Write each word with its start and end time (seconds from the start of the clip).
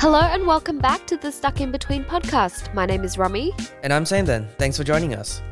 Hello 0.00 0.20
and 0.20 0.46
welcome 0.46 0.78
back 0.78 1.06
to 1.06 1.18
the 1.18 1.30
Stuck 1.30 1.60
in 1.60 1.70
Between 1.70 2.04
podcast. 2.04 2.72
My 2.72 2.86
name 2.86 3.04
is 3.04 3.18
Romy. 3.18 3.52
And 3.82 3.92
I'm 3.92 4.04
Then. 4.04 4.48
Thanks 4.56 4.78
for 4.78 4.82
joining 4.82 5.14
us. 5.14 5.42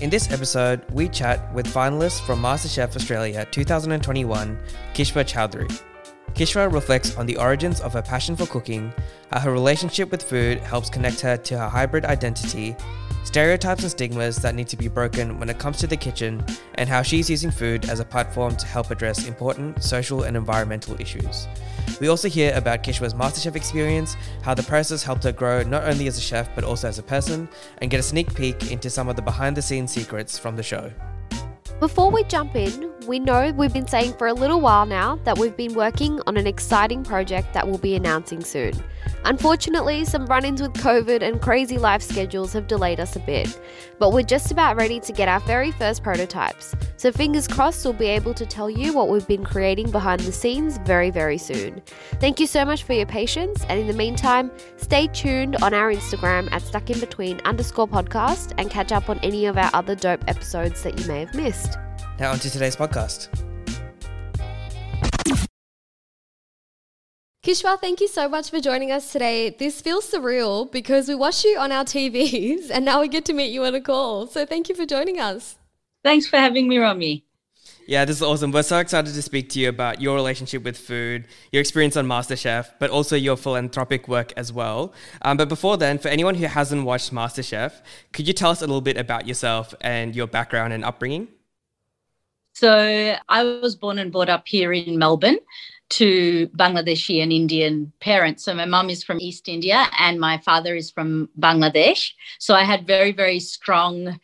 In 0.00 0.10
this 0.10 0.32
episode, 0.32 0.82
we 0.90 1.08
chat 1.08 1.54
with 1.54 1.68
finalists 1.68 2.20
from 2.26 2.42
MasterChef 2.42 2.96
Australia 2.96 3.46
2021, 3.52 4.58
Kishwar 4.92 5.24
Chowdhury. 5.24 5.80
Kishwar 6.34 6.72
reflects 6.72 7.16
on 7.16 7.26
the 7.26 7.36
origins 7.36 7.80
of 7.80 7.92
her 7.92 8.02
passion 8.02 8.34
for 8.34 8.46
cooking, 8.46 8.92
how 9.30 9.38
her 9.38 9.52
relationship 9.52 10.10
with 10.10 10.22
food 10.22 10.58
helps 10.58 10.90
connect 10.90 11.20
her 11.20 11.36
to 11.36 11.56
her 11.56 11.68
hybrid 11.68 12.04
identity, 12.04 12.74
stereotypes 13.32 13.82
and 13.82 13.90
stigmas 13.90 14.36
that 14.36 14.54
need 14.54 14.68
to 14.68 14.76
be 14.76 14.88
broken 14.88 15.40
when 15.40 15.48
it 15.48 15.58
comes 15.58 15.78
to 15.78 15.86
the 15.86 15.96
kitchen, 15.96 16.44
and 16.74 16.86
how 16.86 17.00
she's 17.00 17.30
using 17.30 17.50
food 17.50 17.88
as 17.88 17.98
a 17.98 18.04
platform 18.04 18.54
to 18.54 18.66
help 18.66 18.90
address 18.90 19.26
important 19.26 19.82
social 19.82 20.24
and 20.24 20.36
environmental 20.36 21.00
issues. 21.00 21.48
We 21.98 22.08
also 22.08 22.28
hear 22.28 22.54
about 22.54 22.82
Kishwar's 22.82 23.14
MasterChef 23.14 23.56
experience, 23.56 24.18
how 24.42 24.52
the 24.52 24.62
process 24.62 25.02
helped 25.02 25.24
her 25.24 25.32
grow 25.32 25.62
not 25.62 25.84
only 25.84 26.08
as 26.08 26.18
a 26.18 26.20
chef 26.20 26.54
but 26.54 26.62
also 26.62 26.88
as 26.88 26.98
a 26.98 27.02
person, 27.02 27.48
and 27.78 27.90
get 27.90 28.00
a 28.00 28.02
sneak 28.02 28.34
peek 28.34 28.70
into 28.70 28.90
some 28.90 29.08
of 29.08 29.16
the 29.16 29.22
behind 29.22 29.56
the 29.56 29.62
scenes 29.62 29.90
secrets 29.90 30.38
from 30.38 30.54
the 30.54 30.62
show. 30.62 30.92
Before 31.82 32.12
we 32.12 32.22
jump 32.22 32.54
in, 32.54 32.92
we 33.08 33.18
know 33.18 33.50
we've 33.56 33.72
been 33.72 33.88
saying 33.88 34.12
for 34.12 34.28
a 34.28 34.32
little 34.32 34.60
while 34.60 34.86
now 34.86 35.16
that 35.24 35.36
we've 35.36 35.56
been 35.56 35.74
working 35.74 36.20
on 36.28 36.36
an 36.36 36.46
exciting 36.46 37.02
project 37.02 37.52
that 37.54 37.66
we'll 37.66 37.76
be 37.76 37.96
announcing 37.96 38.44
soon. 38.44 38.72
Unfortunately, 39.24 40.04
some 40.04 40.26
run 40.26 40.44
ins 40.44 40.62
with 40.62 40.72
COVID 40.74 41.22
and 41.22 41.40
crazy 41.40 41.78
life 41.78 42.02
schedules 42.02 42.52
have 42.52 42.66
delayed 42.66 43.00
us 43.00 43.16
a 43.16 43.20
bit, 43.20 43.60
but 43.98 44.12
we're 44.12 44.22
just 44.22 44.50
about 44.50 44.76
ready 44.76 45.00
to 45.00 45.12
get 45.12 45.28
our 45.28 45.40
very 45.40 45.72
first 45.72 46.02
prototypes. 46.02 46.74
So, 46.96 47.10
fingers 47.10 47.48
crossed, 47.48 47.84
we'll 47.84 47.94
be 47.94 48.06
able 48.06 48.34
to 48.34 48.46
tell 48.46 48.70
you 48.70 48.92
what 48.92 49.08
we've 49.08 49.26
been 49.26 49.44
creating 49.44 49.90
behind 49.90 50.20
the 50.20 50.32
scenes 50.32 50.78
very, 50.78 51.10
very 51.10 51.38
soon. 51.38 51.82
Thank 52.20 52.38
you 52.38 52.46
so 52.46 52.64
much 52.64 52.84
for 52.84 52.92
your 52.92 53.06
patience, 53.06 53.64
and 53.68 53.80
in 53.80 53.86
the 53.86 53.92
meantime, 53.92 54.50
stay 54.76 55.08
tuned 55.08 55.56
on 55.56 55.74
our 55.74 55.92
Instagram 55.92 56.48
at 56.52 56.62
stuckinbetween 56.62 57.42
underscore 57.44 57.88
podcast 57.88 58.54
and 58.58 58.70
catch 58.70 58.92
up 58.92 59.08
on 59.08 59.18
any 59.20 59.46
of 59.46 59.58
our 59.58 59.70
other 59.72 59.94
dope 59.94 60.24
episodes 60.28 60.82
that 60.82 60.98
you 60.98 61.06
may 61.06 61.20
have 61.20 61.34
missed. 61.34 61.71
Now, 62.18 62.32
on 62.32 62.38
to 62.38 62.50
today's 62.50 62.76
podcast. 62.76 63.28
Kishwar, 67.44 67.80
thank 67.80 68.00
you 68.00 68.06
so 68.06 68.28
much 68.28 68.50
for 68.50 68.60
joining 68.60 68.92
us 68.92 69.10
today. 69.10 69.50
This 69.50 69.80
feels 69.80 70.08
surreal 70.08 70.70
because 70.70 71.08
we 71.08 71.16
watch 71.16 71.42
you 71.42 71.58
on 71.58 71.72
our 71.72 71.84
TVs 71.84 72.70
and 72.70 72.84
now 72.84 73.00
we 73.00 73.08
get 73.08 73.24
to 73.24 73.32
meet 73.32 73.52
you 73.52 73.64
on 73.64 73.74
a 73.74 73.80
call. 73.80 74.28
So 74.28 74.46
thank 74.46 74.68
you 74.68 74.76
for 74.76 74.86
joining 74.86 75.18
us. 75.18 75.58
Thanks 76.04 76.28
for 76.28 76.36
having 76.36 76.68
me, 76.68 76.78
Romy. 76.78 77.24
Yeah, 77.88 78.04
this 78.04 78.18
is 78.18 78.22
awesome. 78.22 78.52
We're 78.52 78.62
so 78.62 78.78
excited 78.78 79.12
to 79.12 79.22
speak 79.22 79.48
to 79.50 79.60
you 79.60 79.68
about 79.68 80.00
your 80.00 80.14
relationship 80.14 80.62
with 80.62 80.78
food, 80.78 81.26
your 81.50 81.60
experience 81.60 81.96
on 81.96 82.06
MasterChef, 82.06 82.74
but 82.78 82.90
also 82.90 83.16
your 83.16 83.36
philanthropic 83.36 84.06
work 84.06 84.32
as 84.36 84.52
well. 84.52 84.92
Um, 85.22 85.36
but 85.36 85.48
before 85.48 85.76
then, 85.76 85.98
for 85.98 86.08
anyone 86.08 86.36
who 86.36 86.46
hasn't 86.46 86.84
watched 86.84 87.12
MasterChef, 87.12 87.72
could 88.12 88.28
you 88.28 88.34
tell 88.34 88.50
us 88.50 88.62
a 88.62 88.66
little 88.66 88.80
bit 88.80 88.96
about 88.96 89.26
yourself 89.26 89.74
and 89.80 90.14
your 90.14 90.28
background 90.28 90.72
and 90.72 90.84
upbringing? 90.84 91.26
So, 92.54 93.16
I 93.28 93.42
was 93.44 93.76
born 93.76 93.98
and 93.98 94.12
brought 94.12 94.28
up 94.28 94.46
here 94.46 94.72
in 94.72 94.98
Melbourne 94.98 95.38
to 95.92 96.48
Bangladeshi 96.56 97.22
and 97.22 97.30
Indian 97.32 97.92
parents. 98.00 98.44
So 98.44 98.54
my 98.54 98.64
mum 98.64 98.88
is 98.88 99.04
from 99.04 99.20
East 99.20 99.46
India 99.46 99.86
and 99.98 100.18
my 100.18 100.38
father 100.38 100.74
is 100.74 100.90
from 100.90 101.28
Bangladesh. 101.38 102.12
So 102.38 102.54
I 102.54 102.64
had 102.64 102.86
very, 102.86 103.12
very 103.12 103.38
strong 103.40 104.18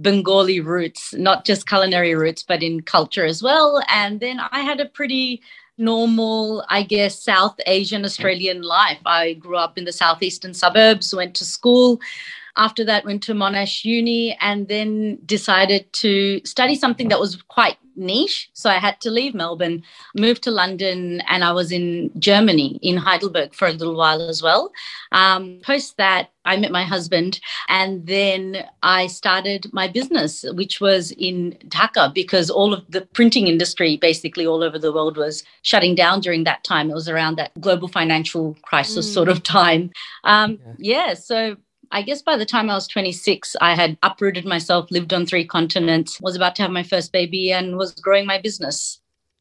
Bengali 0.00 0.58
roots, 0.58 1.14
not 1.14 1.44
just 1.44 1.68
culinary 1.68 2.16
roots, 2.16 2.42
but 2.42 2.60
in 2.60 2.82
culture 2.82 3.24
as 3.24 3.40
well. 3.40 3.80
And 3.88 4.18
then 4.18 4.40
I 4.50 4.60
had 4.60 4.80
a 4.80 4.86
pretty 4.86 5.42
normal, 5.78 6.64
I 6.68 6.82
guess, 6.82 7.22
South 7.22 7.54
Asian 7.66 8.04
Australian 8.04 8.62
life. 8.62 8.98
I 9.06 9.34
grew 9.34 9.56
up 9.56 9.78
in 9.78 9.84
the 9.84 9.92
southeastern 9.92 10.54
suburbs, 10.54 11.14
went 11.14 11.36
to 11.36 11.44
school. 11.44 12.00
After 12.56 12.84
that, 12.84 13.04
went 13.04 13.22
to 13.24 13.32
Monash 13.32 13.84
Uni 13.84 14.36
and 14.40 14.68
then 14.68 15.18
decided 15.24 15.90
to 15.94 16.40
study 16.44 16.74
something 16.74 17.08
that 17.08 17.20
was 17.20 17.40
quite 17.48 17.76
niche. 17.96 18.50
So 18.52 18.70
I 18.70 18.78
had 18.78 19.00
to 19.02 19.10
leave 19.10 19.34
Melbourne, 19.34 19.82
move 20.16 20.40
to 20.42 20.50
London, 20.50 21.22
and 21.28 21.44
I 21.44 21.52
was 21.52 21.72
in 21.72 22.10
Germany, 22.18 22.78
in 22.82 22.96
Heidelberg, 22.96 23.54
for 23.54 23.68
a 23.68 23.72
little 23.72 23.96
while 23.96 24.22
as 24.28 24.42
well. 24.42 24.72
Um, 25.12 25.60
post 25.62 25.96
that, 25.96 26.30
I 26.44 26.56
met 26.56 26.72
my 26.72 26.84
husband, 26.84 27.40
and 27.68 28.06
then 28.06 28.64
I 28.82 29.06
started 29.06 29.72
my 29.72 29.88
business, 29.88 30.44
which 30.54 30.80
was 30.80 31.12
in 31.12 31.56
Dhaka, 31.68 32.12
because 32.12 32.50
all 32.50 32.72
of 32.74 32.84
the 32.90 33.02
printing 33.02 33.46
industry, 33.46 33.96
basically 33.96 34.46
all 34.46 34.62
over 34.62 34.78
the 34.78 34.92
world, 34.92 35.16
was 35.16 35.44
shutting 35.62 35.94
down 35.94 36.20
during 36.20 36.44
that 36.44 36.64
time. 36.64 36.90
It 36.90 36.94
was 36.94 37.08
around 37.08 37.36
that 37.36 37.52
global 37.60 37.88
financial 37.88 38.56
crisis 38.62 39.08
mm. 39.08 39.14
sort 39.14 39.28
of 39.28 39.42
time. 39.42 39.90
Um, 40.24 40.58
yeah. 40.78 41.06
yeah, 41.08 41.14
so 41.14 41.56
I 41.92 42.00
guess 42.00 42.22
by 42.22 42.38
the 42.38 42.46
time 42.46 42.70
I 42.70 42.74
was 42.74 42.88
26, 42.88 43.54
I 43.60 43.74
had 43.74 43.98
uprooted 44.02 44.46
myself, 44.46 44.90
lived 44.90 45.12
on 45.12 45.26
three 45.26 45.46
continents, 45.46 46.18
was 46.22 46.34
about 46.34 46.56
to 46.56 46.62
have 46.62 46.70
my 46.70 46.82
first 46.82 47.12
baby, 47.12 47.52
and 47.52 47.76
was 47.76 47.92
growing 47.92 48.24
my 48.24 48.38
business. 48.38 48.98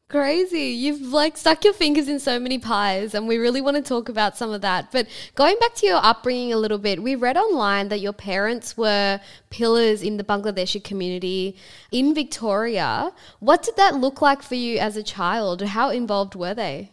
Crazy. 0.10 0.72
You've 0.72 1.14
like 1.14 1.38
stuck 1.38 1.64
your 1.64 1.72
fingers 1.72 2.10
in 2.10 2.20
so 2.20 2.38
many 2.38 2.60
pies, 2.60 3.16
and 3.16 3.26
we 3.26 3.38
really 3.38 3.62
want 3.62 3.78
to 3.78 3.82
talk 3.82 4.10
about 4.10 4.36
some 4.36 4.52
of 4.52 4.60
that. 4.60 4.92
But 4.92 5.08
going 5.36 5.56
back 5.62 5.76
to 5.76 5.86
your 5.88 6.04
upbringing 6.04 6.52
a 6.52 6.58
little 6.58 6.78
bit, 6.78 7.02
we 7.02 7.16
read 7.16 7.38
online 7.38 7.88
that 7.88 8.02
your 8.02 8.12
parents 8.12 8.76
were 8.76 9.22
pillars 9.50 10.04
in 10.04 10.18
the 10.18 10.24
Bangladeshi 10.26 10.84
community 10.84 11.56
in 11.94 12.14
Victoria. 12.14 13.14
What 13.40 13.64
did 13.64 13.78
that 13.78 13.96
look 13.96 14.22
like 14.22 14.44
for 14.44 14.56
you 14.56 14.78
as 14.78 14.98
a 14.98 15.04
child? 15.04 15.62
How 15.62 15.90
involved 15.90 16.36
were 16.36 16.54
they? 16.54 16.92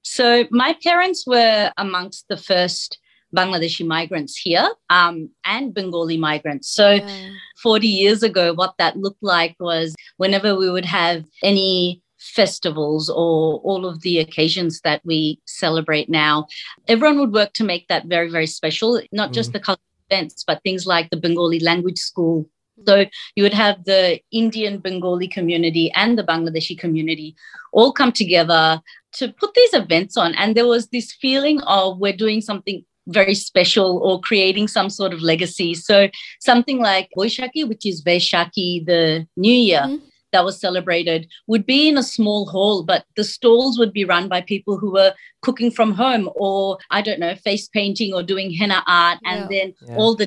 So, 0.00 0.46
my 0.50 0.74
parents 0.82 1.26
were 1.26 1.70
amongst 1.76 2.28
the 2.28 2.38
first 2.38 2.98
Bangladeshi 3.34 3.86
migrants 3.86 4.36
here 4.36 4.68
um, 4.90 5.30
and 5.44 5.74
Bengali 5.74 6.16
migrants. 6.16 6.68
So, 6.68 6.92
yeah. 6.92 7.30
40 7.62 7.86
years 7.86 8.22
ago, 8.22 8.52
what 8.52 8.74
that 8.78 8.96
looked 8.96 9.22
like 9.22 9.56
was 9.58 9.94
whenever 10.16 10.54
we 10.56 10.70
would 10.70 10.84
have 10.84 11.24
any 11.42 12.02
festivals 12.18 13.10
or 13.10 13.60
all 13.60 13.86
of 13.86 14.00
the 14.00 14.18
occasions 14.18 14.80
that 14.82 15.00
we 15.04 15.38
celebrate 15.46 16.08
now, 16.08 16.46
everyone 16.88 17.18
would 17.18 17.32
work 17.32 17.52
to 17.54 17.64
make 17.64 17.86
that 17.88 18.06
very, 18.06 18.30
very 18.30 18.46
special, 18.46 19.00
not 19.12 19.30
mm. 19.30 19.34
just 19.34 19.52
the 19.52 19.60
cultural 19.60 19.84
events, 20.10 20.44
but 20.46 20.62
things 20.62 20.86
like 20.86 21.10
the 21.10 21.16
Bengali 21.16 21.60
language 21.60 21.98
school. 21.98 22.48
So 22.86 23.04
you 23.36 23.42
would 23.44 23.54
have 23.54 23.84
the 23.84 24.20
Indian 24.32 24.78
Bengali 24.78 25.28
community 25.28 25.92
and 25.94 26.18
the 26.18 26.24
Bangladeshi 26.24 26.78
community 26.78 27.36
all 27.72 27.92
come 27.92 28.10
together 28.10 28.80
to 29.12 29.32
put 29.32 29.54
these 29.54 29.74
events 29.74 30.16
on. 30.16 30.34
And 30.34 30.56
there 30.56 30.66
was 30.66 30.88
this 30.88 31.12
feeling 31.12 31.60
of 31.62 31.98
we're 31.98 32.16
doing 32.16 32.40
something 32.40 32.84
very 33.08 33.34
special 33.34 33.98
or 33.98 34.20
creating 34.20 34.68
some 34.68 34.90
sort 34.90 35.12
of 35.12 35.20
legacy. 35.20 35.74
So 35.74 36.08
something 36.40 36.80
like 36.80 37.10
Boishaki, 37.16 37.68
which 37.68 37.86
is 37.86 38.02
Vaishaki, 38.02 38.84
the 38.86 39.26
New 39.36 39.52
Year. 39.52 39.82
Mm-hmm. 39.82 40.06
That 40.32 40.44
was 40.44 40.60
celebrated 40.60 41.28
would 41.46 41.64
be 41.64 41.88
in 41.88 41.96
a 41.96 42.02
small 42.02 42.46
hall, 42.46 42.82
but 42.82 43.04
the 43.14 43.22
stalls 43.22 43.78
would 43.78 43.92
be 43.92 44.04
run 44.04 44.28
by 44.28 44.40
people 44.40 44.76
who 44.76 44.90
were 44.92 45.14
cooking 45.42 45.70
from 45.70 45.92
home 45.92 46.28
or, 46.34 46.78
I 46.90 47.02
don't 47.02 47.20
know, 47.20 47.36
face 47.36 47.68
painting 47.68 48.12
or 48.12 48.20
doing 48.20 48.50
henna 48.50 48.82
art. 48.88 49.20
Yeah. 49.22 49.32
And 49.32 49.48
then 49.48 49.74
yeah. 49.86 49.94
all 49.94 50.16
the 50.16 50.26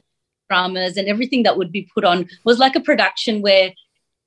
dramas 0.49 0.95
and 0.95 1.09
everything 1.09 1.43
that 1.43 1.57
would 1.57 1.73
be 1.73 1.89
put 1.93 2.05
on 2.05 2.29
was 2.45 2.57
like 2.57 2.77
a 2.77 2.79
production 2.79 3.41
where 3.41 3.73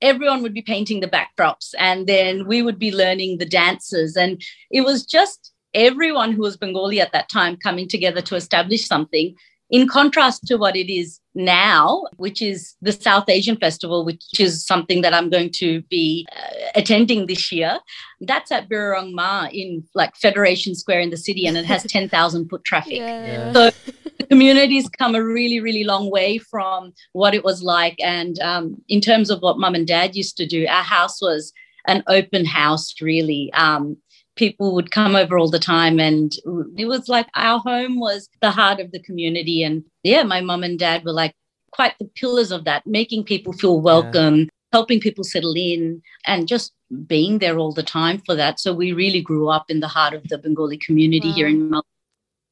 everyone 0.01 0.41
would 0.41 0.53
be 0.53 0.61
painting 0.61 0.99
the 0.99 1.07
backdrops 1.07 1.73
and 1.77 2.07
then 2.07 2.47
we 2.47 2.61
would 2.61 2.79
be 2.79 2.93
learning 2.93 3.37
the 3.37 3.45
dances. 3.45 4.15
And 4.15 4.41
it 4.69 4.81
was 4.81 5.05
just 5.05 5.51
everyone 5.73 6.31
who 6.31 6.41
was 6.41 6.57
Bengali 6.57 6.99
at 6.99 7.11
that 7.13 7.29
time 7.29 7.57
coming 7.57 7.87
together 7.87 8.21
to 8.21 8.35
establish 8.35 8.85
something, 8.85 9.35
in 9.71 9.87
contrast 9.87 10.45
to 10.47 10.57
what 10.57 10.75
it 10.75 10.93
is 10.93 11.19
now, 11.33 12.03
which 12.17 12.41
is 12.41 12.75
the 12.81 12.91
South 12.91 13.29
Asian 13.29 13.55
Festival, 13.55 14.03
which 14.03 14.21
is 14.37 14.65
something 14.65 15.01
that 15.01 15.13
I'm 15.13 15.29
going 15.29 15.49
to 15.55 15.81
be 15.83 16.27
uh, 16.35 16.71
attending 16.75 17.25
this 17.25 17.53
year. 17.53 17.79
That's 18.19 18.51
at 18.51 18.69
Birrarung 18.69 19.13
Marr 19.13 19.49
in 19.51 19.85
like 19.95 20.15
Federation 20.17 20.75
Square 20.75 20.99
in 20.99 21.09
the 21.09 21.17
city, 21.17 21.47
and 21.47 21.55
it 21.55 21.65
has 21.65 21.83
10,000 21.87 22.49
foot 22.49 22.65
traffic. 22.65 22.97
Yeah. 22.97 23.53
So 23.53 23.71
the 24.17 24.27
community's 24.27 24.89
come 24.89 25.15
a 25.15 25.23
really, 25.23 25.61
really 25.61 25.85
long 25.85 26.11
way 26.11 26.37
from 26.37 26.93
what 27.13 27.33
it 27.33 27.45
was 27.45 27.63
like. 27.63 27.95
And 28.03 28.37
um, 28.39 28.75
in 28.89 28.99
terms 28.99 29.29
of 29.29 29.39
what 29.39 29.57
mum 29.57 29.75
and 29.75 29.87
dad 29.87 30.17
used 30.17 30.35
to 30.37 30.45
do, 30.45 30.67
our 30.67 30.83
house 30.83 31.21
was 31.21 31.53
an 31.87 32.03
open 32.07 32.45
house, 32.45 32.93
really. 33.01 33.51
Um, 33.53 33.97
people 34.35 34.73
would 34.73 34.91
come 34.91 35.15
over 35.15 35.37
all 35.37 35.49
the 35.49 35.59
time 35.59 35.99
and 35.99 36.33
it 36.77 36.85
was 36.85 37.09
like 37.09 37.27
our 37.35 37.59
home 37.59 37.99
was 37.99 38.29
the 38.41 38.51
heart 38.51 38.79
of 38.79 38.91
the 38.91 39.01
community 39.03 39.63
and 39.63 39.83
yeah 40.03 40.23
my 40.23 40.41
mom 40.41 40.63
and 40.63 40.79
dad 40.79 41.03
were 41.03 41.11
like 41.11 41.33
quite 41.71 41.93
the 41.99 42.09
pillars 42.15 42.51
of 42.51 42.63
that 42.63 42.85
making 42.85 43.23
people 43.23 43.53
feel 43.53 43.81
welcome 43.81 44.39
yeah. 44.39 44.45
helping 44.71 44.99
people 44.99 45.23
settle 45.23 45.53
in 45.55 46.01
and 46.25 46.47
just 46.47 46.73
being 47.07 47.39
there 47.39 47.57
all 47.57 47.73
the 47.73 47.83
time 47.83 48.21
for 48.25 48.35
that 48.35 48.59
so 48.59 48.73
we 48.73 48.93
really 48.93 49.21
grew 49.21 49.49
up 49.49 49.65
in 49.69 49.81
the 49.81 49.87
heart 49.87 50.13
of 50.13 50.27
the 50.29 50.37
bengali 50.37 50.77
community 50.77 51.29
wow. 51.29 51.35
here 51.35 51.47
in 51.47 51.69
Melbourne 51.69 51.90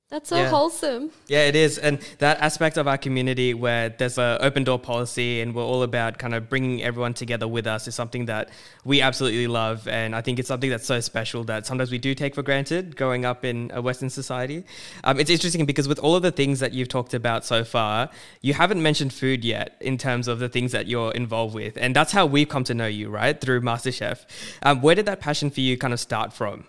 That's 0.10 0.30
so 0.30 0.38
yeah. 0.38 0.50
wholesome. 0.50 1.12
Yeah, 1.28 1.46
it 1.46 1.56
is. 1.56 1.78
And 1.78 2.00
that 2.18 2.40
aspect 2.40 2.78
of 2.78 2.88
our 2.88 2.98
community 2.98 3.54
where 3.54 3.90
there's 3.90 4.18
an 4.18 4.40
open 4.42 4.64
door 4.64 4.80
policy 4.80 5.40
and 5.40 5.54
we're 5.54 5.64
all 5.64 5.84
about 5.84 6.18
kind 6.18 6.34
of 6.34 6.50
bringing 6.50 6.82
everyone 6.82 7.14
together 7.14 7.48
with 7.48 7.68
us 7.68 7.88
is 7.88 7.94
something 7.94 8.26
that 8.26 8.50
we 8.84 9.02
absolutely 9.02 9.46
love. 9.46 9.88
And 9.88 10.16
I 10.16 10.22
think 10.22 10.40
it's 10.40 10.48
something 10.48 10.72
that's 10.72 10.88
so 10.88 11.00
special 11.00 11.44
that 11.44 11.68
sometimes 11.68 11.92
we 11.92 12.00
do 12.00 12.16
take 12.16 12.34
for 12.34 12.42
granted 12.42 12.96
growing 12.98 13.24
up 13.24 13.46
in 13.46 13.70
a 13.72 13.84
Western 13.84 14.10
society. 14.10 14.64
Um, 15.04 15.20
it's 15.20 15.30
interesting 15.30 15.68
because 15.68 15.88
with 15.88 16.00
all 16.00 16.16
of 16.16 16.24
the 16.24 16.32
things 16.32 16.60
that 16.60 16.74
you've 16.74 16.90
talked 16.90 17.14
about 17.14 17.46
so 17.46 17.64
far, 17.64 18.10
you 18.42 18.56
haven't 18.56 18.82
mentioned 18.82 19.14
food 19.14 19.46
yet 19.46 19.78
in 19.80 20.00
terms 20.00 20.28
of 20.28 20.40
the 20.40 20.50
things 20.50 20.72
that 20.72 20.88
you're 20.88 21.12
involved 21.12 21.54
with. 21.54 21.78
And 21.78 21.96
that's 21.96 22.12
how 22.12 22.26
we've 22.26 22.50
come 22.50 22.64
to 22.64 22.74
know 22.74 22.88
you, 22.88 23.12
right? 23.12 23.40
Through 23.40 23.62
MasterChef. 23.62 24.26
Um, 24.64 24.82
where 24.82 24.96
did 24.96 25.06
that 25.06 25.20
passion 25.20 25.52
for 25.52 25.60
you 25.60 25.78
kind 25.78 25.94
of 25.94 26.00
start 26.00 26.34
from? 26.34 26.66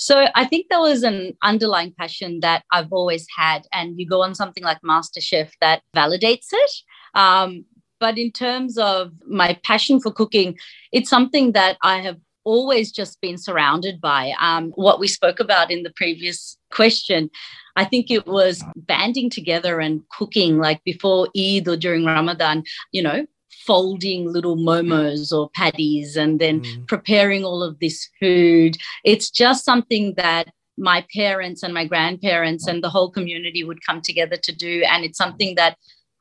So 0.00 0.28
I 0.34 0.46
think 0.46 0.66
there 0.70 0.80
was 0.80 1.02
an 1.02 1.36
underlying 1.42 1.92
passion 1.92 2.40
that 2.40 2.64
I've 2.72 2.90
always 2.90 3.26
had, 3.36 3.66
and 3.70 4.00
you 4.00 4.08
go 4.08 4.22
on 4.22 4.34
something 4.34 4.64
like 4.64 4.80
MasterChef 4.80 5.50
that 5.60 5.82
validates 5.94 6.46
it. 6.50 6.70
Um, 7.14 7.66
but 8.00 8.16
in 8.16 8.32
terms 8.32 8.78
of 8.78 9.12
my 9.28 9.60
passion 9.62 10.00
for 10.00 10.10
cooking, 10.10 10.56
it's 10.90 11.10
something 11.10 11.52
that 11.52 11.76
I 11.82 11.98
have 12.00 12.16
always 12.44 12.90
just 12.90 13.20
been 13.20 13.36
surrounded 13.36 14.00
by. 14.00 14.32
Um, 14.40 14.70
what 14.70 15.00
we 15.00 15.06
spoke 15.06 15.38
about 15.38 15.70
in 15.70 15.82
the 15.82 15.92
previous 15.94 16.56
question, 16.72 17.28
I 17.76 17.84
think 17.84 18.10
it 18.10 18.26
was 18.26 18.64
banding 18.74 19.28
together 19.28 19.80
and 19.80 20.00
cooking 20.08 20.56
like 20.56 20.82
before 20.82 21.28
Eid 21.36 21.68
or 21.68 21.76
during 21.76 22.06
Ramadan, 22.06 22.64
you 22.90 23.02
know, 23.02 23.26
folding 23.66 24.26
little 24.26 24.56
momos 24.56 25.32
or 25.32 25.50
patties 25.50 26.16
and 26.16 26.40
then 26.40 26.60
mm. 26.60 26.86
preparing 26.86 27.44
all 27.44 27.62
of 27.62 27.78
this 27.78 28.08
food. 28.18 28.76
It's 29.04 29.30
just 29.30 29.64
something 29.64 30.14
that 30.16 30.48
my 30.76 31.04
parents 31.14 31.62
and 31.62 31.74
my 31.74 31.84
grandparents 31.84 32.66
and 32.66 32.82
the 32.82 32.88
whole 32.88 33.10
community 33.10 33.62
would 33.62 33.84
come 33.84 34.00
together 34.00 34.36
to 34.36 34.52
do. 34.52 34.82
And 34.90 35.04
it's 35.04 35.18
something 35.18 35.54
that 35.56 35.76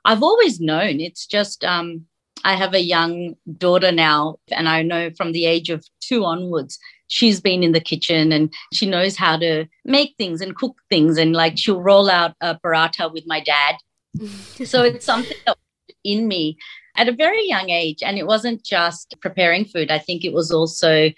I've 0.05 0.23
always 0.23 0.59
known. 0.59 0.99
It's 0.99 1.25
just, 1.25 1.63
um, 1.63 2.05
I 2.43 2.55
have 2.55 2.73
a 2.73 2.81
young 2.81 3.35
daughter 3.57 3.91
now, 3.91 4.37
and 4.51 4.69
I 4.69 4.81
know 4.81 5.09
from 5.17 5.33
the 5.33 5.45
age 5.45 5.69
of 5.69 5.85
two 5.99 6.23
onwards, 6.23 6.79
she's 7.07 7.41
been 7.41 7.63
in 7.63 7.73
the 7.73 7.81
kitchen 7.81 8.31
and 8.31 8.53
she 8.71 8.85
knows 8.85 9.17
how 9.17 9.35
to 9.37 9.65
make 9.83 10.15
things 10.17 10.41
and 10.41 10.55
cook 10.55 10.77
things. 10.89 11.17
And 11.17 11.33
like 11.33 11.57
she'll 11.57 11.81
roll 11.81 12.09
out 12.09 12.35
a 12.39 12.55
paratha 12.55 13.11
with 13.11 13.23
my 13.27 13.41
dad. 13.41 13.75
so 14.65 14.83
it's 14.83 15.05
something 15.05 15.37
that 15.45 15.57
in 16.03 16.27
me 16.27 16.57
at 16.99 17.09
a 17.09 17.13
very 17.13 17.47
young 17.47 17.69
age. 17.69 18.03
And 18.03 18.17
it 18.17 18.27
wasn't 18.27 18.63
just 18.63 19.15
preparing 19.21 19.65
food, 19.65 19.89
I 19.89 19.97
think 19.97 20.23
it 20.23 20.33
was 20.33 20.51
also 20.51 21.11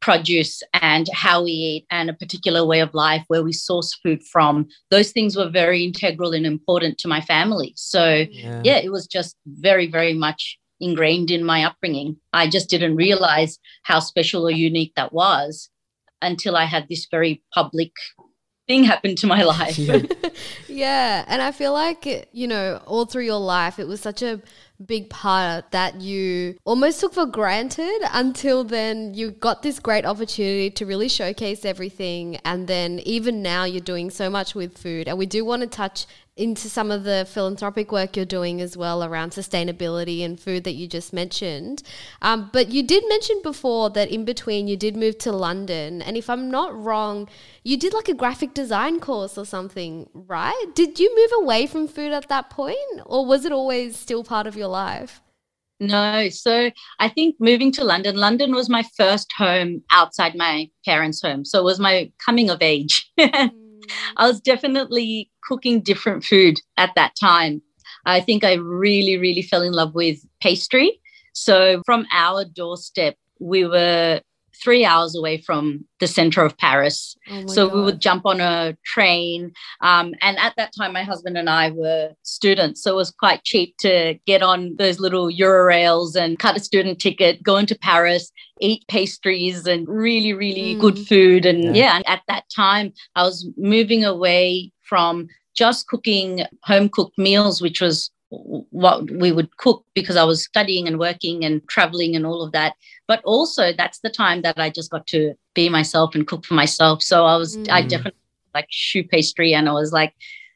produce 0.00 0.62
and 0.74 1.08
how 1.12 1.42
we 1.42 1.50
eat 1.50 1.86
and 1.90 2.08
a 2.08 2.14
particular 2.14 2.64
way 2.64 2.78
of 2.78 2.94
life 2.94 3.24
where 3.26 3.42
we 3.42 3.52
source 3.52 3.92
food 3.94 4.22
from. 4.22 4.68
Those 4.90 5.10
things 5.10 5.36
were 5.36 5.48
very 5.48 5.82
integral 5.82 6.32
and 6.34 6.46
important 6.46 6.98
to 6.98 7.08
my 7.08 7.20
family. 7.20 7.72
So 7.74 8.24
yeah, 8.30 8.62
yeah 8.64 8.76
it 8.76 8.92
was 8.92 9.08
just 9.08 9.36
very 9.46 9.90
very 9.90 10.14
much 10.14 10.56
ingrained 10.80 11.32
in 11.32 11.44
my 11.44 11.64
upbringing. 11.64 12.16
I 12.32 12.48
just 12.48 12.70
didn't 12.70 12.94
realize 12.94 13.58
how 13.82 13.98
special 13.98 14.46
or 14.46 14.52
unique 14.52 14.92
that 14.94 15.12
was 15.12 15.68
until 16.22 16.56
i 16.56 16.64
had 16.64 16.86
this 16.88 17.06
very 17.10 17.42
public 17.52 17.92
thing 18.68 18.84
happened 18.84 19.18
to 19.18 19.26
my 19.26 19.42
life. 19.42 19.78
Yeah. 19.78 20.02
yeah 20.68 21.24
and 21.26 21.42
i 21.42 21.50
feel 21.50 21.72
like 21.72 22.28
you 22.32 22.46
know 22.46 22.80
all 22.86 23.06
through 23.06 23.24
your 23.24 23.40
life 23.40 23.78
it 23.78 23.88
was 23.88 24.00
such 24.00 24.22
a 24.22 24.40
big 24.84 25.10
part 25.10 25.70
that 25.72 26.00
you 26.00 26.56
almost 26.64 27.00
took 27.00 27.12
for 27.12 27.26
granted 27.26 28.00
until 28.12 28.62
then 28.62 29.12
you 29.12 29.32
got 29.32 29.62
this 29.62 29.80
great 29.80 30.04
opportunity 30.04 30.70
to 30.70 30.86
really 30.86 31.08
showcase 31.08 31.64
everything. 31.64 32.36
And 32.44 32.68
then 32.68 33.00
even 33.00 33.42
now 33.42 33.64
you're 33.64 33.80
doing 33.80 34.10
so 34.10 34.30
much 34.30 34.54
with 34.54 34.78
food. 34.78 35.08
And 35.08 35.18
we 35.18 35.26
do 35.26 35.44
want 35.44 35.62
to 35.62 35.68
touch 35.68 36.06
into 36.38 36.68
some 36.70 36.90
of 36.90 37.04
the 37.04 37.26
philanthropic 37.28 37.90
work 37.90 38.16
you're 38.16 38.24
doing 38.24 38.60
as 38.60 38.76
well 38.76 39.02
around 39.02 39.32
sustainability 39.32 40.24
and 40.24 40.38
food 40.38 40.64
that 40.64 40.74
you 40.74 40.86
just 40.86 41.12
mentioned. 41.12 41.82
Um, 42.22 42.50
but 42.52 42.68
you 42.68 42.82
did 42.82 43.04
mention 43.08 43.40
before 43.42 43.90
that 43.90 44.10
in 44.10 44.24
between 44.24 44.68
you 44.68 44.76
did 44.76 44.96
move 44.96 45.18
to 45.18 45.32
London. 45.32 46.00
And 46.00 46.16
if 46.16 46.30
I'm 46.30 46.50
not 46.50 46.74
wrong, 46.74 47.28
you 47.64 47.76
did 47.76 47.92
like 47.92 48.08
a 48.08 48.14
graphic 48.14 48.54
design 48.54 49.00
course 49.00 49.36
or 49.36 49.44
something, 49.44 50.08
right? 50.14 50.66
Did 50.74 51.00
you 51.00 51.14
move 51.14 51.44
away 51.44 51.66
from 51.66 51.88
food 51.88 52.12
at 52.12 52.28
that 52.28 52.50
point 52.50 53.00
or 53.04 53.26
was 53.26 53.44
it 53.44 53.52
always 53.52 53.96
still 53.96 54.24
part 54.24 54.46
of 54.46 54.56
your 54.56 54.68
life? 54.68 55.20
No. 55.80 56.28
So 56.28 56.70
I 56.98 57.08
think 57.08 57.36
moving 57.38 57.70
to 57.72 57.84
London, 57.84 58.16
London 58.16 58.54
was 58.54 58.68
my 58.68 58.84
first 58.96 59.32
home 59.36 59.82
outside 59.90 60.34
my 60.34 60.70
parents' 60.84 61.22
home. 61.22 61.44
So 61.44 61.60
it 61.60 61.64
was 61.64 61.78
my 61.78 62.10
coming 62.24 62.50
of 62.50 62.62
age. 62.62 63.10
I 64.16 64.26
was 64.26 64.40
definitely 64.40 65.30
cooking 65.44 65.80
different 65.80 66.24
food 66.24 66.60
at 66.76 66.90
that 66.96 67.12
time. 67.20 67.62
I 68.06 68.20
think 68.20 68.44
I 68.44 68.54
really, 68.54 69.16
really 69.18 69.42
fell 69.42 69.62
in 69.62 69.72
love 69.72 69.94
with 69.94 70.18
pastry. 70.40 71.00
So 71.32 71.82
from 71.84 72.06
our 72.12 72.44
doorstep, 72.44 73.16
we 73.40 73.64
were 73.64 74.20
three 74.62 74.84
hours 74.84 75.16
away 75.16 75.40
from 75.40 75.84
the 76.00 76.06
center 76.06 76.42
of 76.42 76.56
Paris. 76.58 77.16
Oh 77.30 77.46
so 77.46 77.68
God. 77.68 77.74
we 77.74 77.82
would 77.82 78.00
jump 78.00 78.26
on 78.26 78.40
a 78.40 78.76
train. 78.84 79.52
Um, 79.80 80.14
and 80.20 80.38
at 80.38 80.54
that 80.56 80.72
time, 80.76 80.92
my 80.92 81.02
husband 81.02 81.36
and 81.36 81.48
I 81.48 81.70
were 81.70 82.12
students. 82.22 82.82
So 82.82 82.92
it 82.92 82.96
was 82.96 83.10
quite 83.10 83.44
cheap 83.44 83.76
to 83.78 84.18
get 84.26 84.42
on 84.42 84.76
those 84.78 85.00
little 85.00 85.30
Eurails 85.30 86.16
and 86.16 86.38
cut 86.38 86.56
a 86.56 86.60
student 86.60 87.00
ticket, 87.00 87.42
go 87.42 87.56
into 87.56 87.78
Paris, 87.78 88.30
eat 88.60 88.84
pastries 88.88 89.66
and 89.66 89.88
really, 89.88 90.32
really 90.32 90.74
mm. 90.74 90.80
good 90.80 90.98
food. 90.98 91.46
And 91.46 91.64
yeah. 91.64 91.84
yeah, 91.84 91.96
and 91.96 92.08
at 92.08 92.22
that 92.28 92.44
time, 92.54 92.92
I 93.14 93.22
was 93.22 93.48
moving 93.56 94.04
away 94.04 94.72
from 94.82 95.28
just 95.54 95.88
cooking 95.88 96.44
home 96.64 96.88
cooked 96.88 97.18
meals, 97.18 97.60
which 97.60 97.80
was 97.80 98.10
what 98.30 99.10
we 99.10 99.32
would 99.32 99.56
cook 99.56 99.84
because 99.94 100.16
I 100.16 100.24
was 100.24 100.44
studying 100.44 100.86
and 100.86 100.98
working 100.98 101.44
and 101.44 101.66
traveling 101.68 102.14
and 102.14 102.26
all 102.26 102.42
of 102.42 102.52
that. 102.52 102.74
But 103.06 103.22
also, 103.24 103.72
that's 103.72 104.00
the 104.00 104.10
time 104.10 104.42
that 104.42 104.58
I 104.58 104.70
just 104.70 104.90
got 104.90 105.06
to 105.08 105.34
be 105.54 105.68
myself 105.68 106.14
and 106.14 106.26
cook 106.26 106.44
for 106.44 106.54
myself. 106.54 107.02
So 107.02 107.24
I 107.24 107.36
was, 107.36 107.56
mm. 107.56 107.70
I 107.70 107.82
definitely 107.82 108.20
like 108.54 108.68
choux 108.70 109.04
pastry, 109.04 109.54
and 109.54 109.68
I 109.68 109.72
was 109.72 109.92
like, 109.92 110.14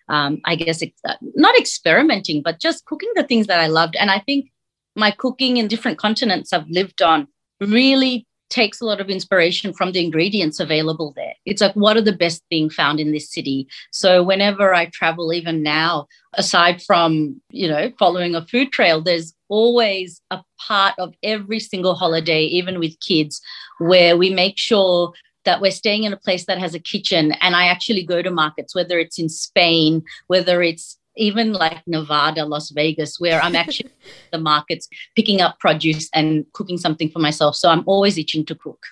um, 0.09 0.41
I 0.45 0.55
guess 0.57 0.83
ex- 0.83 1.01
not 1.35 1.59
experimenting, 1.59 2.43
but 2.43 2.61
just 2.61 2.85
cooking 2.85 3.11
the 3.15 3.25
things 3.25 3.47
that 3.47 3.61
I 3.61 3.69
loved. 3.69 3.97
And 3.97 4.11
I 4.11 4.19
think 4.19 4.51
my 4.95 5.11
cooking 5.11 5.57
in 5.57 5.69
different 5.69 5.99
continents 5.99 6.53
I've 6.53 6.69
lived 6.69 7.01
on 7.01 7.29
really 7.61 8.27
takes 8.51 8.81
a 8.81 8.85
lot 8.85 9.01
of 9.01 9.09
inspiration 9.09 9.73
from 9.73 9.93
the 9.93 10.05
ingredients 10.05 10.61
available 10.61 11.13
there. 11.17 11.32
It's 11.45 11.61
like, 11.61 11.75
what 11.75 11.97
are 11.97 12.03
the 12.03 12.13
best 12.13 12.43
being 12.51 12.71
found 12.71 13.01
in 13.01 13.13
this 13.13 13.31
city? 13.33 13.67
So 13.91 14.23
whenever 14.23 14.75
I 14.75 14.87
travel, 14.87 15.33
even 15.33 15.63
now, 15.63 16.07
aside 16.35 16.83
from, 16.83 17.41
you 17.51 17.69
know, 17.69 17.93
following 17.99 18.35
a 18.35 18.47
food 18.47 18.73
trail, 18.73 19.01
there's 19.01 19.35
always 19.49 20.21
a 20.31 20.43
part 20.59 20.95
of 20.99 21.15
every 21.23 21.61
single 21.61 21.95
holiday, 21.95 22.45
even 22.45 22.79
with 22.79 22.99
kids, 23.01 23.41
where 23.79 24.17
we 24.17 24.31
make 24.31 24.59
sure 24.59 25.13
that 25.45 25.61
we're 25.61 25.73
staying 25.73 26.05
in 26.05 26.13
a 26.13 26.17
place 26.17 26.47
that 26.47 26.59
has 26.59 26.75
a 26.75 26.79
kitchen 26.79 27.33
and 27.41 27.57
I 27.57 27.67
actually 27.67 28.05
go 28.05 28.23
to 28.23 28.31
markets, 28.31 28.75
whether 28.75 28.99
it's 28.99 29.19
in 29.19 29.29
Spain, 29.29 30.03
whether 30.29 30.63
it's 30.63 30.99
even 31.17 31.53
like 31.53 31.83
Nevada, 31.87 32.45
Las 32.45 32.71
Vegas, 32.71 33.21
where 33.21 33.41
I'm 33.41 33.57
actually 33.57 33.91
the 34.33 34.39
markets 34.39 34.89
picking 35.15 35.41
up 35.41 35.59
produce 35.59 36.09
and 36.15 36.47
cooking 36.53 36.79
something 36.79 37.11
for 37.11 37.19
myself. 37.19 37.57
So 37.57 37.69
I'm 37.69 37.83
always 37.87 38.17
itching 38.17 38.47
to 38.47 38.55
cook. 38.55 38.83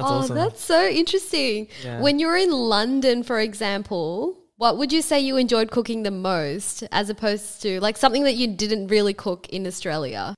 That's 0.00 0.10
oh, 0.10 0.14
awesome. 0.14 0.36
that's 0.36 0.64
so 0.64 0.88
interesting. 0.88 1.68
Yeah. 1.84 2.00
When 2.00 2.18
you're 2.18 2.36
in 2.36 2.50
London, 2.50 3.22
for 3.22 3.38
example, 3.38 4.38
what 4.56 4.78
would 4.78 4.92
you 4.92 5.02
say 5.02 5.20
you 5.20 5.36
enjoyed 5.36 5.70
cooking 5.70 6.02
the 6.02 6.10
most 6.10 6.84
as 6.90 7.10
opposed 7.10 7.62
to 7.62 7.80
like 7.80 7.96
something 7.96 8.24
that 8.24 8.36
you 8.36 8.46
didn't 8.46 8.88
really 8.88 9.14
cook 9.14 9.48
in 9.50 9.66
Australia? 9.66 10.34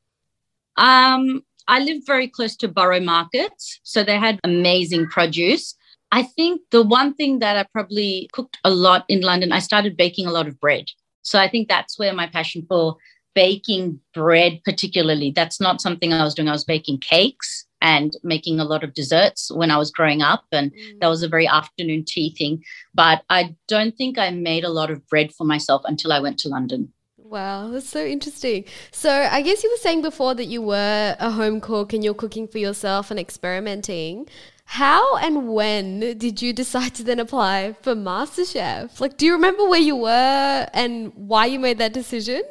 Um, 0.77 1.43
I 1.69 1.79
lived 1.79 2.07
very 2.07 2.29
close 2.29 2.57
to 2.57 2.69
borough 2.69 3.01
markets, 3.01 3.81
so 3.83 4.03
they 4.03 4.19
had 4.19 4.41
amazing 4.43 5.07
produce. 5.09 5.75
I 6.11 6.25
think 6.25 6.61
the 6.71 6.83
one 6.83 7.15
thing 7.15 7.39
that 7.39 7.57
I 7.57 7.65
probably 7.73 8.29
cooked 8.33 8.59
a 8.65 8.71
lot 8.71 9.05
in 9.09 9.21
London, 9.21 9.53
I 9.53 9.61
started 9.61 9.97
baking 9.97 10.27
a 10.27 10.33
lot 10.33 10.49
of 10.49 10.59
bread. 10.61 10.87
So 11.23 11.39
I 11.39 11.49
think 11.49 11.69
that's 11.69 11.99
where 11.99 12.13
my 12.13 12.27
passion 12.27 12.67
for 12.69 12.97
baking 13.35 14.01
bread, 14.13 14.61
particularly, 14.65 15.31
that's 15.31 15.61
not 15.61 15.81
something 15.81 16.13
I 16.13 16.25
was 16.25 16.35
doing. 16.35 16.49
I 16.49 16.53
was 16.53 16.65
baking 16.65 16.99
cakes 16.99 17.67
and 17.83 18.17
making 18.23 18.61
a 18.61 18.65
lot 18.65 18.85
of 18.85 18.95
desserts 18.95 19.51
when 19.53 19.71
I 19.71 19.77
was 19.77 19.91
growing 19.91 20.23
up. 20.23 20.45
And 20.53 20.73
mm. 20.73 21.01
that 21.01 21.09
was 21.09 21.23
a 21.23 21.29
very 21.29 21.47
afternoon 21.47 22.05
tea 22.07 22.35
thing. 22.39 22.63
But 22.95 23.23
I 23.29 23.57
don't 23.69 23.95
think 23.97 24.19
I 24.19 24.31
made 24.31 24.65
a 24.65 24.71
lot 24.71 24.91
of 24.91 25.07
bread 25.09 25.35
for 25.35 25.45
myself 25.45 25.83
until 25.85 26.13
I 26.13 26.21
went 26.21 26.39
to 26.41 26.49
London. 26.49 26.93
Wow, 27.19 27.69
that's 27.69 27.89
so 27.89 28.05
interesting. 28.05 28.67
So, 28.91 29.11
I 29.11 29.41
guess 29.41 29.65
you 29.65 29.71
were 29.71 29.81
saying 29.81 30.03
before 30.03 30.35
that 30.35 30.45
you 30.47 30.61
were 30.61 31.17
a 31.19 31.31
home 31.31 31.63
cook 31.63 31.95
and 31.95 32.05
you're 32.05 32.13
cooking 32.13 32.47
for 32.47 32.59
yourself 32.59 33.11
and 33.11 33.19
experimenting. 33.19 34.29
How 34.67 35.17
and 35.17 35.49
when 35.49 36.19
did 36.19 36.43
you 36.43 36.53
decide 36.53 36.95
to 36.97 37.03
then 37.03 37.19
apply 37.19 37.75
for 37.81 37.95
MasterChef? 37.95 39.01
Like, 39.01 39.17
do 39.17 39.27
you 39.27 39.33
remember 39.33 39.69
where 39.69 39.81
you 39.81 39.97
were 39.97 40.69
and 40.73 41.13
why 41.15 41.47
you 41.47 41.59
made 41.59 41.79
that 41.79 41.95
decision? 41.95 42.43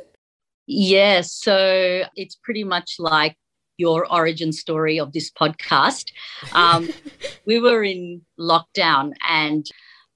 Yes. 0.68 1.34
So 1.34 2.04
it's 2.16 2.36
pretty 2.36 2.64
much 2.64 2.96
like 2.98 3.36
your 3.82 4.12
origin 4.12 4.52
story 4.54 5.00
of 5.00 5.12
this 5.12 5.30
podcast. 5.32 6.06
Um, 6.54 6.90
we 7.46 7.60
were 7.60 7.84
in 7.84 8.22
lockdown 8.40 9.14
and 9.28 9.66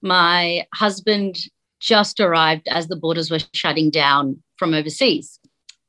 my 0.02 0.66
husband 0.74 1.38
just 1.80 2.20
arrived 2.20 2.68
as 2.68 2.88
the 2.88 2.96
borders 2.96 3.30
were 3.32 3.40
shutting 3.54 3.90
down 3.90 4.42
from 4.58 4.74
overseas. 4.74 5.40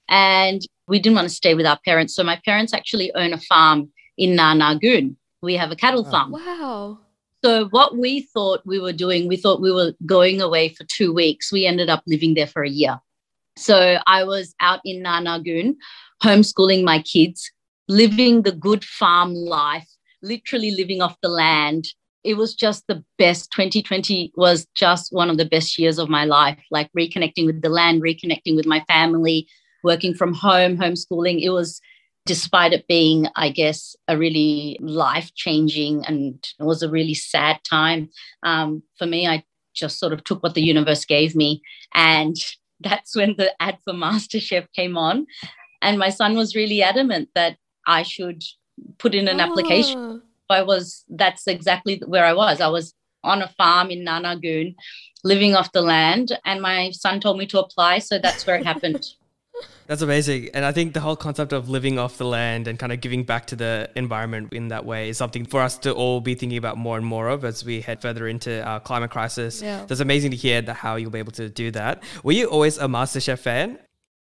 And 0.09 0.61
we 0.89 0.99
didn't 0.99 1.17
want 1.17 1.29
to 1.29 1.35
stay 1.35 1.55
with 1.55 1.67
our 1.67 1.79
parents. 1.85 2.15
So 2.15 2.25
my 2.25 2.41
parents 2.45 2.73
actually 2.73 3.15
own 3.15 3.33
a 3.33 3.41
farm 3.41 3.91
in 4.17 4.37
Nar 4.37 4.55
Nar 4.55 4.77
Goon. 4.77 5.17
We 5.43 5.55
have 5.55 5.71
a 5.71 5.77
cattle 5.77 6.05
farm. 6.05 6.33
Wow. 6.33 6.99
So 7.45 7.67
what 7.67 7.97
we 7.97 8.23
thought 8.23 8.63
we 8.65 8.81
were 8.81 8.93
doing, 8.93 9.29
we 9.29 9.37
thought 9.37 9.61
we 9.61 9.73
were 9.73 9.93
going 10.05 10.41
away 10.41 10.71
for 10.71 10.85
two 10.85 11.13
weeks. 11.13 11.53
We 11.53 11.67
ended 11.67 11.89
up 11.91 12.03
living 12.07 12.35
there 12.35 12.47
for 12.47 12.63
a 12.63 12.71
year. 12.71 12.99
So 13.57 13.99
I 14.07 14.25
was 14.25 14.55
out 14.61 14.81
in 14.85 15.03
Nar 15.03 15.21
Nar 15.21 15.41
Goon, 15.41 15.77
homeschooling 16.23 16.85
my 16.85 17.01
kids, 17.03 17.51
living 17.89 18.43
the 18.43 18.53
good 18.53 18.85
farm 18.85 19.35
life, 19.35 19.89
literally 20.23 20.71
living 20.73 21.01
off 21.01 21.17
the 21.23 21.29
land. 21.29 21.87
It 22.25 22.37
was 22.37 22.55
just 22.55 22.87
the 22.89 23.05
best. 23.19 23.51
2020 23.53 24.33
was 24.37 24.67
just 24.75 25.13
one 25.13 25.31
of 25.31 25.37
the 25.37 25.45
best 25.45 25.79
years 25.79 25.99
of 25.99 26.09
my 26.09 26.25
life, 26.25 26.59
like 26.71 26.91
reconnecting 26.99 27.47
with 27.47 27.63
the 27.63 27.69
land, 27.69 28.03
reconnecting 28.03 28.57
with 28.57 28.67
my 28.67 28.81
family, 28.89 29.47
working 29.85 30.15
from 30.15 30.35
home, 30.35 30.77
homeschooling. 30.77 31.41
It 31.41 31.51
was, 31.51 31.81
despite 32.25 32.73
it 32.73 32.89
being, 32.89 33.29
I 33.37 33.51
guess, 33.51 33.95
a 34.09 34.19
really 34.19 34.77
life 34.81 35.33
changing 35.35 36.05
and 36.07 36.45
it 36.59 36.65
was 36.65 36.83
a 36.83 36.91
really 36.91 37.15
sad 37.15 37.61
time 37.63 38.11
um, 38.43 38.83
for 38.99 39.07
me. 39.07 39.29
I 39.29 39.45
just 39.77 40.01
sort 40.01 40.13
of 40.13 40.25
took 40.25 40.43
what 40.43 40.55
the 40.55 40.63
universe 40.63 41.05
gave 41.05 41.37
me. 41.37 41.63
And 41.95 42.37
that's 42.81 43.15
when 43.15 43.37
the 43.39 43.55
ad 43.63 43.79
for 43.85 43.95
MasterChef 43.95 44.67
came 44.75 44.99
on. 44.99 45.27
And 45.81 45.99
my 45.99 46.09
son 46.09 46.35
was 46.35 46.57
really 46.57 46.83
adamant 46.83 47.29
that 47.35 47.57
I 47.87 48.03
should 48.03 48.43
put 48.99 49.15
in 49.15 49.29
an 49.29 49.41
oh. 49.41 49.45
application. 49.45 50.23
Ah. 50.51 50.59
I 50.59 50.63
was, 50.63 51.05
that's 51.09 51.47
exactly 51.47 52.01
where 52.07 52.25
I 52.25 52.33
was. 52.33 52.61
I 52.61 52.69
was 52.69 52.95
on 53.25 53.43
a 53.43 53.49
farm 53.49 53.91
in 53.91 54.05
Nar 54.05 54.21
Nar 54.21 54.37
Goon, 54.37 54.77
living 55.25 55.57
off 55.57 55.73
the 55.73 55.83
land. 55.83 56.39
And 56.45 56.63
my 56.63 56.91
son 56.93 57.21
told 57.21 57.39
me 57.39 57.47
to 57.47 57.61
apply. 57.61 57.99
So 57.99 58.19
that's 58.19 58.47
where 58.47 58.57
it 58.57 58.65
happened. 58.65 59.05
That's 59.87 60.03
amazing. 60.03 60.51
And 60.53 60.65
I 60.65 60.73
think 60.73 60.95
the 60.95 61.01
whole 61.01 61.17
concept 61.17 61.53
of 61.53 61.69
living 61.69 61.99
off 61.99 62.19
the 62.19 62.27
land 62.27 62.67
and 62.67 62.79
kind 62.79 62.93
of 62.93 63.01
giving 63.01 63.23
back 63.23 63.47
to 63.47 63.57
the 63.57 63.89
environment 63.95 64.53
in 64.53 64.69
that 64.69 64.85
way 64.85 65.09
is 65.09 65.17
something 65.17 65.45
for 65.47 65.63
us 65.63 65.79
to 65.79 65.93
all 65.93 66.21
be 66.21 66.35
thinking 66.35 66.59
about 66.59 66.77
more 66.77 66.97
and 66.97 67.07
more 67.07 67.29
of 67.29 67.45
as 67.45 67.65
we 67.65 67.81
head 67.81 68.03
further 68.03 68.27
into 68.27 68.63
our 68.65 68.81
climate 68.81 69.11
crisis. 69.11 69.63
Yeah. 69.63 69.81
So 69.87 69.93
it's 69.93 70.01
amazing 70.01 70.33
to 70.33 70.37
hear 70.37 70.61
that 70.61 70.75
how 70.75 70.97
you'll 70.97 71.13
be 71.13 71.21
able 71.21 71.33
to 71.33 71.49
do 71.49 71.71
that. 71.71 72.03
Were 72.25 72.33
you 72.33 72.47
always 72.49 72.79
a 72.79 72.87
MasterChef 72.87 73.39
fan? 73.39 73.79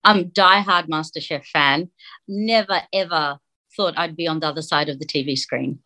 I'm 0.05 0.31
diehard 0.31 0.89
MasterChef 0.89 1.47
fan. 1.47 1.91
Never 2.27 2.83
ever 2.93 3.39
thought 3.77 3.95
I'd 3.97 4.17
be 4.17 4.27
on 4.27 4.41
the 4.41 4.47
other 4.47 4.63
side 4.63 4.89
of 4.89 4.99
the 4.99 5.07
TV 5.07 5.37
screen. 5.37 5.79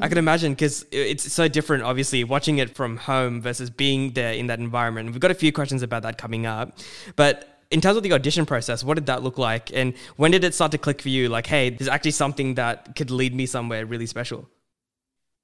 I 0.00 0.08
can 0.08 0.18
imagine 0.18 0.52
because 0.52 0.84
it's 0.90 1.32
so 1.32 1.48
different, 1.48 1.82
obviously, 1.82 2.24
watching 2.24 2.58
it 2.58 2.74
from 2.74 2.98
home 2.98 3.40
versus 3.40 3.70
being 3.70 4.12
there 4.12 4.34
in 4.34 4.46
that 4.48 4.58
environment. 4.58 5.10
We've 5.10 5.20
got 5.20 5.30
a 5.30 5.34
few 5.34 5.50
questions 5.50 5.82
about 5.82 6.02
that 6.02 6.18
coming 6.18 6.44
up. 6.44 6.78
But 7.16 7.52
in 7.70 7.80
terms 7.80 7.96
of 7.96 8.02
the 8.02 8.12
audition 8.12 8.44
process, 8.44 8.84
what 8.84 8.94
did 8.94 9.06
that 9.06 9.22
look 9.22 9.38
like? 9.38 9.72
And 9.72 9.94
when 10.16 10.30
did 10.30 10.44
it 10.44 10.54
start 10.54 10.72
to 10.72 10.78
click 10.78 11.00
for 11.00 11.08
you? 11.08 11.30
Like, 11.30 11.46
hey, 11.46 11.70
there's 11.70 11.88
actually 11.88 12.10
something 12.10 12.54
that 12.54 12.96
could 12.96 13.10
lead 13.10 13.34
me 13.34 13.46
somewhere 13.46 13.86
really 13.86 14.06
special. 14.06 14.48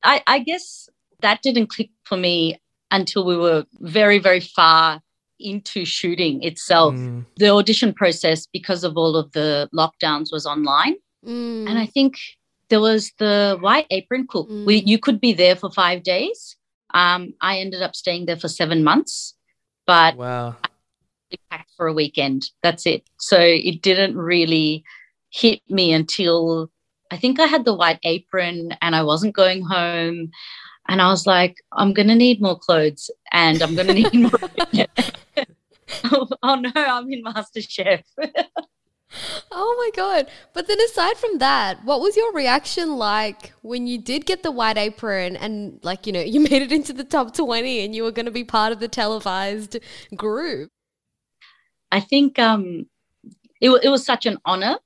I, 0.05 0.23
I 0.27 0.41
guess 0.41 0.91
that 1.23 1.41
didn't 1.43 1.69
click 1.69 1.91
for 2.05 2.19
me 2.19 2.61
until 2.91 3.25
we 3.25 3.37
were 3.37 3.65
very, 3.81 4.19
very 4.19 4.41
far 4.41 5.01
into 5.41 5.85
shooting 5.85 6.43
itself. 6.43 6.95
Mm. 6.95 7.25
The 7.37 7.49
audition 7.49 7.95
process, 7.95 8.47
because 8.53 8.85
of 8.85 8.97
all 8.97 9.17
of 9.17 9.33
the 9.33 9.69
lockdowns, 9.75 10.33
was 10.33 10.47
online. 10.47 10.97
Mm. 11.27 11.69
And 11.69 11.79
I 11.79 11.87
think 11.87 12.19
there 12.69 12.81
was 12.81 13.13
the 13.19 13.57
white 13.61 13.87
apron 13.91 14.27
cook. 14.29 14.49
Mm. 14.49 14.67
We, 14.67 14.77
you 14.77 14.99
could 14.99 15.21
be 15.21 15.33
there 15.33 15.57
for 15.57 15.71
five 15.71 16.03
days. 16.03 16.57
Um, 16.95 17.35
I 17.41 17.59
ended 17.59 17.83
up 17.83 17.95
staying 17.95 18.27
there 18.27 18.39
for 18.39 18.49
seven 18.49 18.83
months, 18.83 19.35
but 19.87 20.17
wow 20.17 20.57
packed 21.51 21.73
for 21.77 21.87
a 21.87 21.93
weekend. 21.93 22.51
That's 22.63 22.87
it. 22.87 23.05
So 23.19 23.39
it 23.39 23.83
didn't 23.83 24.17
really 24.17 24.85
hit 25.31 25.61
me 25.69 25.93
until 25.93 26.71
I 27.11 27.17
think 27.17 27.41
I 27.41 27.47
had 27.47 27.65
the 27.65 27.75
white 27.75 28.01
apron 28.05 28.75
and 28.81 28.95
I 28.95 29.03
wasn't 29.03 29.35
going 29.35 29.65
home. 29.65 30.31
And 30.89 31.03
I 31.03 31.09
was 31.09 31.27
like, 31.27 31.57
I'm 31.73 31.93
going 31.93 32.09
to 32.09 32.15
need 32.15 32.41
more 32.41 32.59
clothes 32.59 33.11
and 33.33 33.61
I'm 33.63 33.75
going 33.75 33.89
to 33.89 33.95
need 33.95 34.15
more. 34.15 34.31
oh, 36.05 36.29
oh, 36.43 36.55
no, 36.55 36.73
I'm 36.75 37.11
in 37.13 37.25
MasterChef. 37.25 38.03
oh 39.51 39.75
my 39.79 39.91
God. 39.97 40.27
But 40.53 40.67
then 40.67 40.81
aside 40.81 41.17
from 41.17 41.39
that, 41.39 41.85
what 41.85 42.01
was 42.01 42.17
your 42.17 42.33
reaction 42.33 42.97
like 42.97 43.53
when 43.63 43.87
you 43.87 43.99
did 43.99 44.27
get 44.27 44.43
the 44.43 44.51
white 44.51 44.79
apron 44.79 45.37
and, 45.37 45.79
like, 45.83 46.07
you 46.07 46.13
know, 46.13 46.21
you 46.21 46.41
made 46.51 46.63
it 46.63 46.73
into 46.73 46.93
the 46.93 47.05
top 47.05 47.35
20 47.35 47.85
and 47.85 47.95
you 47.95 48.03
were 48.03 48.13
going 48.13 48.27
to 48.27 48.33
be 48.33 48.45
part 48.45 48.73
of 48.73 48.81
the 48.81 48.89
televised 48.89 49.79
group? 50.15 50.71
I 51.91 52.01
think 52.01 52.39
um, 52.39 52.87
it, 53.61 53.71
it 53.83 53.89
was 53.89 54.05
such 54.05 54.27
an 54.27 54.39
honor 54.45 54.79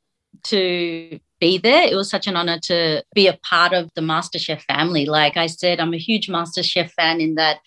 to 0.45 1.19
be 1.41 1.59
there. 1.59 1.85
It 1.85 1.97
was 1.97 2.09
such 2.09 2.27
an 2.27 2.37
honor 2.37 2.59
to 2.61 3.03
be 3.15 3.27
a 3.27 3.39
part 3.43 3.73
of 3.73 3.91
the 3.95 4.01
MasterChef 4.01 4.63
family. 4.63 5.07
Like 5.07 5.37
I 5.37 5.47
said, 5.47 5.81
I'm 5.81 5.95
a 5.95 5.99
huge 5.99 6.29
MasterChef 6.29 6.91
fan 6.93 7.21
in 7.21 7.35
that 7.35 7.59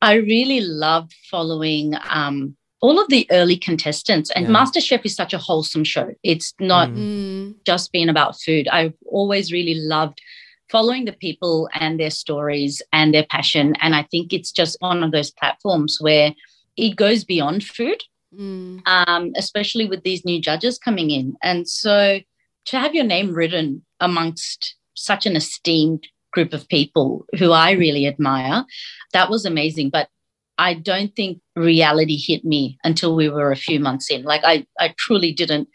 I 0.00 0.14
really 0.14 0.60
loved 0.60 1.14
following 1.30 1.94
um, 2.08 2.56
all 2.80 3.00
of 3.00 3.08
the 3.08 3.26
early 3.30 3.56
contestants. 3.56 4.30
And 4.30 4.46
yeah. 4.46 4.52
MasterChef 4.52 5.04
is 5.04 5.14
such 5.14 5.32
a 5.32 5.38
wholesome 5.38 5.84
show. 5.84 6.10
It's 6.22 6.54
not 6.60 6.90
mm. 6.90 7.54
just 7.64 7.92
being 7.92 8.08
about 8.08 8.40
food. 8.40 8.68
I've 8.68 8.94
always 9.06 9.52
really 9.52 9.74
loved 9.74 10.20
following 10.70 11.04
the 11.04 11.12
people 11.12 11.68
and 11.74 11.98
their 11.98 12.10
stories 12.10 12.82
and 12.92 13.14
their 13.14 13.24
passion. 13.24 13.74
And 13.80 13.94
I 13.94 14.02
think 14.10 14.32
it's 14.32 14.52
just 14.52 14.76
one 14.80 15.02
of 15.02 15.12
those 15.12 15.30
platforms 15.30 15.98
where 16.00 16.34
it 16.76 16.96
goes 16.96 17.24
beyond 17.24 17.64
food 17.64 18.02
mm. 18.34 18.80
um, 18.86 19.32
especially 19.36 19.86
with 19.86 20.02
these 20.02 20.24
new 20.24 20.40
judges 20.40 20.78
coming 20.78 21.10
in. 21.10 21.36
And 21.42 21.68
so 21.68 22.20
to 22.66 22.78
have 22.78 22.94
your 22.94 23.04
name 23.04 23.34
written 23.34 23.84
amongst 24.00 24.76
such 24.94 25.26
an 25.26 25.36
esteemed 25.36 26.06
group 26.32 26.52
of 26.52 26.68
people 26.68 27.24
who 27.38 27.52
I 27.52 27.72
really 27.72 28.06
admire, 28.06 28.64
that 29.12 29.30
was 29.30 29.44
amazing. 29.44 29.90
But 29.90 30.08
I 30.58 30.74
don't 30.74 31.14
think 31.14 31.40
reality 31.54 32.16
hit 32.18 32.44
me 32.44 32.78
until 32.84 33.14
we 33.14 33.28
were 33.28 33.50
a 33.50 33.56
few 33.56 33.80
months 33.80 34.10
in. 34.10 34.22
Like 34.22 34.42
I, 34.44 34.66
I 34.78 34.94
truly 34.98 35.32
didn't 35.32 35.68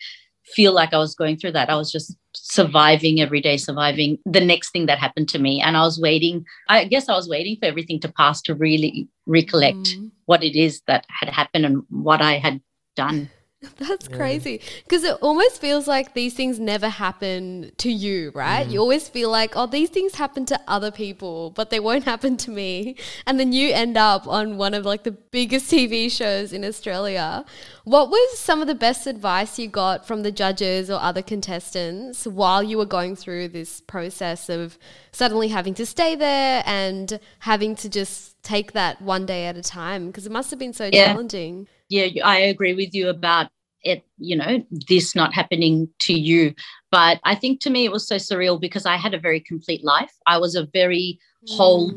feel 0.45 0.73
like 0.73 0.93
I 0.93 0.97
was 0.97 1.15
going 1.15 1.37
through 1.37 1.53
that. 1.53 1.69
I 1.69 1.75
was 1.75 1.91
just 1.91 2.15
surviving 2.33 3.21
every 3.21 3.41
day, 3.41 3.57
surviving 3.57 4.17
the 4.25 4.43
next 4.43 4.71
thing 4.71 4.85
that 4.87 4.99
happened 4.99 5.29
to 5.29 5.39
me. 5.39 5.61
And 5.61 5.77
I 5.77 5.81
was 5.81 5.99
waiting, 5.99 6.45
I 6.67 6.85
guess 6.85 7.09
I 7.09 7.15
was 7.15 7.29
waiting 7.29 7.57
for 7.59 7.65
everything 7.65 7.99
to 8.01 8.11
pass 8.11 8.41
to 8.43 8.55
really 8.55 9.07
recollect 9.25 9.77
mm. 9.77 10.11
what 10.25 10.43
it 10.43 10.57
is 10.57 10.81
that 10.87 11.05
had 11.09 11.29
happened 11.29 11.65
and 11.65 11.83
what 11.89 12.21
I 12.21 12.37
had 12.37 12.61
done. 12.95 13.29
That's 13.77 14.09
yeah. 14.09 14.17
crazy 14.17 14.61
because 14.83 15.03
it 15.03 15.15
almost 15.21 15.61
feels 15.61 15.87
like 15.87 16.15
these 16.15 16.33
things 16.33 16.59
never 16.59 16.89
happen 16.89 17.71
to 17.77 17.91
you, 17.91 18.31
right? 18.33 18.67
Mm. 18.67 18.71
You 18.71 18.79
always 18.79 19.07
feel 19.07 19.29
like, 19.29 19.55
oh, 19.55 19.67
these 19.67 19.89
things 19.89 20.15
happen 20.15 20.45
to 20.47 20.59
other 20.67 20.89
people, 20.89 21.51
but 21.51 21.69
they 21.69 21.79
won't 21.79 22.03
happen 22.13 22.37
to 22.37 22.51
me. 22.51 22.95
And 23.27 23.39
then 23.39 23.51
you 23.51 23.71
end 23.71 23.97
up 23.97 24.27
on 24.27 24.57
one 24.57 24.73
of 24.73 24.83
like 24.83 25.03
the 25.03 25.11
biggest 25.11 25.71
TV 25.71 26.11
shows 26.11 26.53
in 26.53 26.65
Australia. 26.65 27.45
What 27.83 28.09
was 28.09 28.39
some 28.39 28.61
of 28.61 28.67
the 28.67 28.75
best 28.75 29.05
advice 29.05 29.59
you 29.59 29.67
got 29.67 30.07
from 30.07 30.23
the 30.23 30.31
judges 30.31 30.89
or 30.89 30.99
other 30.99 31.21
contestants 31.21 32.25
while 32.25 32.63
you 32.63 32.79
were 32.79 32.85
going 32.85 33.15
through 33.15 33.49
this 33.49 33.79
process 33.81 34.49
of 34.49 34.79
suddenly 35.11 35.49
having 35.49 35.75
to 35.75 35.85
stay 35.85 36.15
there 36.15 36.63
and 36.65 37.19
having 37.39 37.75
to 37.75 37.89
just 37.89 38.41
take 38.41 38.71
that 38.71 38.99
one 39.03 39.27
day 39.27 39.45
at 39.45 39.55
a 39.55 39.61
time? 39.61 40.07
Because 40.07 40.25
it 40.25 40.31
must 40.31 40.49
have 40.49 40.59
been 40.59 40.73
so 40.73 40.89
yeah. 40.91 41.05
challenging 41.05 41.67
yeah, 41.91 42.25
I 42.25 42.37
agree 42.37 42.73
with 42.73 42.93
you 42.93 43.09
about 43.09 43.49
it, 43.83 44.03
you 44.17 44.35
know, 44.35 44.63
this 44.87 45.13
not 45.15 45.33
happening 45.33 45.89
to 45.99 46.13
you. 46.13 46.53
But 46.89 47.19
I 47.25 47.35
think 47.35 47.59
to 47.61 47.69
me 47.69 47.85
it 47.85 47.91
was 47.91 48.07
so 48.07 48.15
surreal 48.15 48.59
because 48.59 48.85
I 48.85 48.95
had 48.95 49.13
a 49.13 49.19
very 49.19 49.41
complete 49.41 49.83
life. 49.83 50.13
I 50.25 50.37
was 50.37 50.55
a 50.55 50.67
very 50.73 51.19
mm. 51.47 51.57
whole 51.57 51.93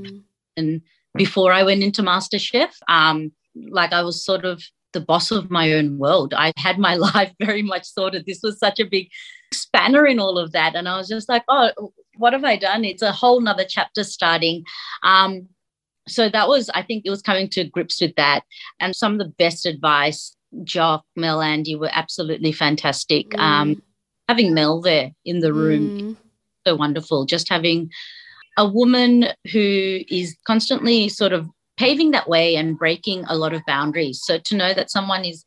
and 0.57 0.81
before 1.17 1.53
I 1.53 1.63
went 1.63 1.85
into 1.85 2.03
MasterChef. 2.03 2.71
Um, 2.89 3.33
like 3.71 3.93
I 3.93 4.03
was 4.03 4.25
sort 4.25 4.45
of 4.45 4.65
the 4.93 5.01
boss 5.01 5.31
of 5.31 5.51
my 5.51 5.73
own 5.73 5.99
world. 5.99 6.35
I 6.35 6.53
had 6.57 6.79
my 6.79 6.95
life 7.15 7.33
very 7.41 7.63
much 7.63 7.85
sorted. 7.85 8.27
This 8.27 8.41
was 8.43 8.59
such 8.59 8.81
a 8.81 8.85
big 8.85 9.09
spanner 9.53 10.07
in 10.07 10.19
all 10.19 10.39
of 10.39 10.51
that. 10.53 10.75
And 10.75 10.89
I 10.89 10.97
was 10.97 11.09
just 11.09 11.29
like, 11.29 11.45
oh, 11.49 11.93
what 12.17 12.33
have 12.33 12.45
I 12.45 12.57
done? 12.57 12.85
It's 12.85 13.03
a 13.03 13.13
whole 13.13 13.41
nother 13.41 13.67
chapter 13.69 14.03
starting. 14.03 14.65
Um, 15.05 15.49
so 16.07 16.29
that 16.29 16.49
was 16.49 16.71
i 16.75 16.83
think 16.83 17.03
it 17.05 17.11
was 17.11 17.23
coming 17.23 17.49
to 17.49 17.65
grips 17.65 18.01
with 18.01 18.15
that 18.17 18.43
and 18.81 18.95
some 18.95 19.13
of 19.13 19.19
the 19.19 19.33
best 19.39 19.67
advice 19.67 20.37
jock 20.63 21.05
mel 21.17 21.41
andy 21.41 21.75
were 21.75 21.91
absolutely 21.93 22.53
fantastic 22.53 23.29
mm. 23.31 23.39
um, 23.39 23.83
having 24.29 24.55
mel 24.55 24.81
there 24.81 25.13
in 25.25 25.41
the 25.41 25.53
room 25.53 25.99
mm. 26.01 26.17
so 26.67 26.75
wonderful 26.75 27.25
just 27.25 27.49
having 27.49 27.91
a 28.57 28.69
woman 28.69 29.27
who 29.53 30.01
is 30.09 30.37
constantly 30.47 31.09
sort 31.09 31.33
of 31.33 31.49
paving 31.77 32.13
that 32.13 32.29
way 32.29 32.55
and 32.55 32.79
breaking 32.79 33.25
a 33.27 33.37
lot 33.37 33.53
of 33.53 33.63
boundaries 33.67 34.21
so 34.23 34.39
to 34.39 34.57
know 34.57 34.73
that 34.73 34.91
someone 34.91 35.25
is 35.25 35.45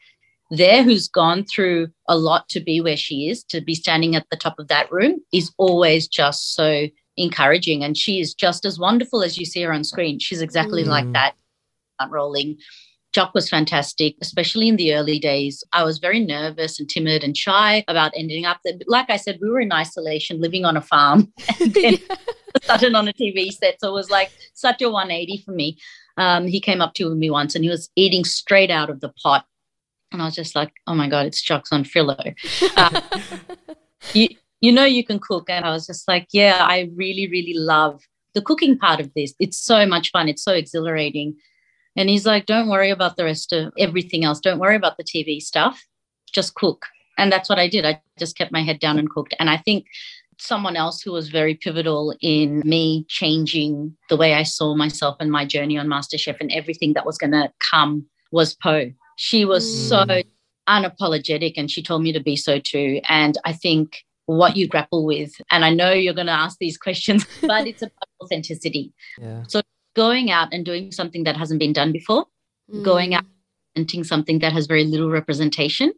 there 0.50 0.84
who's 0.84 1.08
gone 1.08 1.44
through 1.44 1.88
a 2.08 2.18
lot 2.18 2.48
to 2.50 2.60
be 2.60 2.80
where 2.80 2.98
she 2.98 3.30
is 3.30 3.44
to 3.44 3.62
be 3.62 3.76
standing 3.76 4.16
at 4.16 4.26
the 4.30 4.38
top 4.38 4.58
of 4.60 4.68
that 4.68 4.92
room 4.92 5.20
is 5.34 5.52
always 5.58 6.08
just 6.08 6.56
so 6.56 6.88
encouraging 7.18 7.84
and 7.84 7.98
she 7.98 8.20
is 8.20 8.34
just 8.34 8.64
as 8.66 8.80
wonderful 8.80 9.24
as 9.24 9.38
you 9.38 9.46
see 9.46 9.62
her 9.62 9.74
on 9.74 9.84
screen 9.84 10.20
she's 10.20 10.42
exactly 10.42 10.84
mm. 10.84 10.88
like 10.88 11.12
that 11.14 11.34
rolling. 12.10 12.58
Jock 13.14 13.34
was 13.34 13.50
fantastic, 13.50 14.16
especially 14.22 14.68
in 14.68 14.76
the 14.76 14.94
early 14.94 15.18
days. 15.18 15.64
I 15.74 15.84
was 15.84 15.98
very 15.98 16.20
nervous 16.20 16.80
and 16.80 16.88
timid 16.88 17.24
and 17.24 17.36
shy 17.36 17.84
about 17.88 18.12
ending 18.16 18.46
up 18.46 18.60
there. 18.64 18.74
Like 18.86 19.10
I 19.10 19.18
said, 19.18 19.40
we 19.42 19.50
were 19.50 19.62
in 19.62 19.72
isolation, 19.72 20.42
living 20.42 20.66
on 20.66 20.78
a 20.78 20.82
farm, 20.82 21.32
and 21.60 21.74
then 21.74 21.98
sudden 22.64 22.96
on 22.96 23.08
a 23.08 23.14
TV 23.14 23.52
set. 23.52 23.80
So 23.80 23.90
it 23.90 23.94
was 23.94 24.12
like 24.12 24.32
such 24.54 24.82
a 24.82 24.90
180 24.90 25.44
for 25.44 25.52
me. 25.52 25.78
Um, 26.18 26.48
he 26.48 26.60
came 26.60 26.82
up 26.82 26.94
to 26.96 27.14
me 27.16 27.30
once 27.30 27.56
and 27.56 27.64
he 27.64 27.70
was 27.70 27.90
eating 27.96 28.24
straight 28.24 28.70
out 28.70 28.90
of 28.90 29.00
the 29.00 29.10
pot. 29.24 29.46
And 30.12 30.22
I 30.22 30.26
was 30.26 30.36
just 30.36 30.56
like, 30.56 30.72
oh 30.86 30.96
my 30.96 31.08
God, 31.08 31.26
it's 31.26 31.42
Jock 31.42 31.66
Zonfrillo. 31.68 32.36
Uh, 32.78 33.02
you, 34.14 34.30
you 34.62 34.72
know, 34.72 34.86
you 34.86 35.04
can 35.04 35.20
cook. 35.20 35.50
And 35.50 35.66
I 35.66 35.72
was 35.72 35.86
just 35.86 36.08
like, 36.08 36.28
yeah, 36.32 36.60
I 36.62 36.90
really, 36.96 37.28
really 37.28 37.54
love 37.54 38.02
the 38.34 38.42
cooking 38.42 38.78
part 38.78 39.00
of 39.00 39.14
this. 39.16 39.34
It's 39.40 39.58
so 39.58 39.86
much 39.86 40.12
fun. 40.12 40.28
It's 40.28 40.44
so 40.44 40.54
exhilarating. 40.54 41.36
And 41.96 42.10
he's 42.10 42.26
like, 42.26 42.46
don't 42.46 42.70
worry 42.70 42.92
about 42.92 43.18
the 43.18 43.24
rest 43.24 43.52
of 43.54 43.74
everything 43.78 44.24
else. 44.24 44.40
Don't 44.40 44.60
worry 44.60 44.76
about 44.76 44.98
the 44.98 45.04
TV 45.04 45.42
stuff. 45.42 45.84
Just 46.32 46.54
cook. 46.56 46.86
And 47.18 47.32
that's 47.32 47.50
what 47.50 47.58
I 47.58 47.68
did. 47.68 47.86
I 47.86 48.00
just 48.20 48.38
kept 48.38 48.52
my 48.52 48.62
head 48.62 48.80
down 48.80 49.00
and 49.00 49.10
cooked. 49.10 49.34
And 49.40 49.50
I 49.50 49.58
think 49.58 49.86
someone 50.40 50.76
else 50.76 51.02
who 51.02 51.12
was 51.12 51.30
very 51.30 51.56
pivotal 51.56 52.16
in 52.22 52.62
me 52.64 53.06
changing 53.10 53.98
the 54.10 54.18
way 54.18 54.36
I 54.36 54.44
saw 54.44 54.76
myself 54.76 55.18
and 55.20 55.32
my 55.32 55.46
journey 55.46 55.80
on 55.80 55.88
MasterChef 55.88 56.38
and 56.40 56.52
everything 56.52 56.94
that 56.94 57.06
was 57.06 57.18
going 57.18 57.32
to 57.32 57.52
come 57.60 58.06
was 58.32 58.54
Poh 58.54 58.92
She 59.16 59.46
was 59.46 59.66
mm. 59.66 59.90
so 59.90 60.22
unapologetic 60.70 61.54
and 61.58 61.72
she 61.72 61.82
told 61.82 62.04
me 62.04 62.12
to 62.12 62.20
be 62.20 62.36
so 62.36 62.60
too. 62.60 63.02
And 63.10 63.38
I 63.46 63.54
think 63.54 64.04
what 64.28 64.56
you 64.56 64.68
grapple 64.68 65.06
with, 65.06 65.34
and 65.52 65.66
I 65.66 65.74
know 65.74 65.92
you're 65.92 66.14
going 66.14 66.28
to 66.28 66.34
ask 66.34 66.58
these 66.60 66.78
questions, 66.78 67.26
but 67.42 67.68
it's 67.68 67.82
about 67.82 68.08
authenticity. 68.22 68.94
Yeah. 69.18 69.44
So 69.48 69.62
going 69.96 70.32
out 70.32 70.50
and 70.54 70.64
doing 70.64 70.92
something 70.92 71.24
that 71.24 71.36
hasn't 71.36 71.60
been 71.60 71.74
done 71.74 71.92
before, 71.92 72.28
mm. 72.72 72.84
going 72.84 73.16
out 73.16 73.24
and 73.24 73.34
presenting 73.74 74.04
something 74.04 74.40
that 74.40 74.54
has 74.54 74.68
very 74.68 74.84
little 74.84 75.10
representation 75.10 75.92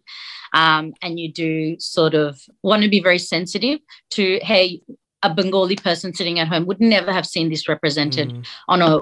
um, 0.53 0.93
and 1.01 1.19
you 1.19 1.31
do 1.31 1.79
sort 1.79 2.13
of 2.13 2.39
want 2.63 2.83
to 2.83 2.89
be 2.89 3.01
very 3.01 3.19
sensitive 3.19 3.79
to, 4.11 4.39
hey, 4.41 4.81
a 5.21 5.33
Bengali 5.33 5.75
person 5.75 6.13
sitting 6.13 6.39
at 6.39 6.47
home 6.47 6.65
would 6.65 6.79
never 6.79 7.11
have 7.11 7.25
seen 7.25 7.49
this 7.49 7.67
represented 7.67 8.29
mm. 8.29 8.47
on 8.67 8.81
a 8.81 8.99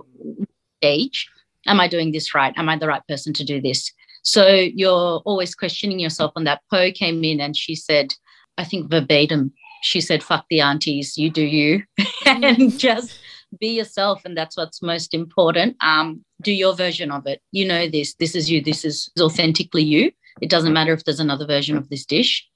stage. 0.80 1.30
Am 1.68 1.80
I 1.80 1.88
doing 1.88 2.12
this 2.12 2.34
right? 2.34 2.54
Am 2.58 2.70
I 2.70 2.78
the 2.78 2.88
right 2.88 3.06
person 3.08 3.34
to 3.34 3.44
do 3.44 3.62
this? 3.62 3.92
So 4.24 4.48
you're 4.48 5.22
always 5.26 5.54
questioning 5.54 6.00
yourself 6.00 6.34
on 6.36 6.44
that. 6.46 6.62
Poh 6.72 6.92
came 6.92 7.24
in 7.24 7.40
and 7.40 7.56
she 7.56 7.76
said, 7.76 8.14
I 8.58 8.64
think 8.64 8.90
verbatim, 8.90 9.54
she 9.82 10.02
said, 10.02 10.24
fuck 10.24 10.46
the 10.50 10.62
aunties, 10.62 11.18
you 11.18 11.30
do 11.30 11.44
you, 11.44 11.84
and 12.26 12.44
mm. 12.44 12.78
just 12.78 13.20
be 13.60 13.70
yourself. 13.70 14.24
And 14.26 14.36
that's 14.36 14.58
what's 14.58 14.82
most 14.82 15.14
important. 15.14 15.78
Um, 15.82 16.24
do 16.42 16.52
your 16.52 16.76
version 16.76 17.12
of 17.12 17.26
it. 17.28 17.42
You 17.52 17.68
know 17.68 17.88
this. 17.88 18.16
This 18.16 18.36
is 18.36 18.50
you. 18.50 18.62
This 18.62 18.84
is 18.84 19.10
authentically 19.20 19.84
you. 19.84 20.12
It 20.42 20.50
doesn't 20.50 20.74
matter 20.74 20.94
if 20.94 21.04
there's 21.04 21.20
another 21.20 21.48
version 21.48 21.78
of 21.78 21.90
this 21.90 22.06
dish. 22.06 22.48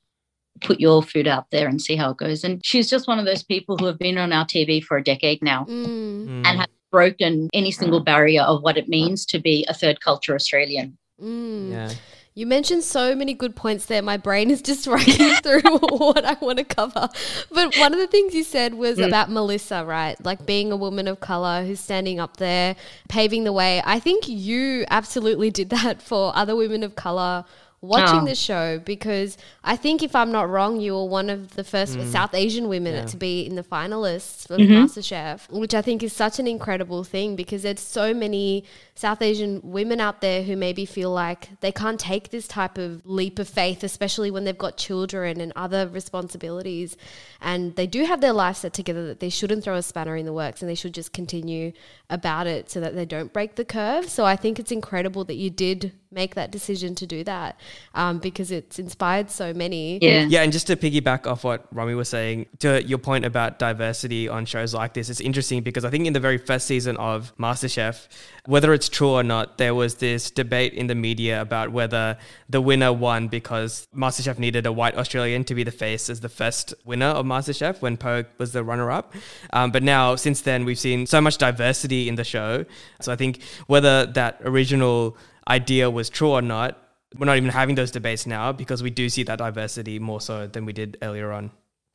Put 0.62 0.79
your 0.79 1.01
food 1.01 1.27
out 1.27 1.46
there 1.51 1.67
and 1.67 1.81
see 1.81 1.96
how 1.96 2.12
it 2.12 2.17
goes. 2.17 2.43
And 2.43 2.63
she's 2.63 2.89
just 2.89 3.08
one 3.08 3.20
of 3.20 3.25
those 3.25 3.43
people 3.43 3.77
who 3.77 3.86
have 3.86 3.98
been 3.98 4.17
on 4.17 4.34
our 4.34 4.46
TV 4.46 4.84
for 4.84 4.98
a 4.98 5.03
decade 5.03 5.41
now 5.41 5.65
mm. 5.65 6.27
and 6.46 6.60
have 6.60 6.70
broken 6.91 7.50
any 7.53 7.72
single 7.72 8.01
barrier 8.01 8.41
of 8.41 8.62
what 8.62 8.77
it 8.77 8.89
means 8.89 9.25
to 9.27 9.39
be 9.39 9.65
a 9.70 9.74
third 9.74 10.01
culture 10.01 10.36
Australian. 10.36 10.98
Mm. 11.22 11.72
Yeah. 11.72 11.93
You 12.33 12.45
mentioned 12.45 12.85
so 12.85 13.13
many 13.13 13.33
good 13.33 13.57
points 13.57 13.88
there. 13.88 14.01
My 14.01 14.15
brain 14.15 14.51
is 14.51 14.61
just 14.61 14.88
running 14.88 15.35
through 15.41 15.61
what 15.79 16.23
I 16.23 16.38
want 16.39 16.59
to 16.59 16.63
cover. 16.63 17.09
But 17.51 17.75
one 17.77 17.93
of 17.93 18.00
the 18.00 18.07
things 18.07 18.33
you 18.33 18.43
said 18.43 18.73
was 18.73 18.97
mm. 18.97 19.07
about 19.07 19.29
Melissa, 19.29 19.83
right? 19.83 20.15
Like 20.23 20.45
being 20.45 20.71
a 20.71 20.77
woman 20.77 21.09
of 21.09 21.19
color 21.19 21.65
who's 21.65 21.81
standing 21.81 22.19
up 22.21 22.38
there, 22.38 22.77
paving 23.09 23.43
the 23.43 23.51
way. 23.51 23.81
I 23.85 24.00
think 24.00 24.29
you 24.29 24.85
absolutely 24.89 25.51
did 25.51 25.69
that 25.71 26.01
for 26.01 26.31
other 26.35 26.55
women 26.55 26.83
of 26.83 26.95
color 26.95 27.43
watching 27.81 28.21
oh. 28.21 28.25
the 28.25 28.35
show 28.35 28.77
because 28.77 29.38
I 29.63 29.75
think 29.75 30.03
if 30.03 30.15
I'm 30.15 30.31
not 30.31 30.47
wrong, 30.50 30.79
you 30.79 30.93
were 30.93 31.05
one 31.05 31.31
of 31.31 31.55
the 31.55 31.63
first 31.63 31.97
mm. 31.97 32.05
South 32.11 32.35
Asian 32.35 32.69
women 32.69 32.93
yeah. 32.93 33.05
to 33.05 33.17
be 33.17 33.41
in 33.41 33.55
the 33.55 33.63
finalists 33.63 34.47
for 34.47 34.57
mm-hmm. 34.57 34.74
MasterChef, 34.74 35.50
which 35.50 35.74
I 35.74 35.81
think 35.81 36.03
is 36.03 36.13
such 36.13 36.37
an 36.37 36.46
incredible 36.46 37.03
thing 37.03 37.35
because 37.35 37.63
there's 37.63 37.79
so 37.79 38.13
many 38.13 38.65
South 38.94 39.24
Asian 39.24 39.61
women 39.63 40.00
out 40.00 40.22
there 40.22 40.44
who 40.44 40.55
maybe 40.55 40.85
feel 40.85 41.09
like 41.09 41.59
they 41.61 41.72
can't 41.72 42.00
take 42.00 42.29
this 42.29 42.48
type 42.48 42.77
of 42.77 43.03
leap 43.03 43.39
of 43.39 43.50
faith, 43.50 43.83
especially 43.83 44.29
when 44.29 44.44
they've 44.44 44.57
got 44.57 44.77
children 44.77 45.41
and 45.41 45.51
other 45.55 45.87
responsibilities. 45.87 46.98
And 47.41 47.75
they 47.75 47.87
do 47.87 48.05
have 48.05 48.22
their 48.22 48.33
life 48.33 48.57
set 48.57 48.74
together 48.74 49.07
that 49.07 49.20
they 49.20 49.29
shouldn't 49.29 49.63
throw 49.63 49.75
a 49.75 49.81
spanner 49.81 50.15
in 50.15 50.27
the 50.27 50.33
works 50.33 50.61
and 50.61 50.70
they 50.70 50.75
should 50.75 50.94
just 50.94 51.13
continue 51.13 51.72
about 52.11 52.46
it 52.46 52.70
so 52.70 52.79
that 52.79 52.94
they 52.94 53.05
don't 53.05 53.33
break 53.33 53.55
the 53.55 53.65
curve. 53.65 54.07
So 54.07 54.24
I 54.24 54.35
think 54.35 54.59
it's 54.59 54.72
incredible 54.72 55.24
that 55.25 55.35
you 55.35 55.50
did 55.50 55.94
make 56.11 56.35
that 56.35 56.51
decision 56.51 56.93
to 56.95 57.07
do 57.07 57.24
that 57.24 57.59
um, 57.95 58.19
because 58.19 58.51
it's 58.51 58.77
inspired 58.79 59.31
so 59.31 59.53
many. 59.53 59.97
Yeah. 60.01 60.25
Yeah. 60.27 60.43
And 60.43 60.51
just 60.51 60.67
to 60.67 60.75
piggyback 60.75 61.25
off 61.25 61.43
what 61.43 61.65
Romy 61.71 61.95
was 61.95 62.09
saying, 62.09 62.47
to 62.59 62.83
your 62.83 62.97
point 62.97 63.25
about 63.25 63.59
diversity 63.59 64.27
on 64.27 64.45
shows 64.45 64.74
like 64.74 64.93
this, 64.93 65.09
it's 65.09 65.21
interesting 65.21 65.61
because 65.61 65.85
I 65.85 65.89
think 65.89 66.05
in 66.05 66.13
the 66.13 66.19
very 66.19 66.37
first 66.37 66.67
season 66.67 66.97
of 66.97 67.33
MasterChef, 67.37 68.07
whether 68.45 68.74
it's 68.74 68.89
true 68.89 69.09
or 69.09 69.24
not, 69.24 69.57
there 69.57 69.74
was 69.74 69.95
this 69.95 70.31
debate 70.31 70.74
in 70.74 70.87
the 70.87 70.95
media 70.95 71.41
about 71.41 71.71
whether 71.71 72.17
the 72.50 72.59
winner 72.59 72.91
won 72.91 73.27
because 73.27 73.87
MasterChef 73.95 74.37
needed 74.39 74.65
a 74.65 74.71
white 74.71 74.97
Australian 74.97 75.43
to 75.45 75.55
be 75.55 75.63
the 75.63 75.71
face 75.71 76.09
as 76.09 76.19
the 76.19 76.29
first 76.29 76.74
winner 76.83 77.05
of 77.05 77.25
MasterChef 77.25 77.81
when 77.81 77.97
Poh 77.97 78.25
was 78.37 78.51
the 78.51 78.63
runner 78.63 78.91
up. 78.91 79.13
Um, 79.53 79.71
but 79.71 79.83
now, 79.83 80.15
since 80.15 80.41
then, 80.41 80.65
we've 80.65 80.79
seen 80.79 81.05
so 81.05 81.21
much 81.21 81.37
diversity 81.37 82.09
in 82.09 82.15
the 82.15 82.24
show. 82.24 82.65
So 83.00 83.11
I 83.11 83.15
think 83.15 83.41
whether 83.67 84.05
that 84.07 84.41
original 84.43 85.17
idea 85.48 85.90
was 85.90 86.10
true 86.10 86.32
or 86.32 86.42
not, 86.42 86.77
we're 87.18 87.25
not 87.25 87.38
even 87.38 87.50
having 87.50 87.75
those 87.75 87.92
debates 87.92 88.25
now 88.25 88.51
because 88.51 88.82
we 88.82 88.90
do 88.90 89.10
see 89.10 89.24
that 89.24 89.40
diversity 89.40 90.00
more 90.00 90.22
so 90.22 90.48
than 90.48 90.66
we 90.66 90.74
did 90.74 90.98
earlier 91.01 91.32
on. 91.32 91.51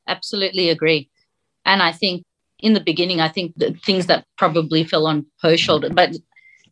Absolutely 0.07 0.69
agree. 0.71 1.09
And 1.65 1.83
I 1.83 1.93
think 1.93 2.23
in 2.61 2.75
the 2.75 2.81
beginning, 2.81 3.21
I 3.21 3.29
think 3.29 3.55
the 3.57 3.73
things 3.85 4.07
that 4.07 4.25
probably 4.39 4.85
fell 4.85 5.07
on 5.07 5.27
Poh's 5.43 5.61
shoulder, 5.61 5.91
but 5.91 6.17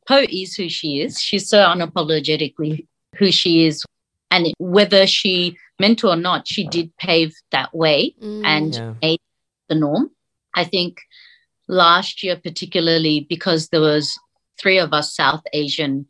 Poh 0.07 0.27
is 0.29 0.55
who 0.55 0.69
she 0.69 1.01
is. 1.01 1.21
She's 1.21 1.49
so 1.49 1.59
unapologetically 1.59 2.87
who 3.17 3.31
she 3.31 3.67
is. 3.67 3.85
And 4.31 4.53
whether 4.59 5.07
she 5.07 5.57
meant 5.79 5.99
to 6.01 6.09
or 6.09 6.17
not, 6.17 6.49
she 6.49 6.67
did 6.67 6.95
pave 6.97 7.33
that 7.51 7.75
way 7.75 8.15
mm. 8.23 8.45
and 8.45 8.75
yeah. 8.75 8.95
made 9.01 9.21
the 9.69 9.75
norm. 9.75 10.11
I 10.55 10.65
think 10.65 10.99
last 11.69 12.23
year, 12.23 12.37
particularly 12.37 13.27
because 13.29 13.69
there 13.69 13.81
was 13.81 14.19
three 14.61 14.79
of 14.79 14.93
us 14.93 15.15
South 15.15 15.43
Asian 15.53 16.07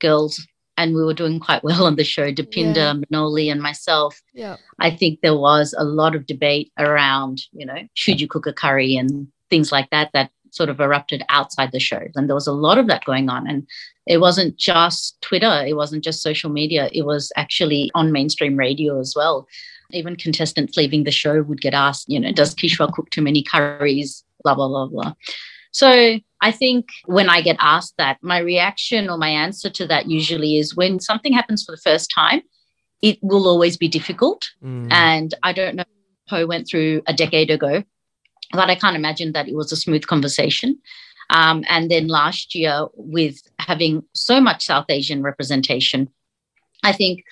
girls 0.00 0.46
and 0.76 0.94
we 0.94 1.04
were 1.04 1.14
doing 1.14 1.40
quite 1.40 1.64
well 1.64 1.86
on 1.86 1.96
the 1.96 2.04
show, 2.04 2.30
Depinder, 2.32 2.76
yeah. 2.76 2.94
Minoli, 2.94 3.50
and 3.50 3.62
myself. 3.62 4.20
Yeah. 4.34 4.56
I 4.78 4.90
think 4.90 5.20
there 5.22 5.36
was 5.36 5.74
a 5.76 5.84
lot 5.84 6.14
of 6.14 6.26
debate 6.26 6.70
around, 6.78 7.42
you 7.52 7.64
know, 7.64 7.78
should 7.94 8.20
you 8.20 8.28
cook 8.28 8.46
a 8.46 8.52
curry 8.52 8.96
and 8.96 9.28
things 9.48 9.72
like 9.72 9.88
that 9.90 10.10
that 10.12 10.30
sort 10.50 10.68
of 10.68 10.80
erupted 10.80 11.22
outside 11.28 11.72
the 11.72 11.80
show. 11.80 12.02
And 12.14 12.28
there 12.28 12.34
was 12.34 12.46
a 12.46 12.52
lot 12.52 12.78
of 12.78 12.86
that 12.88 13.04
going 13.04 13.28
on. 13.28 13.46
And 13.46 13.66
it 14.06 14.18
wasn't 14.18 14.56
just 14.56 15.20
Twitter, 15.20 15.64
it 15.66 15.76
wasn't 15.76 16.04
just 16.04 16.22
social 16.22 16.50
media, 16.50 16.88
it 16.92 17.02
was 17.02 17.32
actually 17.36 17.90
on 17.94 18.12
mainstream 18.12 18.56
radio 18.56 18.98
as 18.98 19.14
well. 19.14 19.46
Even 19.92 20.16
contestants 20.16 20.76
leaving 20.76 21.04
the 21.04 21.10
show 21.10 21.42
would 21.42 21.60
get 21.60 21.74
asked, 21.74 22.08
you 22.08 22.18
know, 22.18 22.32
does 22.32 22.54
Kishwar 22.54 22.92
cook 22.92 23.10
too 23.10 23.22
many 23.22 23.42
curries? 23.42 24.24
Blah, 24.42 24.54
blah, 24.54 24.68
blah, 24.68 24.86
blah. 24.86 25.12
So 25.76 26.18
I 26.40 26.52
think 26.52 26.88
when 27.04 27.28
I 27.28 27.42
get 27.42 27.58
asked 27.60 27.96
that, 27.98 28.16
my 28.22 28.38
reaction 28.38 29.10
or 29.10 29.18
my 29.18 29.28
answer 29.28 29.68
to 29.68 29.86
that 29.88 30.08
usually 30.08 30.56
is 30.56 30.74
when 30.74 31.00
something 31.00 31.34
happens 31.34 31.62
for 31.62 31.72
the 31.72 31.82
first 31.84 32.10
time, 32.14 32.40
it 33.02 33.18
will 33.20 33.46
always 33.46 33.76
be 33.76 33.86
difficult. 33.86 34.48
Mm. 34.64 34.90
And 34.90 35.34
I 35.42 35.52
don't 35.52 35.76
know, 35.76 35.84
Poh 36.30 36.46
went 36.46 36.66
through 36.66 37.02
a 37.06 37.12
decade 37.12 37.50
ago, 37.50 37.84
but 38.52 38.70
I 38.70 38.74
can't 38.74 38.96
imagine 38.96 39.32
that 39.32 39.48
it 39.48 39.54
was 39.54 39.70
a 39.70 39.76
smooth 39.76 40.06
conversation. 40.06 40.78
Um, 41.28 41.62
and 41.68 41.90
then 41.90 42.08
last 42.08 42.54
year, 42.54 42.86
with 42.94 43.42
having 43.58 44.02
so 44.14 44.40
much 44.40 44.64
South 44.64 44.86
Asian 44.88 45.22
representation, 45.22 46.08
I 46.84 46.92
think 46.92 47.22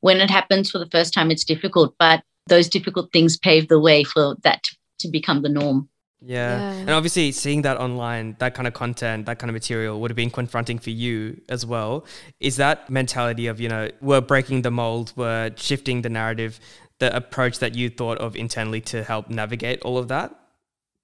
when 0.00 0.20
it 0.20 0.28
happens 0.28 0.70
for 0.70 0.78
the 0.78 0.90
first 0.90 1.14
time, 1.14 1.30
it's 1.30 1.44
difficult, 1.44 1.94
but 1.98 2.22
those 2.48 2.68
difficult 2.68 3.14
things 3.14 3.38
pave 3.38 3.68
the 3.68 3.80
way 3.80 4.04
for 4.04 4.36
that 4.42 4.64
to 4.98 5.08
become 5.08 5.40
the 5.40 5.48
norm. 5.48 5.88
Yeah. 6.26 6.58
yeah. 6.58 6.72
And 6.80 6.90
obviously, 6.90 7.32
seeing 7.32 7.62
that 7.62 7.76
online, 7.76 8.36
that 8.38 8.54
kind 8.54 8.66
of 8.66 8.74
content, 8.74 9.26
that 9.26 9.38
kind 9.38 9.50
of 9.50 9.54
material 9.54 10.00
would 10.00 10.10
have 10.10 10.16
been 10.16 10.30
confronting 10.30 10.78
for 10.78 10.90
you 10.90 11.40
as 11.48 11.66
well. 11.66 12.06
Is 12.40 12.56
that 12.56 12.88
mentality 12.88 13.46
of, 13.46 13.60
you 13.60 13.68
know, 13.68 13.90
we're 14.00 14.20
breaking 14.20 14.62
the 14.62 14.70
mold, 14.70 15.12
we're 15.16 15.52
shifting 15.56 16.02
the 16.02 16.08
narrative, 16.08 16.58
the 16.98 17.14
approach 17.14 17.58
that 17.58 17.74
you 17.74 17.90
thought 17.90 18.18
of 18.18 18.36
internally 18.36 18.80
to 18.82 19.04
help 19.04 19.28
navigate 19.28 19.82
all 19.82 19.98
of 19.98 20.08
that? 20.08 20.34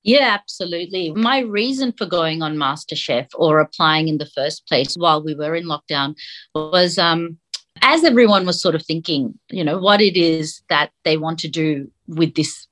Yeah, 0.03 0.39
absolutely. 0.41 1.11
My 1.11 1.41
reason 1.41 1.93
for 1.93 2.07
going 2.07 2.41
on 2.41 2.57
MasterChef 2.57 3.29
or 3.35 3.61
applying 3.61 4.09
in 4.09 4.17
the 4.17 4.31
first 4.35 4.67
place 4.67 4.95
while 4.95 5.23
we 5.23 5.35
were 5.35 5.55
in 5.55 5.67
lockdown 5.67 6.15
was 6.55 6.97
um, 6.97 7.37
as 7.83 8.03
everyone 8.05 8.47
was 8.47 8.63
sort 8.63 8.75
of 8.75 8.83
thinking, 8.83 9.39
you 9.51 9.63
know, 9.63 9.79
what 9.79 10.01
it 10.01 10.17
is 10.17 10.63
that 10.71 10.91
they 11.05 11.19
want 11.19 11.39
to 11.41 11.49
do 11.49 11.91
with 12.07 12.35
this 12.35 12.67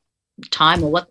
time 0.51 0.83
or 0.83 0.91
what 0.91 1.11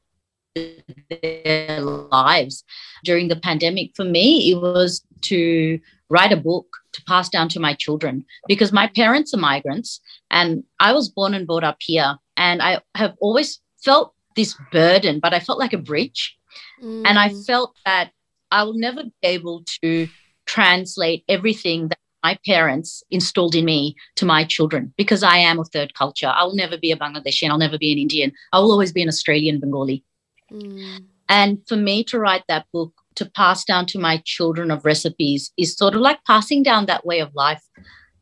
their 1.09 1.81
lives 1.81 2.63
during 3.03 3.27
the 3.27 3.35
pandemic. 3.35 3.91
For 3.95 4.05
me, 4.05 4.51
it 4.51 4.55
was 4.55 5.03
to 5.21 5.79
write 6.09 6.31
a 6.31 6.37
book 6.37 6.67
to 6.93 7.03
pass 7.03 7.29
down 7.29 7.49
to 7.49 7.59
my 7.59 7.73
children 7.73 8.25
because 8.47 8.71
my 8.71 8.87
parents 8.87 9.33
are 9.33 9.37
migrants 9.39 9.99
and 10.31 10.63
I 10.79 10.93
was 10.93 11.09
born 11.09 11.33
and 11.33 11.47
brought 11.47 11.63
up 11.63 11.77
here. 11.79 12.17
And 12.37 12.61
I 12.61 12.81
have 12.95 13.15
always 13.19 13.59
felt 13.83 14.13
this 14.35 14.55
burden, 14.71 15.19
but 15.19 15.33
I 15.33 15.39
felt 15.39 15.59
like 15.59 15.73
a 15.73 15.77
bridge. 15.77 16.37
Mm. 16.81 17.03
And 17.05 17.19
I 17.19 17.29
mm. 17.29 17.45
felt 17.45 17.75
that 17.85 18.11
I 18.51 18.63
will 18.63 18.77
never 18.77 19.03
be 19.03 19.11
able 19.23 19.63
to 19.83 20.07
translate 20.45 21.23
everything 21.27 21.89
that 21.89 21.99
my 22.23 22.37
parents 22.45 23.03
installed 23.11 23.55
in 23.55 23.65
me 23.65 23.95
to 24.15 24.25
my 24.25 24.43
children 24.43 24.93
because 24.97 25.23
I 25.23 25.37
am 25.37 25.59
of 25.59 25.69
third 25.69 25.93
culture. 25.93 26.27
I 26.27 26.43
will 26.43 26.55
never 26.55 26.77
be 26.77 26.91
a 26.91 26.97
Bangladeshi 26.97 27.43
and 27.43 27.51
I'll 27.51 27.59
never 27.59 27.77
be 27.77 27.91
an 27.91 27.99
Indian. 27.99 28.31
I 28.53 28.59
will 28.59 28.71
always 28.71 28.91
be 28.91 29.01
an 29.01 29.07
Australian 29.07 29.59
Bengali. 29.59 30.03
Mm. 30.51 31.05
And 31.29 31.59
for 31.67 31.75
me 31.75 32.03
to 32.05 32.19
write 32.19 32.43
that 32.47 32.65
book 32.71 32.93
to 33.15 33.25
pass 33.25 33.65
down 33.65 33.85
to 33.87 33.99
my 33.99 34.21
children 34.25 34.71
of 34.71 34.85
recipes 34.85 35.51
is 35.57 35.75
sort 35.75 35.95
of 35.95 36.01
like 36.01 36.23
passing 36.25 36.63
down 36.63 36.85
that 36.85 37.05
way 37.05 37.19
of 37.19 37.33
life. 37.35 37.63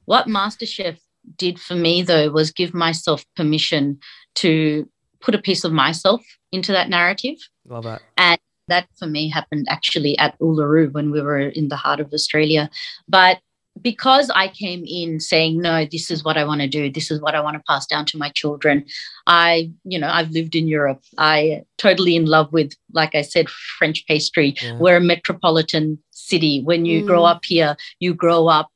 What 0.06 0.28
MasterChef 0.28 0.98
did 1.38 1.60
for 1.60 1.76
me, 1.76 2.02
though, 2.02 2.30
was 2.30 2.52
give 2.52 2.74
myself 2.74 3.26
permission 3.36 4.00
to 4.36 4.90
put 5.22 5.36
a 5.36 5.42
piece 5.42 5.64
of 5.64 5.74
myself 5.74 6.24
into 6.52 6.72
that 6.72 6.90
narrative. 6.90 7.38
Love 7.68 7.84
that. 7.84 8.02
And 8.18 8.40
that 8.68 8.88
for 8.98 9.08
me 9.08 9.30
happened 9.30 9.68
actually 9.70 10.18
at 10.18 10.38
Uluru 10.40 10.92
when 10.92 11.12
we 11.12 11.22
were 11.22 11.40
in 11.40 11.68
the 11.68 11.76
heart 11.76 12.00
of 12.00 12.14
Australia. 12.14 12.70
But 13.08 13.40
because 13.82 14.30
I 14.34 14.48
came 14.48 14.84
in 14.88 15.20
saying, 15.20 15.62
no, 15.62 15.86
this 15.86 16.10
is 16.10 16.24
what 16.24 16.38
I 16.38 16.46
want 16.46 16.62
to 16.62 16.68
do. 16.68 16.90
This 16.92 17.12
is 17.12 17.22
what 17.22 17.36
I 17.36 17.42
want 17.42 17.58
to 17.58 17.64
pass 17.68 17.86
down 17.86 18.06
to 18.08 18.18
my 18.18 18.30
children. 18.30 18.86
I, 19.28 19.72
you 19.84 20.00
know, 20.00 20.10
I've 20.10 20.32
lived 20.32 20.56
in 20.56 20.68
Europe. 20.68 21.04
I 21.18 21.64
totally 21.78 22.16
in 22.16 22.26
love 22.26 22.52
with, 22.54 22.74
like 22.94 23.16
I 23.16 23.22
said, 23.22 23.50
French 23.50 24.06
pastry. 24.08 24.56
Yeah. 24.62 24.78
We're 24.78 24.98
a 24.98 25.02
metropolitan 25.02 26.00
city. 26.12 26.62
When 26.64 26.86
you 26.86 27.04
mm. 27.04 27.08
grow 27.08 27.26
up 27.26 27.44
here, 27.46 27.76
you 28.00 28.14
grow 28.14 28.48
up 28.48 28.70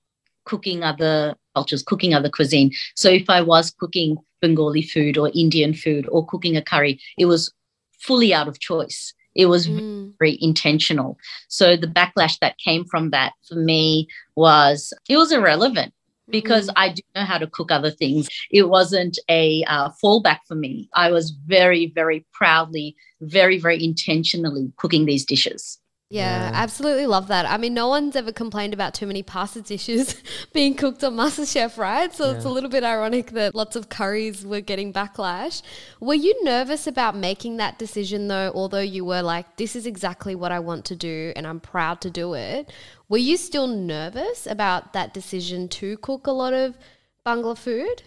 cooking 0.46 0.84
other 0.84 1.36
cultures, 1.56 1.84
cooking 1.84 2.14
other 2.14 2.30
cuisine. 2.30 2.72
So 2.96 3.10
if 3.10 3.30
I 3.30 3.42
was 3.42 3.72
cooking 3.72 4.18
Bengali 4.42 4.82
food 4.82 5.18
or 5.18 5.32
Indian 5.34 5.74
food 5.74 6.08
or 6.10 6.26
cooking 6.26 6.58
a 6.58 6.62
curry, 6.62 7.00
it 7.18 7.26
was 7.26 7.54
fully 8.00 8.34
out 8.34 8.48
of 8.48 8.60
choice. 8.60 9.14
It 9.40 9.46
was 9.46 9.68
mm. 9.68 10.12
very 10.20 10.38
intentional. 10.42 11.18
So 11.48 11.78
the 11.78 11.88
backlash 11.88 12.40
that 12.40 12.58
came 12.58 12.84
from 12.84 13.12
that 13.12 13.32
for 13.48 13.56
me 13.56 14.10
was 14.36 14.92
it 15.08 15.16
was 15.16 15.32
irrelevant 15.32 15.94
because 16.30 16.68
mm. 16.68 16.74
I 16.76 16.90
do 16.90 17.02
know 17.16 17.24
how 17.24 17.38
to 17.38 17.48
cook 17.48 17.72
other 17.72 17.90
things. 17.90 18.28
It 18.52 18.68
wasn't 18.68 19.18
a 19.30 19.64
uh, 19.64 19.92
fallback 20.04 20.40
for 20.46 20.56
me. 20.56 20.90
I 20.94 21.10
was 21.12 21.32
very, 21.32 21.88
very 21.96 22.26
proudly, 22.34 22.98
very, 23.22 23.58
very 23.58 23.82
intentionally 23.82 24.74
cooking 24.76 25.06
these 25.06 25.24
dishes. 25.24 25.80
Yeah, 26.12 26.50
yeah, 26.50 26.58
absolutely 26.58 27.06
love 27.06 27.28
that. 27.28 27.46
I 27.46 27.58
mean, 27.58 27.76
no 27.76 27.88
one's 27.88 28.16
ever 28.16 28.32
complained 28.32 28.74
about 28.74 28.96
too 28.96 29.06
many 29.06 29.22
pasta 29.22 29.62
dishes 29.62 30.16
being 30.54 30.74
cooked 30.74 31.04
on 31.04 31.16
MasterChef, 31.16 31.78
right? 31.78 32.12
So 32.12 32.26
yeah. 32.32 32.36
it's 32.36 32.46
a 32.46 32.50
little 32.50 32.70
bit 32.70 32.84
ironic 32.84 33.30
that 33.32 33.54
lots 33.54 33.76
of 33.76 33.90
curries 33.90 34.44
were 34.44 34.60
getting 34.60 34.92
backlash. 34.92 35.62
Were 36.00 36.16
you 36.16 36.44
nervous 36.44 36.88
about 36.88 37.16
making 37.16 37.58
that 37.58 37.78
decision 37.78 38.28
though, 38.28 38.52
although 38.56 38.80
you 38.80 39.06
were 39.06 39.22
like, 39.22 39.58
this 39.58 39.76
is 39.76 39.86
exactly 39.86 40.34
what 40.34 40.52
I 40.52 40.58
want 40.58 40.86
to 40.86 40.96
do 40.96 41.32
and 41.36 41.46
I'm 41.46 41.60
proud 41.60 42.02
to 42.02 42.10
do 42.10 42.34
it? 42.34 42.72
Were 43.08 43.20
you 43.20 43.38
still 43.38 43.68
nervous 43.68 44.48
about 44.48 44.94
that 44.94 45.14
decision 45.14 45.68
to 45.70 45.98
cook 45.98 46.26
a 46.26 46.32
lot 46.32 46.56
of 46.56 46.76
Bangla 47.24 47.56
food? 47.56 48.02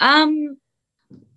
Um, 0.00 0.56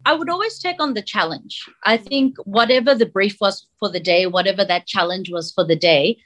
I 0.06 0.14
would 0.14 0.30
always 0.30 0.60
take 0.60 0.82
on 0.82 0.94
the 0.94 1.02
challenge. 1.02 1.66
I 1.84 1.98
think 1.98 2.38
whatever 2.46 2.94
the 2.94 3.06
brief 3.06 3.38
was 3.40 3.68
for 3.80 3.90
the 3.90 4.00
day, 4.00 4.26
whatever 4.26 4.66
that 4.66 4.88
challenge 4.88 5.32
was 5.32 5.52
for 5.52 5.64
the 5.64 5.76
day, 5.76 6.18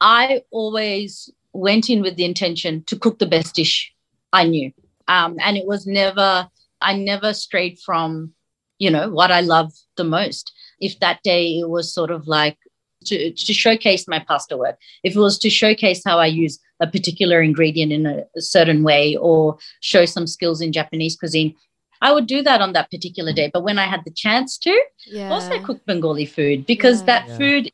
I 0.00 0.42
always 0.50 1.30
went 1.52 1.88
in 1.88 2.02
with 2.02 2.16
the 2.16 2.24
intention 2.24 2.84
to 2.84 2.98
cook 2.98 3.18
the 3.18 3.26
best 3.26 3.54
dish 3.54 3.92
I 4.32 4.44
knew. 4.44 4.72
Um, 5.08 5.36
and 5.40 5.56
it 5.56 5.66
was 5.66 5.86
never, 5.86 6.48
I 6.80 6.96
never 6.96 7.32
strayed 7.32 7.78
from, 7.78 8.32
you 8.78 8.90
know, 8.90 9.10
what 9.10 9.30
I 9.30 9.40
love 9.40 9.72
the 9.96 10.04
most. 10.04 10.52
If 10.80 10.98
that 11.00 11.22
day 11.22 11.58
it 11.58 11.68
was 11.68 11.92
sort 11.92 12.10
of 12.10 12.26
like 12.26 12.58
to, 13.06 13.32
to 13.32 13.52
showcase 13.52 14.08
my 14.08 14.18
pasta 14.18 14.56
work, 14.56 14.76
if 15.04 15.14
it 15.16 15.20
was 15.20 15.38
to 15.40 15.50
showcase 15.50 16.02
how 16.04 16.18
I 16.18 16.26
use 16.26 16.58
a 16.80 16.86
particular 16.86 17.42
ingredient 17.42 17.92
in 17.92 18.06
a, 18.06 18.24
a 18.36 18.40
certain 18.40 18.82
way 18.82 19.16
or 19.16 19.58
show 19.80 20.04
some 20.04 20.26
skills 20.26 20.60
in 20.60 20.72
Japanese 20.72 21.16
cuisine, 21.16 21.54
I 22.02 22.12
would 22.12 22.26
do 22.26 22.42
that 22.42 22.60
on 22.60 22.72
that 22.74 22.90
particular 22.90 23.32
day. 23.32 23.48
But 23.52 23.62
when 23.62 23.78
I 23.78 23.86
had 23.86 24.04
the 24.04 24.10
chance 24.10 24.58
to, 24.58 24.84
yeah. 25.06 25.30
also 25.30 25.62
cook 25.62 25.84
Bengali 25.86 26.26
food 26.26 26.66
because 26.66 27.00
yeah. 27.00 27.06
that 27.06 27.28
yeah. 27.28 27.38
food 27.38 27.72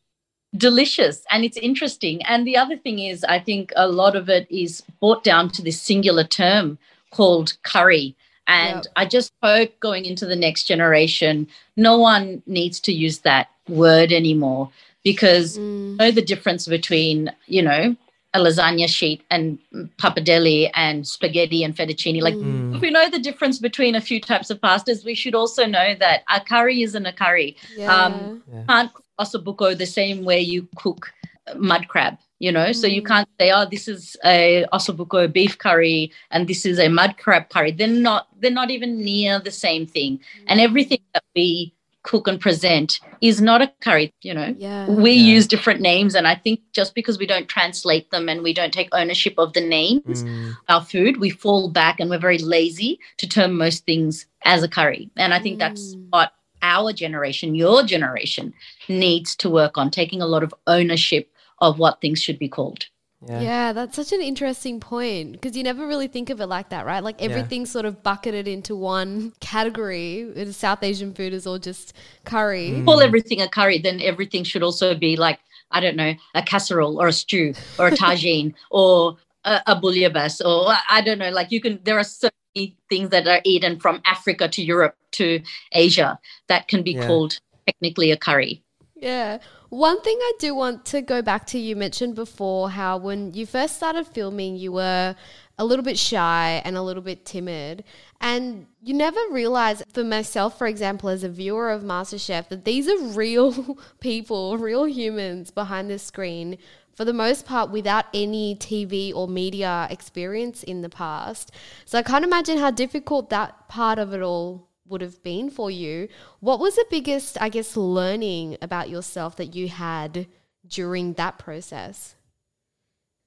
delicious 0.56 1.24
and 1.30 1.44
it's 1.44 1.56
interesting. 1.56 2.22
And 2.22 2.46
the 2.46 2.56
other 2.56 2.76
thing 2.76 2.98
is, 3.00 3.24
I 3.24 3.40
think 3.40 3.72
a 3.74 3.88
lot 3.88 4.14
of 4.14 4.28
it 4.28 4.46
is 4.50 4.82
brought 5.00 5.24
down 5.24 5.50
to 5.50 5.62
this 5.62 5.80
singular 5.80 6.24
term 6.24 6.78
called 7.10 7.56
curry. 7.62 8.14
And 8.46 8.76
yep. 8.76 8.86
I 8.96 9.06
just 9.06 9.32
hope 9.42 9.78
going 9.80 10.04
into 10.04 10.26
the 10.26 10.36
next 10.36 10.64
generation, 10.64 11.48
no 11.76 11.98
one 11.98 12.42
needs 12.46 12.80
to 12.80 12.92
use 12.92 13.20
that 13.20 13.48
word 13.68 14.12
anymore 14.12 14.70
because 15.04 15.58
mm. 15.58 15.96
know 15.98 16.10
the 16.10 16.22
difference 16.22 16.66
between, 16.66 17.32
you 17.46 17.62
know, 17.62 17.96
a 18.34 18.38
lasagna 18.38 18.88
sheet 18.88 19.22
and 19.30 19.58
pappardelle 19.98 20.70
and 20.74 21.06
spaghetti 21.06 21.64
and 21.64 21.74
fettuccine. 21.74 22.20
Like, 22.20 22.34
mm. 22.34 22.74
if 22.74 22.82
we 22.82 22.90
know 22.90 23.08
the 23.08 23.18
difference 23.18 23.58
between 23.58 23.94
a 23.94 24.00
few 24.00 24.20
types 24.20 24.50
of 24.50 24.60
pastas, 24.60 25.04
we 25.04 25.14
should 25.14 25.34
also 25.34 25.66
know 25.66 25.94
that 25.98 26.24
a 26.30 26.40
curry 26.40 26.82
isn't 26.82 27.06
a 27.06 27.12
curry. 27.12 27.56
Yeah. 27.76 27.94
Um, 27.94 28.42
yeah. 28.52 28.64
Can't 28.68 28.94
cook 28.94 29.04
ossobuco 29.18 29.76
the 29.76 29.86
same 29.86 30.24
way 30.24 30.40
you 30.40 30.68
cook 30.76 31.12
mud 31.56 31.88
crab. 31.88 32.18
You 32.40 32.52
know, 32.52 32.66
mm. 32.66 32.76
so 32.76 32.86
you 32.86 33.02
mm. 33.02 33.06
can't 33.06 33.28
say, 33.40 33.50
"Oh, 33.50 33.66
this 33.68 33.88
is 33.88 34.16
a 34.24 34.64
ossobuco 34.72 35.32
beef 35.32 35.58
curry 35.58 36.12
and 36.30 36.46
this 36.46 36.64
is 36.64 36.78
a 36.78 36.88
mud 36.88 37.16
crab 37.18 37.48
curry." 37.48 37.72
They're 37.72 37.88
not. 37.88 38.28
They're 38.38 38.52
not 38.52 38.70
even 38.70 39.02
near 39.02 39.40
the 39.40 39.50
same 39.50 39.86
thing. 39.86 40.18
Mm. 40.18 40.44
And 40.46 40.60
everything 40.60 41.00
that 41.14 41.24
we 41.34 41.74
cook 42.08 42.26
and 42.26 42.40
present 42.40 43.00
is 43.20 43.38
not 43.38 43.60
a 43.60 43.70
curry 43.82 44.10
you 44.22 44.32
know 44.32 44.54
yeah. 44.56 44.88
we 44.88 45.10
yeah. 45.10 45.34
use 45.34 45.46
different 45.46 45.78
names 45.78 46.14
and 46.14 46.26
i 46.26 46.34
think 46.34 46.58
just 46.72 46.94
because 46.94 47.18
we 47.18 47.26
don't 47.26 47.48
translate 47.48 48.10
them 48.10 48.30
and 48.30 48.42
we 48.42 48.54
don't 48.54 48.72
take 48.72 48.88
ownership 48.92 49.34
of 49.36 49.52
the 49.52 49.60
names 49.60 50.24
mm. 50.24 50.56
our 50.70 50.82
food 50.82 51.18
we 51.18 51.28
fall 51.28 51.68
back 51.68 52.00
and 52.00 52.08
we're 52.08 52.18
very 52.18 52.38
lazy 52.38 52.98
to 53.18 53.28
term 53.28 53.58
most 53.58 53.84
things 53.84 54.24
as 54.46 54.62
a 54.62 54.68
curry 54.68 55.10
and 55.18 55.34
i 55.34 55.38
think 55.38 55.56
mm. 55.56 55.58
that's 55.58 55.96
what 56.08 56.32
our 56.62 56.94
generation 56.94 57.54
your 57.54 57.82
generation 57.82 58.54
needs 58.88 59.36
to 59.36 59.50
work 59.50 59.76
on 59.76 59.90
taking 59.90 60.22
a 60.22 60.26
lot 60.26 60.42
of 60.42 60.54
ownership 60.66 61.30
of 61.58 61.78
what 61.78 62.00
things 62.00 62.22
should 62.22 62.38
be 62.38 62.48
called 62.48 62.86
yeah. 63.26 63.40
yeah. 63.40 63.72
that's 63.72 63.96
such 63.96 64.12
an 64.12 64.20
interesting 64.20 64.80
point 64.80 65.32
because 65.32 65.56
you 65.56 65.62
never 65.62 65.86
really 65.86 66.08
think 66.08 66.30
of 66.30 66.40
it 66.40 66.46
like 66.46 66.68
that, 66.70 66.86
right? 66.86 67.02
Like 67.02 67.20
everything's 67.20 67.68
yeah. 67.70 67.72
sort 67.72 67.84
of 67.84 68.02
bucketed 68.02 68.46
into 68.46 68.76
one 68.76 69.32
category. 69.40 70.52
South 70.52 70.82
Asian 70.82 71.12
food 71.14 71.32
is 71.32 71.46
all 71.46 71.58
just 71.58 71.94
curry. 72.24 72.70
Mm. 72.70 72.84
Call 72.84 73.00
everything 73.00 73.40
a 73.40 73.48
curry, 73.48 73.78
then 73.78 74.00
everything 74.00 74.44
should 74.44 74.62
also 74.62 74.94
be 74.94 75.16
like, 75.16 75.40
I 75.70 75.80
don't 75.80 75.96
know, 75.96 76.14
a 76.34 76.42
casserole 76.42 77.00
or 77.00 77.08
a 77.08 77.12
stew 77.12 77.54
or 77.78 77.88
a 77.88 77.90
tagine 77.90 78.54
or 78.70 79.16
a, 79.44 79.60
a 79.66 79.76
bouillabaisse 79.80 80.44
or 80.44 80.74
I 80.90 81.00
don't 81.00 81.18
know. 81.18 81.30
Like 81.30 81.50
you 81.50 81.60
can, 81.60 81.80
there 81.84 81.98
are 81.98 82.04
so 82.04 82.28
many 82.54 82.76
things 82.88 83.10
that 83.10 83.26
are 83.26 83.40
eaten 83.44 83.78
from 83.80 84.00
Africa 84.04 84.48
to 84.48 84.62
Europe 84.62 84.96
to 85.12 85.40
Asia 85.72 86.18
that 86.48 86.68
can 86.68 86.82
be 86.82 86.92
yeah. 86.92 87.06
called 87.06 87.38
technically 87.66 88.10
a 88.10 88.16
curry. 88.16 88.62
Yeah. 89.00 89.38
One 89.68 90.00
thing 90.00 90.18
I 90.20 90.32
do 90.38 90.54
want 90.54 90.84
to 90.86 91.00
go 91.02 91.22
back 91.22 91.46
to, 91.48 91.58
you 91.58 91.76
mentioned 91.76 92.14
before 92.14 92.70
how 92.70 92.96
when 92.96 93.32
you 93.32 93.46
first 93.46 93.76
started 93.76 94.06
filming, 94.06 94.56
you 94.56 94.72
were 94.72 95.14
a 95.58 95.64
little 95.64 95.84
bit 95.84 95.98
shy 95.98 96.62
and 96.64 96.76
a 96.76 96.82
little 96.82 97.02
bit 97.02 97.24
timid. 97.24 97.84
And 98.20 98.66
you 98.82 98.94
never 98.94 99.20
realize, 99.30 99.82
for 99.92 100.04
myself, 100.04 100.58
for 100.58 100.66
example, 100.66 101.08
as 101.08 101.22
a 101.22 101.28
viewer 101.28 101.70
of 101.70 101.82
MasterChef, 101.82 102.48
that 102.48 102.64
these 102.64 102.88
are 102.88 102.98
real 102.98 103.76
people, 104.00 104.58
real 104.58 104.86
humans 104.86 105.50
behind 105.50 105.90
the 105.90 105.98
screen, 105.98 106.58
for 106.94 107.04
the 107.04 107.12
most 107.12 107.46
part, 107.46 107.70
without 107.70 108.06
any 108.12 108.56
TV 108.56 109.14
or 109.14 109.28
media 109.28 109.86
experience 109.90 110.62
in 110.64 110.82
the 110.82 110.88
past. 110.88 111.52
So 111.84 111.98
I 111.98 112.02
can't 112.02 112.24
imagine 112.24 112.58
how 112.58 112.72
difficult 112.72 113.30
that 113.30 113.68
part 113.68 113.98
of 114.00 114.12
it 114.12 114.22
all 114.22 114.67
would 114.88 115.00
have 115.00 115.22
been 115.22 115.50
for 115.50 115.70
you. 115.70 116.08
What 116.40 116.60
was 116.60 116.76
the 116.76 116.86
biggest, 116.90 117.40
I 117.40 117.48
guess, 117.48 117.76
learning 117.76 118.58
about 118.62 118.90
yourself 118.90 119.36
that 119.36 119.54
you 119.54 119.68
had 119.68 120.26
during 120.66 121.14
that 121.14 121.38
process? 121.38 122.14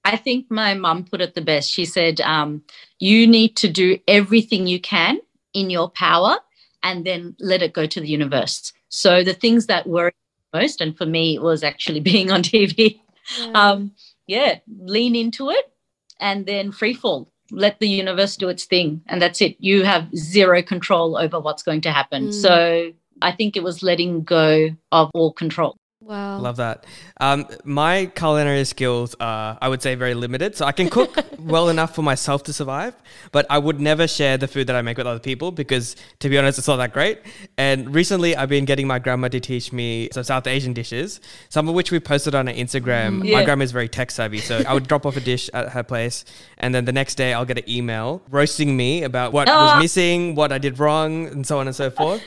I 0.04 0.18
think 0.18 0.48
my 0.50 0.74
mum 0.74 1.06
put 1.06 1.22
it 1.22 1.36
the 1.36 1.42
best. 1.42 1.72
She 1.72 1.86
said, 1.86 2.22
um, 2.22 2.64
You 3.00 3.28
need 3.28 3.56
to 3.58 3.70
do 3.70 4.00
everything 4.08 4.68
you 4.68 4.80
can 4.80 5.20
in 5.54 5.70
your 5.70 5.90
power 5.90 6.38
and 6.84 7.06
then 7.06 7.36
let 7.40 7.62
it 7.62 7.74
go 7.74 7.86
to 7.86 8.00
the 8.02 8.08
universe. 8.08 8.74
So 8.90 9.24
the 9.24 9.34
things 9.34 9.68
that 9.68 9.88
worry 9.88 10.12
most, 10.54 10.82
and 10.82 10.98
for 10.98 11.06
me, 11.06 11.36
it 11.36 11.42
was 11.42 11.64
actually 11.64 12.00
being 12.12 12.32
on 12.32 12.42
TV. 12.42 13.00
Yeah. 13.38 13.52
Um, 13.52 13.92
yeah, 14.28 14.60
lean 14.80 15.16
into 15.16 15.50
it 15.50 15.72
and 16.20 16.46
then 16.46 16.72
free 16.72 16.94
fall 16.94 17.31
let 17.52 17.80
the 17.80 17.88
universe 17.88 18.36
do 18.36 18.50
its 18.50 18.66
thing 18.66 19.02
and 19.08 19.22
that's 19.22 19.42
it. 19.42 19.56
You 19.60 19.84
have 19.84 20.08
zero 20.16 20.62
control 20.62 21.18
over 21.18 21.40
what's 21.40 21.64
going 21.64 21.82
to 21.82 21.92
happen. 21.92 22.30
Mm. 22.30 22.34
so 22.34 22.92
i 23.22 23.32
think 23.32 23.56
it 23.56 23.64
was 23.64 23.84
letting 23.84 24.24
go 24.24 24.70
of 24.92 25.10
all 25.14 25.32
control 25.32 25.78
Wow. 26.12 26.40
Love 26.40 26.58
that. 26.58 26.86
Um, 27.22 27.48
my 27.64 28.08
culinary 28.08 28.66
skills 28.66 29.16
are, 29.22 29.58
I 29.62 29.70
would 29.70 29.82
say, 29.82 29.96
very 29.96 30.14
limited. 30.14 30.58
So 30.58 30.66
I 30.66 30.74
can 30.74 30.90
cook 30.90 31.16
well 31.40 31.70
enough 31.70 31.96
for 31.96 32.02
myself 32.02 32.44
to 32.44 32.54
survive, 32.54 32.94
but 33.32 33.46
I 33.50 33.58
would 33.58 33.80
never 33.80 34.10
share 34.10 34.38
the 34.38 34.50
food 34.50 34.68
that 34.68 34.76
I 34.76 34.82
make 34.82 34.98
with 34.98 35.08
other 35.08 35.22
people 35.22 35.54
because, 35.54 35.96
to 36.20 36.28
be 36.28 36.38
honest, 36.38 36.58
it's 36.58 36.68
not 36.68 36.76
that 36.78 36.92
great. 36.92 37.20
And 37.58 37.96
recently, 37.96 38.36
I've 38.36 38.50
been 38.50 38.66
getting 38.66 38.88
my 38.88 39.00
grandma 39.00 39.30
to 39.30 39.40
teach 39.40 39.72
me 39.72 40.10
some 40.12 40.24
South 40.26 40.48
Asian 40.48 40.74
dishes, 40.74 41.22
some 41.48 41.70
of 41.70 41.76
which 41.76 41.94
we 41.94 42.00
posted 42.02 42.36
on 42.36 42.48
her 42.48 42.54
Instagram. 42.54 43.24
Yeah. 43.24 43.38
My 43.38 43.46
grandma 43.46 43.64
is 43.64 43.72
very 43.72 43.88
tech 43.88 44.12
savvy, 44.12 44.40
so 44.40 44.62
I 44.68 44.74
would 44.74 44.90
drop 44.90 45.06
off 45.06 45.16
a 45.16 45.22
dish 45.22 45.50
at 45.54 45.70
her 45.70 45.84
place, 45.84 46.26
and 46.58 46.76
then 46.76 46.84
the 46.84 46.92
next 46.92 47.16
day, 47.16 47.32
I'll 47.34 47.46
get 47.46 47.58
an 47.58 47.70
email 47.70 48.22
roasting 48.30 48.76
me 48.76 49.04
about 49.04 49.32
what 49.32 49.48
Ah. 49.48 49.76
was 49.76 49.82
missing, 49.82 50.36
what 50.36 50.52
I 50.52 50.58
did 50.58 50.78
wrong, 50.78 51.28
and 51.28 51.48
so 51.48 51.58
on 51.60 51.68
and 51.68 51.76
so 51.76 51.90
forth. 51.90 52.22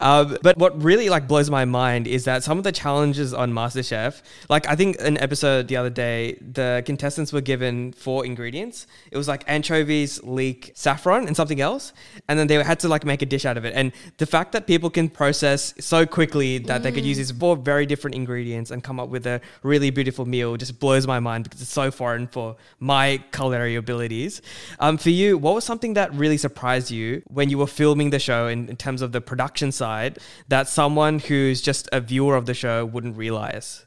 Um, 0.00 0.38
but 0.42 0.56
what 0.58 0.80
really 0.80 1.08
like 1.08 1.26
blows 1.26 1.50
my 1.50 1.64
mind 1.64 2.06
is 2.06 2.22
that 2.26 2.44
some 2.44 2.56
of 2.58 2.62
the 2.62 2.70
challenges 2.70 3.15
on 3.34 3.52
MasterChef, 3.52 4.22
like 4.48 4.68
I 4.68 4.74
think 4.76 4.96
an 5.00 5.18
episode 5.18 5.68
the 5.68 5.76
other 5.76 5.90
day, 5.90 6.38
the 6.40 6.82
contestants 6.84 7.32
were 7.32 7.40
given 7.40 7.92
four 7.92 8.24
ingredients. 8.24 8.86
It 9.10 9.16
was 9.16 9.28
like 9.28 9.44
anchovies, 9.46 10.22
leek, 10.22 10.72
saffron, 10.74 11.26
and 11.26 11.36
something 11.36 11.60
else, 11.60 11.92
and 12.28 12.38
then 12.38 12.46
they 12.46 12.62
had 12.62 12.80
to 12.80 12.88
like 12.88 13.04
make 13.04 13.22
a 13.22 13.26
dish 13.26 13.44
out 13.44 13.56
of 13.56 13.64
it. 13.64 13.74
And 13.74 13.92
the 14.18 14.26
fact 14.26 14.52
that 14.52 14.66
people 14.66 14.90
can 14.90 15.08
process 15.08 15.74
so 15.80 16.06
quickly 16.06 16.58
that 16.58 16.82
they 16.82 16.92
could 16.92 17.04
use 17.04 17.16
these 17.16 17.30
four 17.30 17.56
very 17.56 17.86
different 17.86 18.14
ingredients 18.14 18.70
and 18.70 18.82
come 18.82 19.00
up 19.00 19.08
with 19.08 19.26
a 19.26 19.40
really 19.62 19.90
beautiful 19.90 20.26
meal 20.26 20.56
just 20.56 20.78
blows 20.78 21.06
my 21.06 21.20
mind 21.20 21.44
because 21.44 21.60
it's 21.62 21.72
so 21.72 21.90
foreign 21.90 22.26
for 22.26 22.56
my 22.80 23.22
culinary 23.32 23.76
abilities. 23.76 24.42
Um, 24.80 24.98
for 24.98 25.10
you, 25.10 25.38
what 25.38 25.54
was 25.54 25.64
something 25.64 25.94
that 25.94 26.12
really 26.14 26.36
surprised 26.36 26.90
you 26.90 27.22
when 27.26 27.50
you 27.50 27.58
were 27.58 27.66
filming 27.66 28.10
the 28.10 28.18
show 28.18 28.48
in, 28.48 28.68
in 28.68 28.76
terms 28.76 29.02
of 29.02 29.12
the 29.12 29.20
production 29.20 29.72
side 29.72 30.18
that 30.48 30.68
someone 30.68 31.18
who's 31.18 31.60
just 31.60 31.88
a 31.92 32.00
viewer 32.00 32.36
of 32.36 32.46
the 32.46 32.54
show 32.54 32.84
wouldn't 32.96 33.16
realize? 33.16 33.86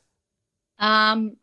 Um, 0.78 1.36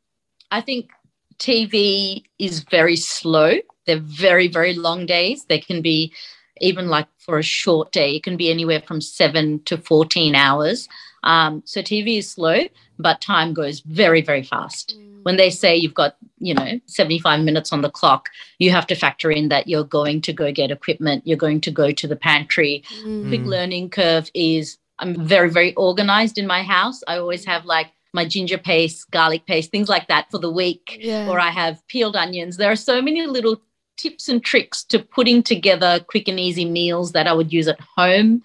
I 0.53 0.61
think 0.61 0.91
TV 1.39 2.23
is 2.39 2.61
very 2.61 2.97
slow. 2.97 3.55
They're 3.87 3.99
very, 3.99 4.49
very 4.49 4.75
long 4.75 5.05
days. 5.05 5.45
They 5.45 5.59
can 5.59 5.83
be 5.83 6.13
even 6.61 6.89
like 6.89 7.09
for 7.19 7.39
a 7.39 7.43
short 7.43 7.93
day, 7.93 8.17
it 8.17 8.23
can 8.23 8.37
be 8.37 8.51
anywhere 8.51 8.81
from 8.81 9.01
seven 9.01 9.63
to 9.65 9.77
14 9.77 10.35
hours. 10.35 10.89
Um, 11.25 11.63
so 11.67 11.83
TV 11.83 12.19
is 12.19 12.31
slow, 12.31 12.61
but 12.99 13.21
time 13.21 13.53
goes 13.53 13.81
very, 13.81 14.23
very 14.23 14.43
fast. 14.43 14.97
When 15.25 15.37
they 15.37 15.51
say 15.51 15.77
you've 15.77 15.93
got, 15.93 16.17
you 16.39 16.55
know, 16.55 16.81
75 16.87 17.41
minutes 17.41 17.73
on 17.73 17.83
the 17.83 17.91
clock, 17.91 18.31
you 18.59 18.71
have 18.71 18.87
to 18.87 18.95
factor 18.95 19.31
in 19.31 19.49
that 19.49 19.67
you're 19.67 19.85
going 19.85 20.23
to 20.23 20.33
go 20.33 20.53
get 20.53 20.71
equipment, 20.71 21.27
you're 21.27 21.37
going 21.37 21.61
to 21.63 21.71
go 21.73 21.91
to 21.91 22.07
the 22.07 22.17
pantry. 22.17 22.85
Big 23.29 23.43
Mm. 23.45 23.47
learning 23.47 23.91
curve 23.91 24.31
is 24.33 24.79
I'm 24.99 25.15
very, 25.27 25.51
very 25.51 25.75
organized 25.75 26.39
in 26.39 26.47
my 26.47 26.63
house. 26.63 27.03
I 27.07 27.19
always 27.19 27.45
have 27.45 27.65
like 27.65 27.89
my 28.15 28.25
ginger 28.25 28.59
paste, 28.59 29.11
garlic 29.11 29.47
paste, 29.47 29.71
things 29.71 29.89
like 29.89 30.09
that 30.09 30.31
for 30.31 30.39
the 30.39 30.51
week 30.51 30.99
Yeah. 31.01 31.29
or 31.29 31.39
I 31.39 31.51
have 31.51 31.87
peeled 31.89 32.17
onions. 32.17 32.57
There 32.57 32.71
are 32.73 32.77
so 32.77 33.03
many 33.03 33.27
little 33.27 33.61
tips 33.99 34.29
and 34.29 34.43
tricks 34.43 34.85
to 34.85 34.99
putting 34.99 35.43
together 35.43 36.01
quick 36.09 36.29
and 36.29 36.41
easy 36.41 36.65
meals 36.65 37.13
that 37.13 37.27
I 37.27 37.33
would 37.33 37.53
use 37.53 37.69
at 37.69 37.81
home. 37.81 38.43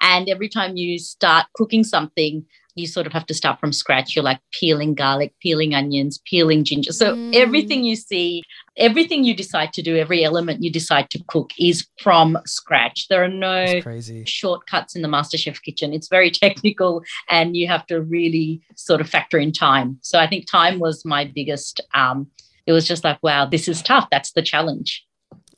And 0.00 0.28
every 0.28 0.48
time 0.48 0.76
you 0.76 0.98
start 0.98 1.46
cooking 1.54 1.84
something, 1.84 2.44
you 2.74 2.86
sort 2.86 3.06
of 3.06 3.12
have 3.12 3.26
to 3.26 3.34
start 3.34 3.60
from 3.60 3.72
scratch. 3.72 4.14
You're 4.14 4.24
like 4.24 4.40
peeling 4.50 4.94
garlic, 4.94 5.32
peeling 5.40 5.74
onions, 5.74 6.20
peeling 6.24 6.64
ginger. 6.64 6.92
So 6.92 7.14
Mm. 7.14 7.34
everything 7.34 7.84
you 7.84 7.94
see, 7.96 8.42
everything 8.76 9.24
you 9.24 9.34
decide 9.34 9.72
to 9.74 9.82
do, 9.82 9.96
every 9.96 10.24
element 10.24 10.62
you 10.62 10.70
decide 10.70 11.08
to 11.10 11.22
cook 11.28 11.52
is 11.58 11.86
from 12.00 12.36
scratch. 12.46 13.06
There 13.08 13.22
are 13.22 13.28
no 13.28 13.80
crazy. 13.80 14.24
shortcuts 14.26 14.96
in 14.96 15.02
the 15.02 15.08
MasterChef 15.08 15.62
kitchen. 15.62 15.92
It's 15.92 16.08
very 16.08 16.30
technical 16.30 17.02
and 17.28 17.56
you 17.56 17.68
have 17.68 17.86
to 17.86 18.02
really 18.02 18.60
sort 18.74 19.00
of 19.00 19.08
factor 19.08 19.38
in 19.38 19.52
time. 19.52 19.98
So 20.02 20.18
I 20.18 20.26
think 20.26 20.46
time 20.46 20.78
was 20.80 21.04
my 21.04 21.24
biggest 21.34 21.80
um 21.94 22.26
it 22.66 22.72
was 22.72 22.88
just 22.88 23.04
like 23.04 23.18
wow, 23.22 23.44
this 23.44 23.68
is 23.68 23.82
tough. 23.82 24.08
That's 24.10 24.32
the 24.32 24.42
challenge. 24.42 25.04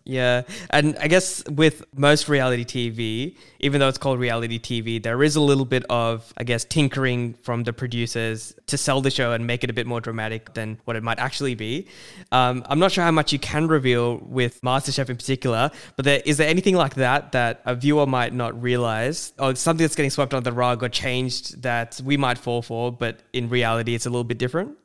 Yeah. 0.09 0.43
And 0.71 0.97
I 1.01 1.09
guess 1.09 1.43
with 1.51 1.85
most 1.97 2.29
reality 2.29 2.65
TV, 2.65 3.37
even 3.59 3.81
though 3.81 3.89
it's 3.89 3.99
called 3.99 4.21
reality 4.21 4.61
TV, 4.61 5.03
there 5.03 5.21
is 5.21 5.35
a 5.35 5.41
little 5.41 5.65
bit 5.65 5.85
of, 5.91 6.33
I 6.37 6.45
guess, 6.45 6.65
tinkering 6.65 7.35
from 7.43 7.65
the 7.65 7.73
producers 7.73 8.55
to 8.69 8.79
sell 8.79 9.01
the 9.01 9.11
show 9.11 9.33
and 9.33 9.49
make 9.49 9.65
it 9.65 9.71
a 9.71 9.73
bit 9.73 9.85
more 9.85 10.01
dramatic 10.01 10.55
than 10.55 10.79
what 10.85 10.95
it 10.95 11.03
might 11.03 11.19
actually 11.19 11.57
be. 11.57 11.89
Um, 12.31 12.65
I'm 12.69 12.79
not 12.79 12.93
sure 12.93 13.03
how 13.03 13.11
much 13.11 13.33
you 13.33 13.41
can 13.41 13.67
reveal 13.67 14.19
with 14.19 14.61
MasterChef 14.61 15.11
in 15.11 15.17
particular, 15.17 15.73
but 15.97 16.05
there, 16.05 16.23
is 16.25 16.37
there 16.37 16.49
anything 16.49 16.77
like 16.77 16.95
that 16.95 17.33
that 17.33 17.61
a 17.65 17.75
viewer 17.75 18.07
might 18.07 18.33
not 18.33 18.61
realize 18.63 19.33
or 19.41 19.57
something 19.57 19.83
that's 19.83 19.97
getting 19.97 20.11
swept 20.11 20.33
under 20.33 20.49
the 20.49 20.55
rug 20.55 20.85
or 20.85 20.89
changed 20.89 21.63
that 21.63 22.01
we 22.05 22.17
might 22.17 22.39
fall 22.39 22.63
for, 22.63 22.93
but 22.93 23.19
in 23.33 23.49
reality 23.49 23.97
it's 23.97 24.07
a 24.07 24.11
little 24.11 24.23
bit 24.23 24.39
different? 24.39 24.77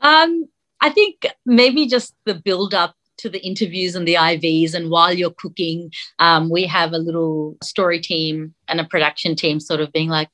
Um 0.00 0.48
I 0.80 0.90
think 0.90 1.24
maybe 1.46 1.86
just 1.86 2.14
the 2.26 2.34
build 2.34 2.74
up 2.74 2.96
to 3.18 3.28
the 3.28 3.44
interviews 3.44 3.94
and 3.94 4.06
the 4.06 4.14
IVs 4.14 4.74
and 4.74 4.90
while 4.90 5.12
you're 5.12 5.34
cooking, 5.38 5.90
um, 6.18 6.50
we 6.50 6.66
have 6.66 6.92
a 6.92 6.98
little 6.98 7.56
story 7.62 8.00
team 8.00 8.54
and 8.68 8.80
a 8.80 8.84
production 8.84 9.36
team 9.36 9.60
sort 9.60 9.80
of 9.80 9.92
being 9.92 10.08
like 10.08 10.28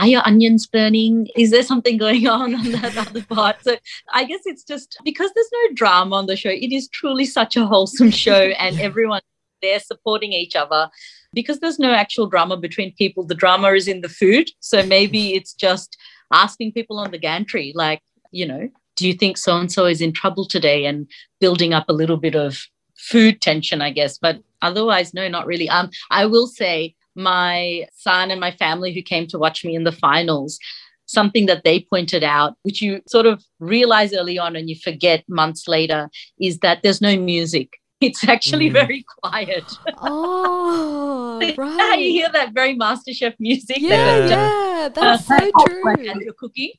are 0.00 0.06
your 0.06 0.26
onions 0.26 0.66
burning? 0.66 1.28
Is 1.36 1.50
there 1.50 1.62
something 1.62 1.98
going 1.98 2.26
on 2.38 2.54
on 2.54 2.72
that 2.72 2.96
other 2.96 3.22
part? 3.22 3.62
So 3.62 3.76
I 4.12 4.24
guess 4.24 4.40
it's 4.46 4.64
just 4.64 4.96
because 5.04 5.30
there's 5.34 5.50
no 5.52 5.74
drama 5.74 6.16
on 6.16 6.26
the 6.26 6.36
show. 6.36 6.48
It 6.48 6.72
is 6.72 6.88
truly 6.88 7.26
such 7.26 7.54
a 7.56 7.66
wholesome 7.66 8.10
show, 8.10 8.32
and 8.58 8.80
everyone 8.80 9.20
there 9.62 9.78
supporting 9.78 10.32
each 10.32 10.56
other. 10.56 10.88
Because 11.32 11.60
there's 11.60 11.78
no 11.78 11.92
actual 11.92 12.26
drama 12.26 12.56
between 12.56 12.94
people, 12.94 13.24
the 13.24 13.34
drama 13.34 13.68
is 13.72 13.86
in 13.86 14.00
the 14.00 14.08
food. 14.08 14.50
So 14.58 14.84
maybe 14.84 15.34
it's 15.34 15.52
just 15.52 15.96
asking 16.32 16.72
people 16.72 16.98
on 16.98 17.12
the 17.12 17.18
gantry, 17.18 17.72
like, 17.76 18.02
you 18.32 18.46
know, 18.46 18.68
do 19.00 19.08
you 19.08 19.14
think 19.14 19.36
so 19.38 19.56
and 19.58 19.72
so 19.72 19.86
is 19.86 20.00
in 20.00 20.12
trouble 20.12 20.46
today? 20.46 20.84
And 20.84 21.08
building 21.40 21.72
up 21.74 21.86
a 21.88 21.92
little 21.92 22.18
bit 22.18 22.34
of 22.36 22.66
food 22.96 23.40
tension, 23.40 23.80
I 23.82 23.90
guess. 23.90 24.18
But 24.18 24.40
otherwise, 24.62 25.12
no, 25.14 25.26
not 25.26 25.46
really. 25.46 25.68
Um, 25.68 25.90
I 26.10 26.26
will 26.26 26.46
say 26.46 26.94
my 27.16 27.86
son 27.96 28.30
and 28.30 28.38
my 28.40 28.50
family 28.52 28.92
who 28.94 29.02
came 29.02 29.26
to 29.28 29.38
watch 29.38 29.64
me 29.64 29.74
in 29.74 29.84
the 29.84 29.90
finals, 29.92 30.58
something 31.06 31.46
that 31.46 31.64
they 31.64 31.80
pointed 31.80 32.22
out, 32.22 32.54
which 32.62 32.80
you 32.82 33.00
sort 33.08 33.26
of 33.26 33.42
realize 33.58 34.12
early 34.14 34.38
on 34.38 34.54
and 34.54 34.68
you 34.70 34.76
forget 34.76 35.24
months 35.28 35.66
later, 35.66 36.08
is 36.38 36.58
that 36.60 36.82
there's 36.82 37.00
no 37.00 37.16
music. 37.16 37.68
It's 38.02 38.26
actually 38.26 38.70
Mhm. 38.70 38.72
very 38.80 39.04
quiet. 39.18 39.72
Oh, 40.02 41.38
How 41.58 41.94
you 41.96 42.10
hear 42.12 42.28
that 42.32 42.52
very 42.54 42.74
MasterChef 42.76 43.34
music? 43.38 43.76
that 43.76 43.80
Yeah, 43.80 44.20
goes 44.20 44.30
yeah, 44.30 44.88
that's 44.94 45.26
so 45.26 45.34
uh, 45.58 45.64
true. 45.66 46.08
and 46.10 46.22
you're 46.22 46.32
cooking. 46.34 46.72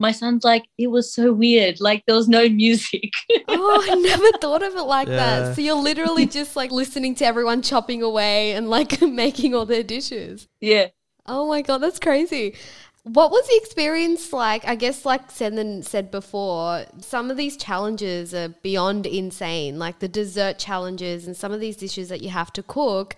My 0.00 0.12
son's 0.12 0.44
like, 0.44 0.64
it 0.78 0.88
was 0.88 1.14
so 1.14 1.32
weird. 1.32 1.80
Like 1.80 2.02
there 2.06 2.16
was 2.16 2.28
no 2.28 2.48
music. 2.48 3.10
Oh, 3.48 3.84
I 3.88 3.94
never 3.96 4.32
thought 4.38 4.62
of 4.62 4.74
it 4.76 4.82
like 4.82 5.08
Yeah. 5.08 5.16
that. 5.16 5.56
So 5.56 5.62
you're 5.62 5.74
literally 5.74 6.26
just 6.26 6.56
like 6.56 6.70
listening 6.70 7.14
to 7.16 7.26
everyone 7.26 7.60
chopping 7.62 8.02
away 8.02 8.52
and 8.52 8.70
like 8.70 9.00
making 9.02 9.54
all 9.54 9.66
their 9.66 9.82
dishes. 9.82 10.48
yeah. 10.60 10.88
Oh 11.26 11.46
my 11.46 11.62
god, 11.62 11.78
that's 11.78 12.00
crazy. 12.00 12.54
What 13.04 13.30
was 13.30 13.46
the 13.48 13.56
experience 13.56 14.32
like? 14.32 14.64
I 14.66 14.74
guess, 14.76 15.04
like 15.04 15.28
Senden 15.30 15.84
said 15.84 16.10
before, 16.10 16.84
some 17.00 17.30
of 17.30 17.36
these 17.36 17.56
challenges 17.56 18.32
are 18.34 18.48
beyond 18.48 19.06
insane, 19.06 19.78
like 19.78 19.98
the 19.98 20.08
dessert 20.08 20.58
challenges 20.58 21.26
and 21.26 21.36
some 21.36 21.52
of 21.52 21.60
these 21.60 21.76
dishes 21.76 22.08
that 22.08 22.22
you 22.22 22.30
have 22.30 22.52
to 22.54 22.62
cook. 22.62 23.16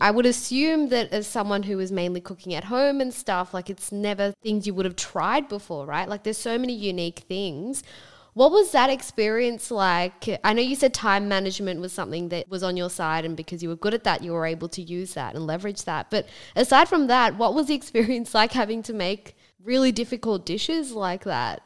I 0.00 0.10
would 0.10 0.26
assume 0.26 0.88
that 0.88 1.12
as 1.12 1.26
someone 1.26 1.64
who 1.64 1.78
is 1.78 1.92
mainly 1.92 2.20
cooking 2.20 2.54
at 2.54 2.64
home 2.64 3.00
and 3.00 3.12
stuff, 3.12 3.52
like 3.52 3.68
it's 3.68 3.92
never 3.92 4.32
things 4.42 4.66
you 4.66 4.74
would 4.74 4.86
have 4.86 4.96
tried 4.96 5.48
before, 5.48 5.84
right? 5.84 6.08
Like 6.08 6.22
there's 6.22 6.38
so 6.38 6.56
many 6.56 6.74
unique 6.74 7.20
things. 7.28 7.82
What 8.32 8.52
was 8.52 8.72
that 8.72 8.90
experience 8.90 9.70
like? 9.70 10.40
I 10.44 10.52
know 10.52 10.62
you 10.62 10.76
said 10.76 10.94
time 10.94 11.28
management 11.28 11.80
was 11.80 11.92
something 11.92 12.28
that 12.30 12.48
was 12.48 12.62
on 12.62 12.76
your 12.76 12.88
side, 12.88 13.24
and 13.24 13.36
because 13.36 13.62
you 13.62 13.68
were 13.68 13.76
good 13.76 13.92
at 13.92 14.04
that, 14.04 14.22
you 14.22 14.32
were 14.32 14.46
able 14.46 14.68
to 14.68 14.80
use 14.80 15.14
that 15.14 15.34
and 15.34 15.46
leverage 15.46 15.84
that. 15.84 16.10
But 16.10 16.26
aside 16.56 16.88
from 16.88 17.08
that, 17.08 17.36
what 17.36 17.54
was 17.54 17.66
the 17.66 17.74
experience 17.80 18.34
like 18.34 18.52
having 18.52 18.82
to 18.84 18.92
make 18.92 19.36
really 19.62 19.92
difficult 19.92 20.46
dishes 20.46 20.92
like 20.92 21.24
that? 21.24 21.62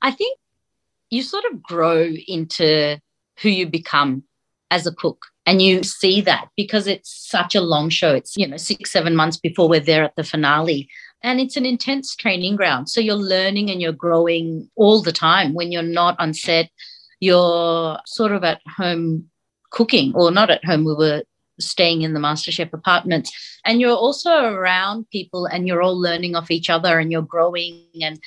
I 0.00 0.12
think 0.12 0.38
you 1.10 1.22
sort 1.22 1.44
of 1.50 1.62
grow 1.62 2.04
into 2.04 2.98
who 3.40 3.48
you 3.48 3.68
become 3.68 4.22
as 4.70 4.86
a 4.86 4.94
cook. 4.94 5.26
And 5.46 5.60
you 5.60 5.82
see 5.82 6.20
that 6.22 6.48
because 6.56 6.86
it's 6.86 7.28
such 7.28 7.54
a 7.54 7.60
long 7.60 7.90
show. 7.90 8.14
It's, 8.14 8.36
you 8.36 8.46
know, 8.48 8.56
six, 8.56 8.90
seven 8.90 9.14
months 9.14 9.36
before 9.36 9.68
we're 9.68 9.80
there 9.80 10.04
at 10.04 10.16
the 10.16 10.24
finale. 10.24 10.88
And 11.22 11.40
it's 11.40 11.56
an 11.56 11.66
intense 11.66 12.16
training 12.16 12.56
ground. 12.56 12.88
So 12.88 13.00
you're 13.00 13.14
learning 13.14 13.70
and 13.70 13.80
you're 13.80 13.92
growing 13.92 14.68
all 14.76 15.02
the 15.02 15.12
time. 15.12 15.54
When 15.54 15.72
you're 15.72 15.82
not 15.82 16.16
on 16.18 16.34
set, 16.34 16.70
you're 17.20 17.98
sort 18.06 18.32
of 18.32 18.44
at 18.44 18.60
home 18.76 19.30
cooking, 19.70 20.12
or 20.14 20.30
not 20.30 20.50
at 20.50 20.64
home. 20.64 20.84
We 20.84 20.94
were 20.94 21.22
staying 21.60 22.02
in 22.02 22.14
the 22.14 22.20
MasterChef 22.20 22.72
apartments. 22.72 23.32
And 23.64 23.80
you're 23.80 23.96
also 23.96 24.44
around 24.44 25.08
people 25.10 25.46
and 25.46 25.66
you're 25.66 25.82
all 25.82 25.98
learning 25.98 26.34
off 26.36 26.50
each 26.50 26.68
other 26.68 26.98
and 26.98 27.10
you're 27.10 27.22
growing 27.22 27.84
and 28.02 28.18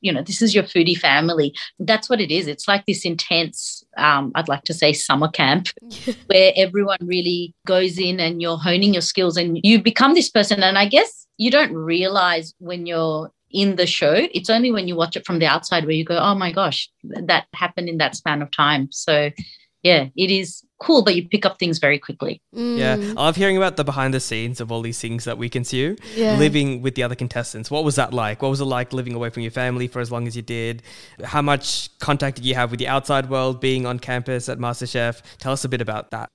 you 0.00 0.12
know 0.12 0.22
this 0.22 0.42
is 0.42 0.54
your 0.54 0.64
foodie 0.64 0.96
family 0.96 1.54
that's 1.80 2.08
what 2.08 2.20
it 2.20 2.30
is 2.30 2.46
it's 2.46 2.68
like 2.68 2.84
this 2.86 3.04
intense 3.04 3.82
um, 3.96 4.32
i'd 4.34 4.48
like 4.48 4.64
to 4.64 4.74
say 4.74 4.92
summer 4.92 5.28
camp 5.28 5.68
where 6.26 6.52
everyone 6.56 6.98
really 7.02 7.54
goes 7.66 7.98
in 7.98 8.20
and 8.20 8.40
you're 8.40 8.58
honing 8.58 8.92
your 8.92 9.02
skills 9.02 9.36
and 9.36 9.58
you 9.62 9.80
become 9.80 10.14
this 10.14 10.30
person 10.30 10.62
and 10.62 10.78
i 10.78 10.86
guess 10.86 11.26
you 11.38 11.50
don't 11.50 11.74
realize 11.74 12.54
when 12.58 12.86
you're 12.86 13.30
in 13.50 13.76
the 13.76 13.86
show. 13.86 14.26
It's 14.34 14.50
only 14.50 14.72
when 14.72 14.88
you 14.88 14.96
watch 14.96 15.16
it 15.16 15.24
from 15.24 15.38
the 15.38 15.46
outside 15.46 15.84
where 15.84 15.94
you 15.94 16.04
go, 16.04 16.18
oh 16.18 16.34
my 16.34 16.52
gosh, 16.52 16.90
that 17.04 17.46
happened 17.54 17.88
in 17.88 17.98
that 17.98 18.16
span 18.16 18.42
of 18.42 18.50
time. 18.50 18.88
So, 18.90 19.30
yeah, 19.82 20.08
it 20.16 20.30
is 20.30 20.62
cool, 20.78 21.02
but 21.02 21.14
you 21.14 21.28
pick 21.28 21.46
up 21.46 21.58
things 21.58 21.78
very 21.78 21.98
quickly. 21.98 22.40
Mm. 22.54 22.78
Yeah, 22.78 22.94
I 23.16 23.24
love 23.24 23.36
hearing 23.36 23.56
about 23.56 23.76
the 23.76 23.84
behind 23.84 24.12
the 24.12 24.20
scenes 24.20 24.60
of 24.60 24.70
all 24.70 24.82
these 24.82 25.00
things 25.00 25.24
that 25.24 25.38
we 25.38 25.48
consume. 25.48 25.96
Yeah. 26.14 26.36
Living 26.36 26.82
with 26.82 26.94
the 26.94 27.02
other 27.02 27.14
contestants, 27.14 27.70
what 27.70 27.84
was 27.84 27.96
that 27.96 28.12
like? 28.12 28.42
What 28.42 28.50
was 28.50 28.60
it 28.60 28.66
like 28.66 28.92
living 28.92 29.14
away 29.14 29.30
from 29.30 29.42
your 29.42 29.52
family 29.52 29.88
for 29.88 30.00
as 30.00 30.12
long 30.12 30.26
as 30.26 30.36
you 30.36 30.42
did? 30.42 30.82
How 31.24 31.42
much 31.42 31.96
contact 31.98 32.36
did 32.36 32.44
you 32.44 32.54
have 32.54 32.70
with 32.70 32.78
the 32.78 32.88
outside 32.88 33.30
world 33.30 33.60
being 33.60 33.86
on 33.86 33.98
campus 33.98 34.48
at 34.48 34.58
MasterChef? 34.58 35.22
Tell 35.38 35.52
us 35.52 35.64
a 35.64 35.68
bit 35.68 35.80
about 35.80 36.10
that. 36.10 36.30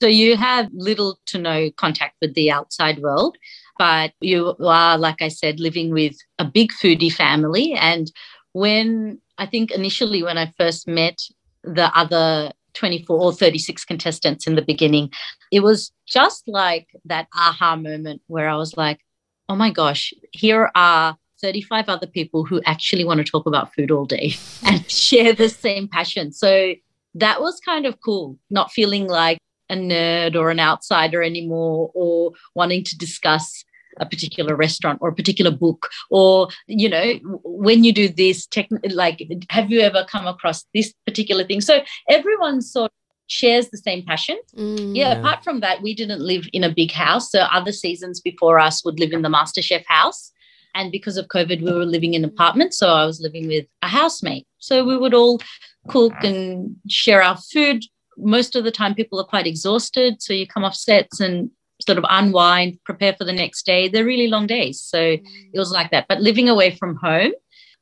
So 0.00 0.06
you 0.06 0.36
have 0.36 0.68
little 0.72 1.18
to 1.26 1.38
no 1.38 1.70
contact 1.72 2.16
with 2.20 2.34
the 2.34 2.50
outside 2.50 3.00
world, 3.00 3.36
but 3.78 4.12
you 4.20 4.54
are, 4.60 4.96
like 4.96 5.20
I 5.20 5.28
said, 5.28 5.58
living 5.58 5.90
with 5.92 6.14
a 6.38 6.44
big 6.44 6.70
foodie 6.72 7.12
family. 7.12 7.72
And 7.72 8.10
when 8.52 9.20
I 9.38 9.46
think 9.46 9.70
initially 9.70 10.22
when 10.22 10.38
I 10.38 10.52
first 10.56 10.86
met 10.86 11.18
the 11.64 11.90
other 11.96 12.52
24 12.78 13.18
or 13.18 13.32
36 13.32 13.84
contestants 13.84 14.46
in 14.46 14.54
the 14.54 14.62
beginning, 14.62 15.10
it 15.52 15.60
was 15.60 15.92
just 16.06 16.46
like 16.46 16.88
that 17.04 17.28
aha 17.34 17.76
moment 17.76 18.22
where 18.26 18.48
I 18.48 18.56
was 18.56 18.76
like, 18.76 19.00
oh 19.48 19.56
my 19.56 19.70
gosh, 19.70 20.12
here 20.32 20.70
are 20.74 21.16
35 21.40 21.88
other 21.88 22.06
people 22.06 22.44
who 22.44 22.60
actually 22.64 23.04
want 23.04 23.18
to 23.18 23.30
talk 23.30 23.46
about 23.46 23.74
food 23.74 23.90
all 23.90 24.06
day 24.06 24.34
and 24.64 24.88
share 24.90 25.32
the 25.32 25.48
same 25.48 25.88
passion. 25.88 26.32
So 26.32 26.74
that 27.14 27.40
was 27.40 27.60
kind 27.60 27.86
of 27.86 28.00
cool, 28.00 28.38
not 28.50 28.72
feeling 28.72 29.06
like 29.06 29.38
a 29.70 29.74
nerd 29.74 30.34
or 30.34 30.50
an 30.50 30.60
outsider 30.60 31.22
anymore 31.22 31.90
or 31.94 32.32
wanting 32.54 32.84
to 32.84 32.96
discuss 32.96 33.64
a 34.00 34.06
particular 34.06 34.54
restaurant 34.54 34.98
or 35.00 35.08
a 35.08 35.14
particular 35.14 35.50
book 35.50 35.88
or 36.10 36.48
you 36.66 36.88
know 36.88 37.14
when 37.44 37.84
you 37.84 37.92
do 37.92 38.08
this 38.08 38.46
tech 38.46 38.68
like 38.90 39.26
have 39.50 39.70
you 39.70 39.80
ever 39.80 40.04
come 40.10 40.26
across 40.26 40.64
this 40.74 40.92
particular 41.06 41.44
thing? 41.44 41.60
So 41.60 41.80
everyone 42.08 42.60
sort 42.62 42.90
of 42.90 42.96
shares 43.26 43.68
the 43.68 43.78
same 43.78 44.04
passion. 44.04 44.38
Mm, 44.56 44.96
yeah, 44.96 45.12
yeah. 45.12 45.18
apart 45.18 45.44
from 45.44 45.60
that 45.60 45.82
we 45.82 45.94
didn't 45.94 46.20
live 46.20 46.46
in 46.52 46.64
a 46.64 46.74
big 46.74 46.92
house. 46.92 47.30
So 47.30 47.40
other 47.40 47.72
seasons 47.72 48.20
before 48.20 48.58
us 48.58 48.84
would 48.84 48.98
live 48.98 49.12
in 49.12 49.22
the 49.22 49.28
master 49.28 49.62
chef 49.62 49.84
house. 49.86 50.32
And 50.74 50.92
because 50.92 51.16
of 51.16 51.28
covid 51.28 51.62
we 51.62 51.72
were 51.72 51.84
living 51.84 52.14
in 52.14 52.24
apartments. 52.24 52.78
So 52.78 52.88
i 52.88 53.04
was 53.04 53.20
living 53.20 53.46
with 53.48 53.66
a 53.82 53.88
housemate. 53.88 54.46
So 54.58 54.84
we 54.84 54.96
would 54.96 55.14
all 55.14 55.40
cook 55.88 56.14
and 56.22 56.76
share 56.88 57.22
our 57.22 57.36
food. 57.36 57.84
Most 58.16 58.56
of 58.56 58.64
the 58.64 58.72
time 58.72 58.94
people 58.94 59.20
are 59.20 59.24
quite 59.24 59.46
exhausted. 59.46 60.20
So 60.22 60.32
you 60.32 60.46
come 60.46 60.64
off 60.64 60.74
sets 60.74 61.20
and 61.20 61.50
sort 61.84 61.98
of 61.98 62.04
unwind, 62.08 62.78
prepare 62.84 63.14
for 63.14 63.24
the 63.24 63.32
next 63.32 63.64
day. 63.64 63.88
They're 63.88 64.04
really 64.04 64.28
long 64.28 64.46
days. 64.46 64.80
So 64.80 64.98
mm. 64.98 65.22
it 65.52 65.58
was 65.58 65.70
like 65.70 65.90
that. 65.90 66.06
But 66.08 66.20
living 66.20 66.48
away 66.48 66.74
from 66.74 66.96
home, 66.96 67.32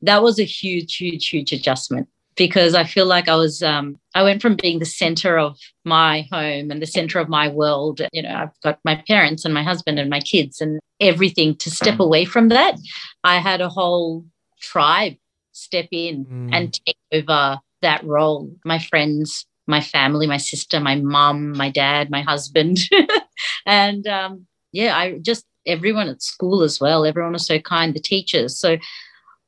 that 0.01 0.21
was 0.21 0.39
a 0.39 0.43
huge, 0.43 0.97
huge, 0.97 1.29
huge 1.29 1.51
adjustment 1.51 2.07
because 2.35 2.75
I 2.75 2.83
feel 2.83 3.07
like 3.07 3.27
I 3.27 3.35
was, 3.35 3.63
um, 3.63 3.99
I 4.13 4.21
went 4.21 4.43
from 4.43 4.55
being 4.55 4.77
the 4.77 4.85
center 4.85 5.39
of 5.39 5.57
my 5.83 6.27
home 6.31 6.69
and 6.69 6.81
the 6.81 6.85
center 6.85 7.19
of 7.19 7.29
my 7.29 7.49
world. 7.49 8.01
You 8.13 8.21
know, 8.21 8.35
I've 8.35 8.61
got 8.61 8.79
my 8.85 9.03
parents 9.07 9.43
and 9.43 9.53
my 9.53 9.63
husband 9.63 9.97
and 9.97 10.09
my 10.09 10.19
kids 10.19 10.61
and 10.61 10.79
everything 10.99 11.55
to 11.57 11.71
step 11.71 11.95
mm. 11.95 12.05
away 12.05 12.25
from 12.25 12.49
that. 12.49 12.75
I 13.23 13.39
had 13.39 13.61
a 13.61 13.69
whole 13.69 14.25
tribe 14.61 15.15
step 15.51 15.87
in 15.91 16.25
mm. 16.25 16.49
and 16.53 16.79
take 16.85 16.97
over 17.11 17.59
that 17.81 18.03
role. 18.03 18.51
My 18.63 18.79
friends, 18.79 19.45
my 19.67 19.81
family, 19.81 20.27
my 20.27 20.37
sister, 20.37 20.79
my 20.79 20.95
mom, 20.95 21.51
my 21.51 21.69
dad, 21.69 22.09
my 22.09 22.21
husband. 22.21 22.79
and 23.65 24.07
um, 24.07 24.47
yeah, 24.71 24.97
I 24.97 25.19
just 25.19 25.45
everyone 25.65 26.07
at 26.07 26.23
school 26.23 26.63
as 26.63 26.79
well. 26.79 27.05
Everyone 27.05 27.33
was 27.33 27.45
so 27.45 27.59
kind, 27.59 27.93
the 27.93 27.99
teachers. 27.99 28.57
So 28.57 28.77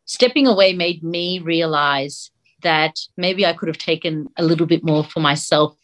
stepping 0.05 0.47
away 0.47 0.73
made 0.73 1.03
me 1.03 1.39
realize 1.39 2.31
that 2.61 2.99
maybe 3.15 3.45
I 3.45 3.53
could 3.53 3.69
have 3.69 3.77
taken 3.77 4.27
a 4.37 4.43
little 4.43 4.65
bit 4.65 4.83
more 4.83 5.03
for 5.03 5.21
myself 5.21 5.77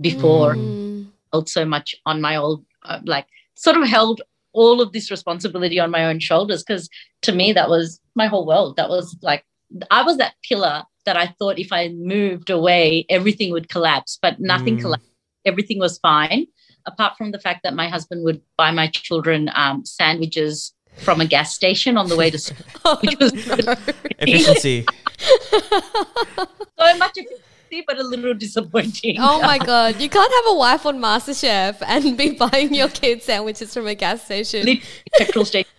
before 0.00 0.54
mm. 0.54 1.06
held 1.32 1.48
so 1.48 1.64
much 1.64 1.94
on 2.06 2.20
my 2.20 2.36
old 2.36 2.64
uh, 2.84 3.00
like 3.04 3.26
sort 3.56 3.76
of 3.76 3.88
held 3.88 4.22
all 4.52 4.80
of 4.80 4.92
this 4.92 5.10
responsibility 5.10 5.80
on 5.80 5.90
my 5.90 6.04
own 6.04 6.20
shoulders 6.20 6.62
because 6.62 6.88
to 7.22 7.32
me 7.32 7.52
that 7.52 7.68
was 7.68 8.00
my 8.14 8.26
whole 8.26 8.46
world 8.46 8.76
that 8.76 8.88
was 8.88 9.16
like 9.22 9.44
i 9.90 10.02
was 10.02 10.18
that 10.18 10.34
pillar 10.48 10.84
that 11.04 11.16
I 11.16 11.28
thought 11.38 11.58
if 11.58 11.72
I 11.72 11.88
moved 11.88 12.50
away, 12.50 13.06
everything 13.08 13.52
would 13.52 13.68
collapse, 13.68 14.18
but 14.20 14.40
nothing 14.40 14.78
mm. 14.78 14.82
collapsed. 14.82 15.08
Everything 15.44 15.78
was 15.78 15.98
fine, 15.98 16.46
apart 16.86 17.16
from 17.18 17.30
the 17.30 17.38
fact 17.38 17.60
that 17.64 17.74
my 17.74 17.88
husband 17.88 18.24
would 18.24 18.40
buy 18.56 18.70
my 18.70 18.88
children 18.88 19.50
um, 19.54 19.84
sandwiches 19.84 20.72
from 20.96 21.20
a 21.20 21.26
gas 21.26 21.54
station 21.54 21.96
on 21.98 22.08
the 22.08 22.16
way 22.16 22.30
to 22.30 22.38
school, 22.44 22.64
oh, 22.84 22.98
which 23.02 23.18
was 23.18 23.32
no. 23.32 23.74
efficiency. 24.20 24.86
so 26.78 26.96
much 26.98 27.12
efficiency, 27.16 27.84
but 27.86 27.98
a 27.98 28.02
little 28.02 28.32
disappointing. 28.32 29.16
Oh 29.18 29.42
my 29.42 29.58
god, 29.58 30.00
you 30.00 30.08
can't 30.08 30.32
have 30.32 30.54
a 30.54 30.56
wife 30.56 30.86
on 30.86 30.98
MasterChef 30.98 31.82
and 31.86 32.16
be 32.16 32.30
buying 32.30 32.72
your 32.72 32.88
kids 32.88 33.24
sandwiches 33.24 33.74
from 33.74 33.86
a 33.86 33.94
gas 33.94 34.24
station. 34.24 34.80
petrol 35.18 35.44
station. 35.44 35.70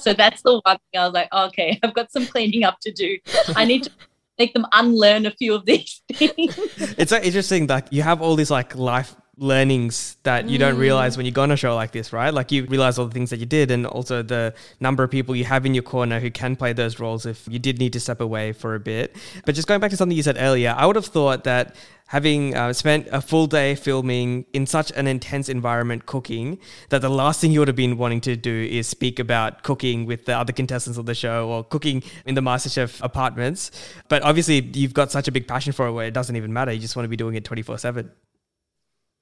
So 0.00 0.12
that's 0.12 0.42
the 0.42 0.60
one 0.64 0.78
thing 0.78 1.00
I 1.00 1.04
was 1.04 1.14
like, 1.14 1.28
oh, 1.32 1.46
okay, 1.46 1.78
I've 1.82 1.94
got 1.94 2.10
some 2.12 2.26
cleaning 2.26 2.64
up 2.64 2.78
to 2.80 2.92
do. 2.92 3.18
I 3.54 3.64
need 3.64 3.84
to 3.84 3.90
make 4.38 4.54
them 4.54 4.66
unlearn 4.72 5.26
a 5.26 5.30
few 5.30 5.54
of 5.54 5.66
these 5.66 6.02
things. 6.12 6.58
it's 6.98 7.12
like 7.12 7.24
interesting 7.24 7.66
that 7.68 7.92
you 7.92 8.02
have 8.02 8.22
all 8.22 8.34
these 8.36 8.50
like 8.50 8.74
life 8.76 9.14
learnings 9.38 10.16
that 10.24 10.48
you 10.48 10.58
mm. 10.58 10.60
don't 10.60 10.76
realize 10.76 11.16
when 11.16 11.24
you 11.24 11.32
go 11.32 11.42
on 11.42 11.50
a 11.50 11.56
show 11.56 11.74
like 11.74 11.92
this, 11.92 12.12
right? 12.12 12.34
Like 12.34 12.52
you 12.52 12.66
realize 12.66 12.98
all 12.98 13.06
the 13.06 13.14
things 13.14 13.30
that 13.30 13.38
you 13.38 13.46
did 13.46 13.70
and 13.70 13.86
also 13.86 14.22
the 14.22 14.54
number 14.78 15.02
of 15.02 15.10
people 15.10 15.34
you 15.34 15.44
have 15.44 15.64
in 15.64 15.72
your 15.74 15.82
corner 15.82 16.20
who 16.20 16.30
can 16.30 16.54
play 16.54 16.72
those 16.74 17.00
roles 17.00 17.24
if 17.24 17.46
you 17.48 17.58
did 17.58 17.78
need 17.78 17.94
to 17.94 18.00
step 18.00 18.20
away 18.20 18.52
for 18.52 18.74
a 18.74 18.80
bit. 18.80 19.16
But 19.46 19.54
just 19.54 19.66
going 19.66 19.80
back 19.80 19.90
to 19.90 19.96
something 19.96 20.16
you 20.16 20.22
said 20.22 20.36
earlier, 20.38 20.74
I 20.76 20.84
would 20.84 20.96
have 20.96 21.06
thought 21.06 21.44
that 21.44 21.76
having 22.08 22.54
uh, 22.54 22.74
spent 22.74 23.08
a 23.10 23.22
full 23.22 23.46
day 23.46 23.74
filming 23.74 24.44
in 24.52 24.66
such 24.66 24.92
an 24.92 25.06
intense 25.06 25.48
environment 25.48 26.04
cooking 26.04 26.58
that 26.90 27.00
the 27.00 27.08
last 27.08 27.40
thing 27.40 27.52
you 27.52 27.58
would 27.58 27.68
have 27.68 27.76
been 27.76 27.96
wanting 27.96 28.20
to 28.20 28.36
do 28.36 28.68
is 28.70 28.86
speak 28.86 29.18
about 29.18 29.62
cooking 29.62 30.04
with 30.04 30.26
the 30.26 30.36
other 30.36 30.52
contestants 30.52 30.98
of 30.98 31.06
the 31.06 31.14
show 31.14 31.48
or 31.48 31.64
cooking 31.64 32.02
in 32.26 32.34
the 32.34 32.42
MasterChef 32.42 33.00
apartments. 33.02 33.70
But 34.08 34.22
obviously, 34.24 34.60
you've 34.74 34.92
got 34.92 35.10
such 35.10 35.26
a 35.26 35.32
big 35.32 35.48
passion 35.48 35.72
for 35.72 35.86
it 35.86 35.92
where 35.92 36.06
it 36.06 36.12
doesn't 36.12 36.36
even 36.36 36.52
matter. 36.52 36.70
You 36.70 36.80
just 36.80 36.96
want 36.96 37.04
to 37.04 37.08
be 37.08 37.16
doing 37.16 37.34
it 37.34 37.44
24 37.46 37.78
7. 37.78 38.10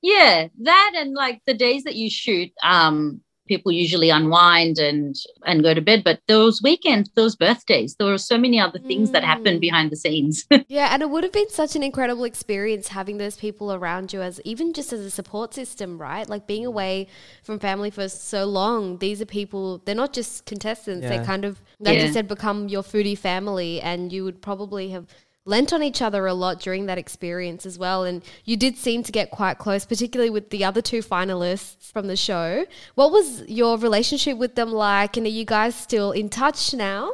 Yeah, 0.03 0.49
that 0.63 0.93
and 0.97 1.15
like 1.15 1.43
the 1.47 1.55
days 1.55 1.85
that 1.85 1.95
you 1.95 2.09
shoot, 2.11 2.51
um, 2.63 3.21
people 3.51 3.73
usually 3.73 4.11
unwind 4.11 4.79
and 4.79 5.17
and 5.45 5.65
go 5.65 5.75
to 5.75 5.81
bed 5.81 6.05
but 6.05 6.21
those 6.29 6.63
weekends 6.63 7.11
those 7.17 7.35
birthdays 7.35 7.97
there 7.97 8.07
were 8.07 8.17
so 8.17 8.39
many 8.39 8.61
other 8.61 8.79
things 8.79 9.09
mm. 9.09 9.13
that 9.13 9.25
happened 9.25 9.59
mm. 9.59 9.67
behind 9.69 9.91
the 9.91 9.97
scenes 9.97 10.47
yeah 10.69 10.91
and 10.93 11.03
it 11.03 11.11
would 11.11 11.25
have 11.25 11.33
been 11.33 11.51
such 11.51 11.75
an 11.75 11.83
incredible 11.83 12.23
experience 12.23 12.87
having 12.89 13.19
those 13.19 13.37
people 13.37 13.73
around 13.73 14.13
you 14.13 14.23
as 14.23 14.41
even 14.45 14.73
just 14.73 14.93
as 14.93 15.01
a 15.01 15.11
support 15.11 15.53
system 15.53 15.99
right 16.01 16.29
like 16.29 16.47
being 16.47 16.65
away 16.65 17.09
from 17.43 17.59
family 17.59 17.91
for 17.91 18.09
so 18.09 18.45
long 18.45 18.99
these 18.99 19.21
are 19.21 19.27
people 19.27 19.79
they're 19.85 19.97
not 19.97 20.13
just 20.13 20.47
contestants 20.47 21.03
yeah. 21.03 21.19
they 21.19 21.25
kind 21.27 21.45
of 21.45 21.61
like 21.81 21.97
yeah. 21.97 22.05
you 22.05 22.13
said 22.13 22.29
become 22.29 22.69
your 22.69 22.85
foodie 22.85 23.19
family 23.19 23.81
and 23.81 24.13
you 24.13 24.23
would 24.23 24.41
probably 24.41 24.91
have 24.91 25.09
lent 25.51 25.73
on 25.73 25.83
each 25.83 26.01
other 26.01 26.27
a 26.27 26.33
lot 26.33 26.61
during 26.61 26.87
that 26.87 26.97
experience 26.97 27.67
as 27.67 27.79
well. 27.79 28.05
And 28.05 28.23
you 28.45 28.57
did 28.57 28.79
seem 28.79 29.03
to 29.03 29.13
get 29.13 29.31
quite 29.31 29.59
close, 29.59 29.85
particularly 29.85 30.31
with 30.31 30.49
the 30.51 30.65
other 30.65 30.81
two 30.81 31.01
finalists 31.01 31.93
from 31.93 32.07
the 32.07 32.17
show. 32.17 32.65
What 32.95 33.13
was 33.13 33.43
your 33.49 33.77
relationship 33.77 34.39
with 34.39 34.55
them 34.55 34.71
like? 34.71 35.17
And 35.17 35.27
are 35.27 35.31
you 35.31 35.45
guys 35.45 35.75
still 35.75 36.13
in 36.13 36.31
touch 36.31 36.73
now? 36.73 37.13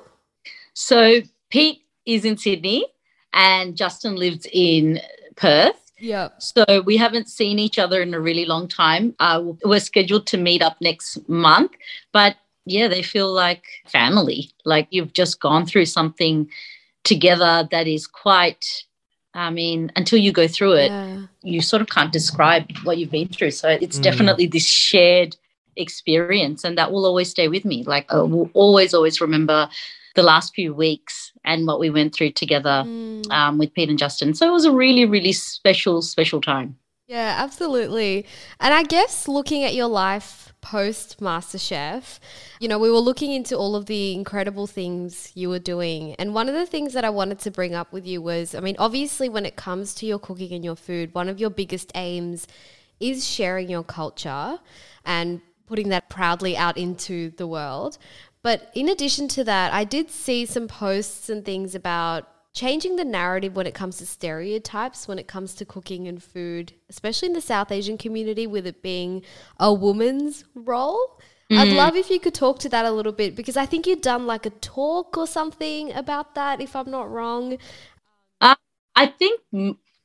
So 0.75 1.23
Pete 1.51 1.83
is 2.05 2.25
in 2.25 2.37
Sydney 2.37 2.87
and 3.33 3.77
Justin 3.77 4.15
lives 4.17 4.47
in 4.53 5.01
Perth. 5.37 5.81
Yeah. 5.99 6.29
So 6.39 6.83
we 6.85 6.99
haven't 6.99 7.31
seen 7.31 7.59
each 7.59 7.79
other 7.79 8.03
in 8.03 8.13
a 8.13 8.21
really 8.21 8.45
long 8.45 8.69
time. 8.69 9.15
Uh, 9.19 9.43
we're 9.65 9.81
scheduled 9.81 10.27
to 10.27 10.37
meet 10.37 10.61
up 10.61 10.77
next 10.81 11.27
month, 11.29 11.73
but 12.13 12.37
yeah, 12.67 12.89
they 12.89 13.03
feel 13.03 13.33
like 13.33 13.65
family. 13.87 14.51
Like 14.65 14.89
you've 14.91 15.15
just 15.15 15.41
gone 15.41 15.65
through 15.65 15.87
something 15.87 16.51
together 17.07 17.67
that 17.71 17.87
is 17.87 18.07
quite 18.07 18.65
I 19.37 19.51
mean, 19.51 19.93
until 19.97 20.19
you 20.19 20.33
go 20.33 20.49
through 20.49 20.77
it, 20.77 20.91
yeah. 20.91 21.27
you 21.43 21.61
sort 21.61 21.83
of 21.83 21.89
can't 21.89 22.11
describe 22.11 22.71
what 22.85 22.97
you've 22.97 23.11
been 23.11 23.29
through. 23.29 23.51
So 23.51 23.69
it's 23.69 23.99
mm. 23.99 24.03
definitely 24.03 24.47
this 24.47 24.67
shared 24.67 25.37
experience, 25.77 26.65
and 26.65 26.79
that 26.79 26.91
will 26.91 27.05
always 27.05 27.29
stay 27.29 27.49
with 27.49 27.67
me. 27.67 27.85
Like, 27.85 28.11
I 28.11 28.17
will 28.23 28.51
always, 28.55 28.95
always 28.95 29.21
remember 29.21 29.69
the 30.15 30.23
last 30.23 30.55
few 30.55 30.73
weeks 30.73 31.33
and 31.45 31.67
what 31.67 31.79
we 31.79 31.91
went 31.91 32.15
through 32.15 32.33
together 32.33 32.83
mm. 32.87 33.31
um, 33.31 33.59
with 33.59 33.75
Pete 33.75 33.91
and 33.91 33.99
Justin. 33.99 34.33
So 34.35 34.49
it 34.49 34.53
was 34.53 34.65
a 34.65 34.73
really, 34.73 35.05
really 35.05 35.33
special, 35.33 36.01
special 36.01 36.41
time. 36.41 36.79
Yeah, 37.07 37.37
absolutely. 37.39 38.25
And 38.59 38.73
I 38.73 38.85
guess 38.85 39.29
looking 39.29 39.65
at 39.65 39.75
your 39.75 39.89
life 39.89 40.46
post 40.71 41.21
MasterChef, 41.21 42.19
you 42.59 42.67
know, 42.67 42.79
we 42.79 42.91
were 42.91 42.99
looking 42.99 43.33
into 43.33 43.57
all 43.57 43.77
of 43.77 43.87
the 43.87 44.15
incredible 44.15 44.67
things 44.67 45.31
you 45.35 45.49
were 45.49 45.61
doing. 45.61 46.17
And 46.17 46.35
one 46.35 46.49
of 46.49 46.57
the 46.57 46.67
things 46.67 46.93
that 46.95 47.05
I 47.05 47.11
wanted 47.11 47.39
to 47.41 47.53
bring 47.53 47.73
up 47.73 47.93
with 47.93 48.05
you 48.05 48.21
was 48.21 48.53
I 48.53 48.59
mean, 48.61 48.75
obviously, 48.79 49.29
when 49.29 49.47
it 49.47 49.55
comes 49.55 49.95
to 49.97 50.07
your 50.07 50.19
cooking 50.19 50.53
and 50.53 50.65
your 50.65 50.75
food, 50.75 51.15
one 51.15 51.29
of 51.29 51.39
your 51.39 51.51
biggest 51.51 51.93
aims 51.95 52.49
is 52.99 53.25
sharing 53.25 53.71
your 53.71 53.85
culture 53.85 54.59
and 55.05 55.41
putting 55.69 55.89
that 55.91 56.09
proudly 56.09 56.57
out 56.57 56.77
into 56.77 57.31
the 57.37 57.47
world. 57.47 57.97
But 58.43 58.71
in 58.75 58.89
addition 58.89 59.29
to 59.29 59.45
that, 59.45 59.73
I 59.73 59.85
did 59.85 60.11
see 60.11 60.47
some 60.47 60.67
posts 60.67 61.29
and 61.29 61.45
things 61.45 61.77
about 61.77 62.29
changing 62.57 62.97
the 62.97 63.05
narrative 63.05 63.55
when 63.55 63.67
it 63.67 63.75
comes 63.75 63.99
to 63.99 64.07
stereotypes 64.07 65.07
when 65.07 65.19
it 65.19 65.29
comes 65.29 65.55
to 65.55 65.65
cooking 65.67 66.09
and 66.09 66.23
food, 66.23 66.73
especially 66.89 67.27
in 67.27 67.35
the 67.35 67.41
South 67.41 67.71
Asian 67.71 67.99
community, 67.99 68.47
with 68.47 68.67
it 68.67 68.83
being 68.83 69.23
a 69.61 69.73
woman's 69.73 70.45
role. 70.55 71.21
Mm. 71.51 71.59
I'd 71.59 71.77
love 71.77 71.97
if 71.97 72.11
you 72.11 72.19
could 72.19 72.35
talk 72.35 72.59
to 72.61 72.69
that 72.71 72.87
a 72.87 72.91
little 72.91 73.13
bit 73.13 73.37
because 73.37 73.59
I 73.59 73.67
think 73.67 73.87
you'd 73.87 74.01
done 74.01 74.27
like 74.27 74.47
a 74.47 74.51
talk 74.51 75.19
or 75.19 75.27
something 75.27 75.93
about 75.93 76.35
that, 76.35 76.63
if 76.63 76.75
I'm 76.75 76.91
not 76.91 77.11
wrong. 77.11 77.59
Uh, 78.41 78.57
I 78.97 79.07
think 79.07 79.43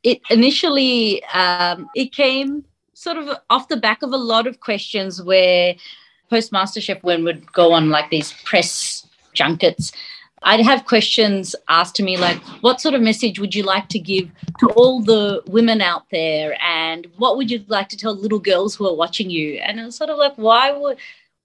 it 0.03 0.19
initially 0.29 1.23
um, 1.33 1.89
it 1.95 2.13
came 2.13 2.65
sort 2.93 3.15
of 3.15 3.29
off 3.49 3.69
the 3.69 3.77
back 3.77 4.03
of 4.03 4.11
a 4.11 4.17
lot 4.17 4.45
of 4.45 4.59
questions 4.59 5.23
where 5.23 5.73
post 6.29 6.51
MasterChef 6.51 7.01
when 7.01 7.23
would 7.23 7.51
go 7.53 7.71
on 7.71 7.89
like 7.89 8.09
these 8.09 8.33
press 8.43 9.07
junkets 9.33 9.93
I'd 10.43 10.65
have 10.65 10.85
questions 10.85 11.55
asked 11.69 11.95
to 11.95 12.03
me 12.03 12.17
like, 12.17 12.37
what 12.61 12.81
sort 12.81 12.95
of 12.95 13.01
message 13.01 13.39
would 13.39 13.53
you 13.53 13.63
like 13.63 13.89
to 13.89 13.99
give 13.99 14.29
to 14.59 14.67
all 14.69 15.01
the 15.01 15.43
women 15.47 15.81
out 15.81 16.05
there? 16.11 16.57
And 16.63 17.07
what 17.17 17.37
would 17.37 17.51
you 17.51 17.63
like 17.67 17.89
to 17.89 17.97
tell 17.97 18.15
little 18.15 18.39
girls 18.39 18.75
who 18.75 18.87
are 18.87 18.95
watching 18.95 19.29
you? 19.29 19.55
And 19.55 19.79
it 19.79 19.85
was 19.85 19.95
sort 19.95 20.09
of 20.09 20.17
like, 20.17 20.35
why 20.37 20.71
would, 20.71 20.97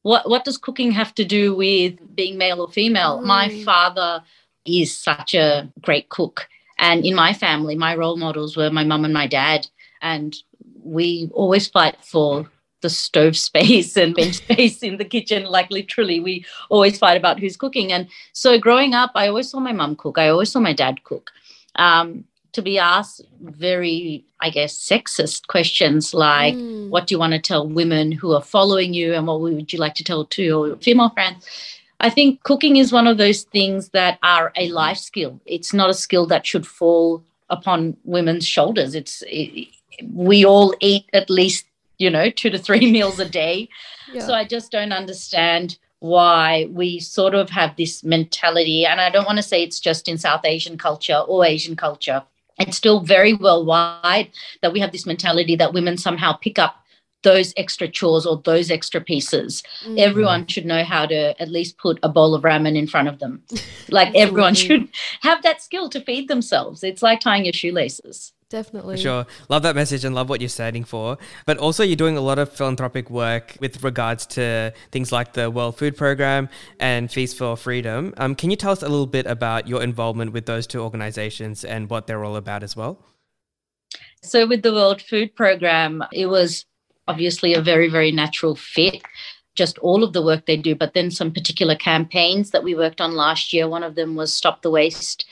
what, 0.02 0.28
what 0.28 0.44
does 0.44 0.56
cooking 0.56 0.92
have 0.92 1.14
to 1.16 1.24
do 1.24 1.54
with 1.54 1.94
being 2.16 2.38
male 2.38 2.60
or 2.60 2.68
female? 2.68 3.18
Mm. 3.18 3.24
My 3.24 3.64
father 3.64 4.22
is 4.64 4.96
such 4.96 5.34
a 5.34 5.70
great 5.82 6.08
cook. 6.08 6.48
And 6.78 7.04
in 7.04 7.14
my 7.14 7.32
family, 7.32 7.76
my 7.76 7.94
role 7.94 8.16
models 8.16 8.56
were 8.56 8.70
my 8.70 8.84
mum 8.84 9.04
and 9.04 9.14
my 9.14 9.26
dad. 9.26 9.66
And 10.00 10.34
we 10.82 11.30
always 11.34 11.66
fight 11.66 11.96
for 12.02 12.50
the 12.82 12.90
stove 12.90 13.36
space 13.36 13.96
and 13.96 14.14
bench 14.14 14.34
space 14.44 14.82
in 14.82 14.98
the 14.98 15.04
kitchen. 15.04 15.44
Like 15.44 15.70
literally, 15.70 16.20
we 16.20 16.44
always 16.68 16.98
fight 16.98 17.16
about 17.16 17.40
who's 17.40 17.56
cooking. 17.56 17.92
And 17.92 18.08
so 18.32 18.58
growing 18.58 18.94
up, 18.94 19.12
I 19.14 19.28
always 19.28 19.50
saw 19.50 19.60
my 19.60 19.72
mum 19.72 19.96
cook. 19.96 20.18
I 20.18 20.28
always 20.28 20.50
saw 20.50 20.60
my 20.60 20.72
dad 20.72 21.04
cook. 21.04 21.30
Um, 21.76 22.24
to 22.52 22.62
be 22.62 22.78
asked 22.78 23.20
very, 23.42 24.24
I 24.40 24.48
guess, 24.48 24.74
sexist 24.74 25.46
questions 25.46 26.14
like, 26.14 26.54
mm. 26.54 26.88
what 26.88 27.06
do 27.06 27.14
you 27.14 27.18
want 27.18 27.34
to 27.34 27.38
tell 27.38 27.68
women 27.68 28.10
who 28.10 28.32
are 28.32 28.42
following 28.42 28.94
you? 28.94 29.12
And 29.12 29.26
what 29.26 29.42
would 29.42 29.72
you 29.72 29.78
like 29.78 29.94
to 29.96 30.04
tell 30.04 30.24
to 30.24 30.42
your 30.42 30.76
female 30.76 31.10
friends? 31.10 31.46
I 32.00 32.08
think 32.08 32.42
cooking 32.44 32.76
is 32.76 32.92
one 32.92 33.06
of 33.06 33.18
those 33.18 33.42
things 33.42 33.90
that 33.90 34.18
are 34.22 34.52
a 34.56 34.70
life 34.70 34.96
skill. 34.96 35.38
It's 35.44 35.74
not 35.74 35.90
a 35.90 35.94
skill 35.94 36.24
that 36.26 36.46
should 36.46 36.66
fall 36.66 37.22
upon 37.50 37.96
women's 38.04 38.46
shoulders. 38.46 38.94
It's 38.94 39.22
it, 39.26 39.68
we 40.12 40.44
all 40.44 40.74
eat 40.80 41.04
at 41.12 41.28
least 41.28 41.66
you 41.98 42.10
know, 42.10 42.30
two 42.30 42.50
to 42.50 42.58
three 42.58 42.90
meals 42.92 43.18
a 43.18 43.28
day. 43.28 43.68
Yeah. 44.12 44.26
So 44.26 44.34
I 44.34 44.44
just 44.44 44.70
don't 44.70 44.92
understand 44.92 45.78
why 46.00 46.68
we 46.70 47.00
sort 47.00 47.34
of 47.34 47.50
have 47.50 47.76
this 47.76 48.04
mentality. 48.04 48.84
And 48.84 49.00
I 49.00 49.10
don't 49.10 49.26
want 49.26 49.38
to 49.38 49.42
say 49.42 49.62
it's 49.62 49.80
just 49.80 50.08
in 50.08 50.18
South 50.18 50.44
Asian 50.44 50.78
culture 50.78 51.18
or 51.26 51.44
Asian 51.44 51.76
culture. 51.76 52.22
It's 52.58 52.76
still 52.76 53.00
very 53.00 53.34
worldwide 53.34 54.30
that 54.62 54.72
we 54.72 54.80
have 54.80 54.92
this 54.92 55.06
mentality 55.06 55.56
that 55.56 55.74
women 55.74 55.96
somehow 55.96 56.32
pick 56.32 56.58
up 56.58 56.76
those 57.22 57.52
extra 57.56 57.88
chores 57.88 58.24
or 58.24 58.40
those 58.44 58.70
extra 58.70 59.00
pieces. 59.00 59.62
Mm. 59.84 59.98
Everyone 59.98 60.46
should 60.46 60.64
know 60.64 60.84
how 60.84 61.06
to 61.06 61.40
at 61.42 61.50
least 61.50 61.76
put 61.76 61.98
a 62.02 62.08
bowl 62.08 62.34
of 62.34 62.42
ramen 62.42 62.76
in 62.76 62.86
front 62.86 63.08
of 63.08 63.18
them. 63.18 63.42
Like 63.88 64.14
everyone 64.16 64.54
should 64.54 64.88
have 65.22 65.42
that 65.44 65.62
skill 65.62 65.88
to 65.90 66.00
feed 66.00 66.28
themselves. 66.28 66.82
It's 66.82 67.02
like 67.02 67.20
tying 67.20 67.44
your 67.44 67.52
shoelaces. 67.52 68.32
Definitely. 68.48 68.96
For 68.96 69.02
sure. 69.02 69.26
Love 69.48 69.64
that 69.64 69.74
message 69.74 70.04
and 70.04 70.14
love 70.14 70.28
what 70.28 70.40
you're 70.40 70.48
standing 70.48 70.84
for. 70.84 71.18
But 71.46 71.58
also, 71.58 71.82
you're 71.82 71.96
doing 71.96 72.16
a 72.16 72.20
lot 72.20 72.38
of 72.38 72.52
philanthropic 72.52 73.10
work 73.10 73.56
with 73.60 73.82
regards 73.82 74.24
to 74.26 74.72
things 74.92 75.10
like 75.10 75.32
the 75.32 75.50
World 75.50 75.76
Food 75.76 75.96
Program 75.96 76.48
and 76.78 77.10
Feast 77.10 77.36
for 77.38 77.56
Freedom. 77.56 78.14
Um, 78.18 78.36
can 78.36 78.50
you 78.50 78.56
tell 78.56 78.70
us 78.70 78.82
a 78.82 78.88
little 78.88 79.08
bit 79.08 79.26
about 79.26 79.66
your 79.66 79.82
involvement 79.82 80.32
with 80.32 80.46
those 80.46 80.66
two 80.68 80.80
organizations 80.80 81.64
and 81.64 81.90
what 81.90 82.06
they're 82.06 82.24
all 82.24 82.36
about 82.36 82.62
as 82.62 82.76
well? 82.76 83.04
So, 84.22 84.46
with 84.46 84.62
the 84.62 84.72
World 84.72 85.02
Food 85.02 85.34
Program, 85.34 86.04
it 86.12 86.26
was 86.26 86.66
obviously 87.08 87.54
a 87.54 87.60
very, 87.60 87.88
very 87.88 88.12
natural 88.12 88.54
fit 88.54 89.02
just 89.56 89.78
all 89.78 90.04
of 90.04 90.12
the 90.12 90.22
work 90.22 90.44
they 90.44 90.56
do, 90.56 90.74
but 90.74 90.92
then 90.92 91.10
some 91.10 91.32
particular 91.32 91.74
campaigns 91.74 92.50
that 92.50 92.62
we 92.62 92.74
worked 92.74 93.00
on 93.00 93.14
last 93.14 93.52
year. 93.54 93.66
One 93.66 93.82
of 93.82 93.94
them 93.94 94.14
was 94.14 94.32
Stop 94.32 94.60
the 94.60 94.70
Waste. 94.70 95.24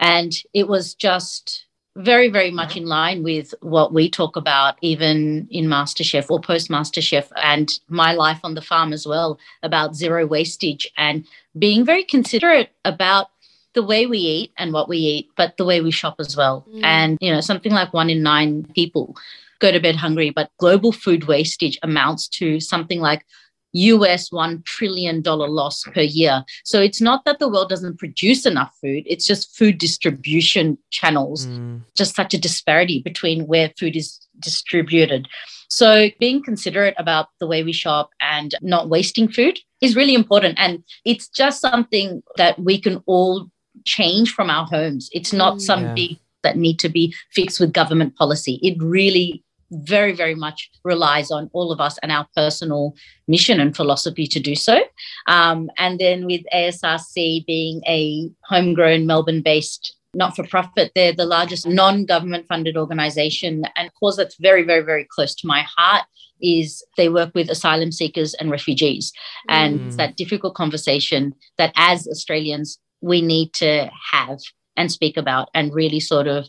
And 0.00 0.32
it 0.54 0.68
was 0.68 0.94
just 0.94 1.66
very, 1.98 2.28
very 2.28 2.50
much 2.50 2.76
in 2.76 2.86
line 2.86 3.22
with 3.22 3.52
what 3.60 3.92
we 3.92 4.08
talk 4.08 4.36
about, 4.36 4.76
even 4.80 5.48
in 5.50 5.66
MasterChef 5.66 6.30
or 6.30 6.40
post 6.40 6.70
MasterChef, 6.70 7.28
and 7.42 7.68
my 7.88 8.12
life 8.12 8.38
on 8.44 8.54
the 8.54 8.62
farm 8.62 8.92
as 8.92 9.06
well, 9.06 9.38
about 9.62 9.96
zero 9.96 10.24
wastage 10.26 10.88
and 10.96 11.26
being 11.58 11.84
very 11.84 12.04
considerate 12.04 12.70
about 12.84 13.30
the 13.74 13.82
way 13.82 14.06
we 14.06 14.18
eat 14.18 14.52
and 14.56 14.72
what 14.72 14.88
we 14.88 14.96
eat, 14.96 15.28
but 15.36 15.56
the 15.56 15.64
way 15.64 15.80
we 15.80 15.90
shop 15.90 16.16
as 16.18 16.36
well. 16.36 16.64
Mm. 16.72 16.80
And, 16.84 17.18
you 17.20 17.32
know, 17.32 17.40
something 17.40 17.72
like 17.72 17.92
one 17.92 18.10
in 18.10 18.22
nine 18.22 18.64
people 18.74 19.16
go 19.58 19.72
to 19.72 19.80
bed 19.80 19.96
hungry, 19.96 20.30
but 20.30 20.50
global 20.58 20.92
food 20.92 21.24
wastage 21.24 21.78
amounts 21.82 22.28
to 22.28 22.60
something 22.60 23.00
like 23.00 23.26
US 23.72 24.30
$1 24.30 24.64
trillion 24.64 25.22
loss 25.22 25.82
per 25.82 26.00
year. 26.00 26.44
So 26.64 26.80
it's 26.80 27.00
not 27.00 27.24
that 27.24 27.38
the 27.38 27.48
world 27.48 27.68
doesn't 27.68 27.98
produce 27.98 28.46
enough 28.46 28.74
food, 28.80 29.04
it's 29.06 29.26
just 29.26 29.56
food 29.56 29.78
distribution 29.78 30.78
channels, 30.90 31.46
mm. 31.46 31.82
just 31.96 32.14
such 32.14 32.34
a 32.34 32.38
disparity 32.38 33.00
between 33.00 33.46
where 33.46 33.72
food 33.78 33.96
is 33.96 34.18
distributed. 34.40 35.28
So 35.68 36.08
being 36.18 36.42
considerate 36.42 36.94
about 36.96 37.28
the 37.40 37.46
way 37.46 37.62
we 37.62 37.72
shop 37.72 38.10
and 38.20 38.54
not 38.62 38.88
wasting 38.88 39.28
food 39.28 39.60
is 39.80 39.96
really 39.96 40.14
important. 40.14 40.58
And 40.58 40.82
it's 41.04 41.28
just 41.28 41.60
something 41.60 42.22
that 42.36 42.58
we 42.58 42.80
can 42.80 43.02
all 43.06 43.50
change 43.84 44.32
from 44.32 44.50
our 44.50 44.66
homes. 44.66 45.10
It's 45.12 45.32
not 45.32 45.56
mm, 45.56 45.60
some 45.60 45.82
yeah. 45.82 45.94
big 45.94 46.18
that 46.42 46.56
need 46.56 46.78
to 46.78 46.88
be 46.88 47.14
fixed 47.32 47.60
with 47.60 47.72
government 47.72 48.16
policy. 48.16 48.58
It 48.62 48.82
really 48.82 49.42
very, 49.70 50.12
very 50.12 50.34
much 50.34 50.70
relies 50.84 51.30
on 51.30 51.50
all 51.52 51.70
of 51.72 51.80
us 51.80 51.98
and 52.02 52.10
our 52.10 52.26
personal 52.34 52.94
mission 53.26 53.60
and 53.60 53.76
philosophy 53.76 54.26
to 54.26 54.40
do 54.40 54.54
so. 54.54 54.82
Um, 55.26 55.70
and 55.76 55.98
then 55.98 56.26
with 56.26 56.42
ASRC 56.54 57.46
being 57.46 57.82
a 57.86 58.30
homegrown 58.44 59.06
Melbourne 59.06 59.42
based 59.42 59.94
not 60.14 60.34
for 60.34 60.46
profit, 60.46 60.92
they're 60.94 61.12
the 61.12 61.26
largest 61.26 61.66
non 61.66 62.06
government 62.06 62.46
funded 62.48 62.76
organization. 62.76 63.64
And 63.76 63.90
cause 64.00 64.16
that's 64.16 64.36
very, 64.40 64.62
very, 64.62 64.82
very 64.82 65.06
close 65.08 65.34
to 65.36 65.46
my 65.46 65.62
heart 65.76 66.04
is 66.40 66.84
they 66.96 67.08
work 67.08 67.32
with 67.34 67.50
asylum 67.50 67.92
seekers 67.92 68.34
and 68.34 68.50
refugees. 68.50 69.12
Mm. 69.50 69.54
And 69.54 69.86
it's 69.86 69.96
that 69.96 70.16
difficult 70.16 70.54
conversation 70.54 71.34
that 71.58 71.72
as 71.76 72.06
Australians, 72.06 72.78
we 73.00 73.20
need 73.20 73.52
to 73.54 73.90
have 74.12 74.38
and 74.76 74.90
speak 74.90 75.16
about 75.16 75.48
and 75.54 75.74
really 75.74 76.00
sort 76.00 76.26
of 76.26 76.48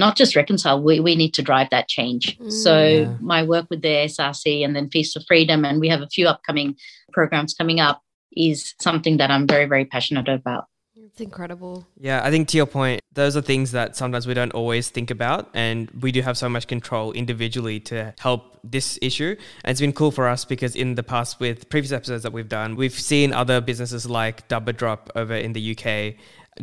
not 0.00 0.16
just 0.16 0.34
reconcile, 0.34 0.82
we, 0.82 0.98
we 0.98 1.14
need 1.14 1.32
to 1.34 1.42
drive 1.42 1.68
that 1.70 1.86
change. 1.86 2.36
Mm. 2.38 2.50
So, 2.50 2.86
yeah. 2.86 3.14
my 3.20 3.44
work 3.44 3.66
with 3.70 3.82
the 3.82 3.88
SRC 3.88 4.64
and 4.64 4.74
then 4.74 4.90
Feast 4.90 5.16
of 5.16 5.24
Freedom, 5.28 5.64
and 5.64 5.78
we 5.78 5.88
have 5.88 6.00
a 6.00 6.08
few 6.08 6.26
upcoming 6.26 6.74
programs 7.12 7.54
coming 7.54 7.78
up, 7.78 8.02
is 8.32 8.74
something 8.80 9.18
that 9.18 9.30
I'm 9.30 9.46
very, 9.46 9.66
very 9.66 9.84
passionate 9.84 10.28
about. 10.28 10.64
It's 11.12 11.20
incredible. 11.20 11.86
Yeah, 11.98 12.24
I 12.24 12.30
think 12.30 12.48
to 12.48 12.56
your 12.56 12.66
point, 12.66 13.00
those 13.12 13.36
are 13.36 13.40
things 13.40 13.72
that 13.72 13.96
sometimes 13.96 14.26
we 14.26 14.34
don't 14.34 14.52
always 14.52 14.90
think 14.90 15.10
about. 15.10 15.50
And 15.54 15.90
we 15.90 16.12
do 16.12 16.22
have 16.22 16.38
so 16.38 16.48
much 16.48 16.68
control 16.68 17.12
individually 17.12 17.80
to 17.80 18.14
help 18.18 18.60
this 18.62 18.98
issue. 19.02 19.34
And 19.64 19.72
it's 19.72 19.80
been 19.80 19.92
cool 19.92 20.12
for 20.12 20.28
us 20.28 20.44
because 20.44 20.76
in 20.76 20.94
the 20.94 21.02
past, 21.02 21.40
with 21.40 21.68
previous 21.68 21.90
episodes 21.90 22.22
that 22.22 22.32
we've 22.32 22.48
done, 22.48 22.76
we've 22.76 22.98
seen 22.98 23.32
other 23.32 23.60
businesses 23.60 24.08
like 24.08 24.46
Double 24.48 24.72
Drop 24.72 25.10
over 25.16 25.34
in 25.34 25.52
the 25.52 25.76
UK 25.76 26.14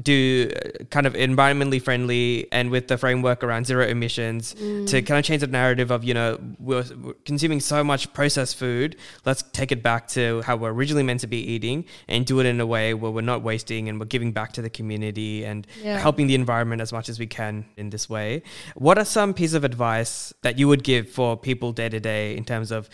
do 0.04 0.52
uh, 0.56 0.84
kind 0.86 1.06
of 1.06 1.14
environmentally 1.14 1.82
friendly 1.82 2.48
and 2.52 2.70
with 2.70 2.88
the 2.88 2.98
framework 2.98 3.44
around 3.44 3.66
zero 3.66 3.86
emissions 3.86 4.54
mm. 4.56 4.88
to 4.88 5.02
kind 5.02 5.20
of 5.20 5.26
change 5.26 5.42
the 5.42 5.48
narrative 5.48 5.92
of 5.92 6.04
you 6.04 6.14
know 6.14 6.40
we're, 6.60 6.84
we're, 7.02 7.14
consuming 7.26 7.60
so 7.60 7.84
much 7.84 8.12
processed 8.14 8.56
food 8.58 8.96
let's 9.26 9.44
take 9.54 9.72
it 9.72 9.84
back 9.84 10.08
to 10.08 10.42
how 10.42 10.56
we're 10.56 10.72
originally 10.72 11.04
meant 11.04 11.20
to 11.20 11.28
be 11.28 11.38
eating 11.38 11.86
and 12.08 12.26
do 12.26 12.40
it 12.40 12.46
in 12.46 12.60
a 12.60 12.66
way 12.66 12.94
where 12.94 13.12
we're 13.12 13.22
not 13.22 13.42
wasting 13.42 13.90
and 13.90 14.00
we're 14.00 14.06
giving 14.06 14.32
back 14.32 14.54
to 14.54 14.62
the 14.62 14.70
community 14.70 15.44
and 15.44 15.68
yeah. 15.82 15.98
helping 15.98 16.28
the 16.28 16.36
environment 16.36 16.82
as 16.82 16.92
much 16.92 17.10
as 17.10 17.20
we 17.20 17.28
can 17.28 17.66
in 17.78 17.90
this 17.90 18.10
way 18.10 18.42
what 18.76 18.98
are 18.98 19.06
some 19.06 19.34
pieces 19.34 19.54
of 19.54 19.64
advice 19.64 20.34
that 20.42 20.58
you 20.58 20.68
would 20.68 20.84
give 20.84 21.10
for 21.10 21.36
people 21.36 21.72
day 21.72 21.90
to 21.90 22.00
day 22.00 22.36
in 22.36 22.44
terms 22.44 22.72
of 22.72 22.90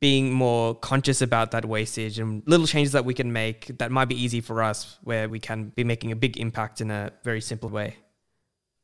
being 0.00 0.32
more 0.32 0.74
conscious 0.74 1.22
about 1.22 1.50
that 1.52 1.64
wastage 1.64 2.18
and 2.18 2.42
little 2.46 2.66
changes 2.66 2.92
that 2.92 3.04
we 3.04 3.14
can 3.14 3.32
make 3.32 3.78
that 3.78 3.90
might 3.90 4.06
be 4.06 4.20
easy 4.20 4.40
for 4.40 4.62
us 4.62 4.98
where 5.02 5.28
we 5.28 5.40
can 5.40 5.70
be 5.70 5.84
making 5.84 6.12
a 6.12 6.16
big 6.16 6.38
impact 6.38 6.80
in 6.80 6.90
a 6.90 7.12
very 7.24 7.40
simple 7.40 7.68
way. 7.68 7.96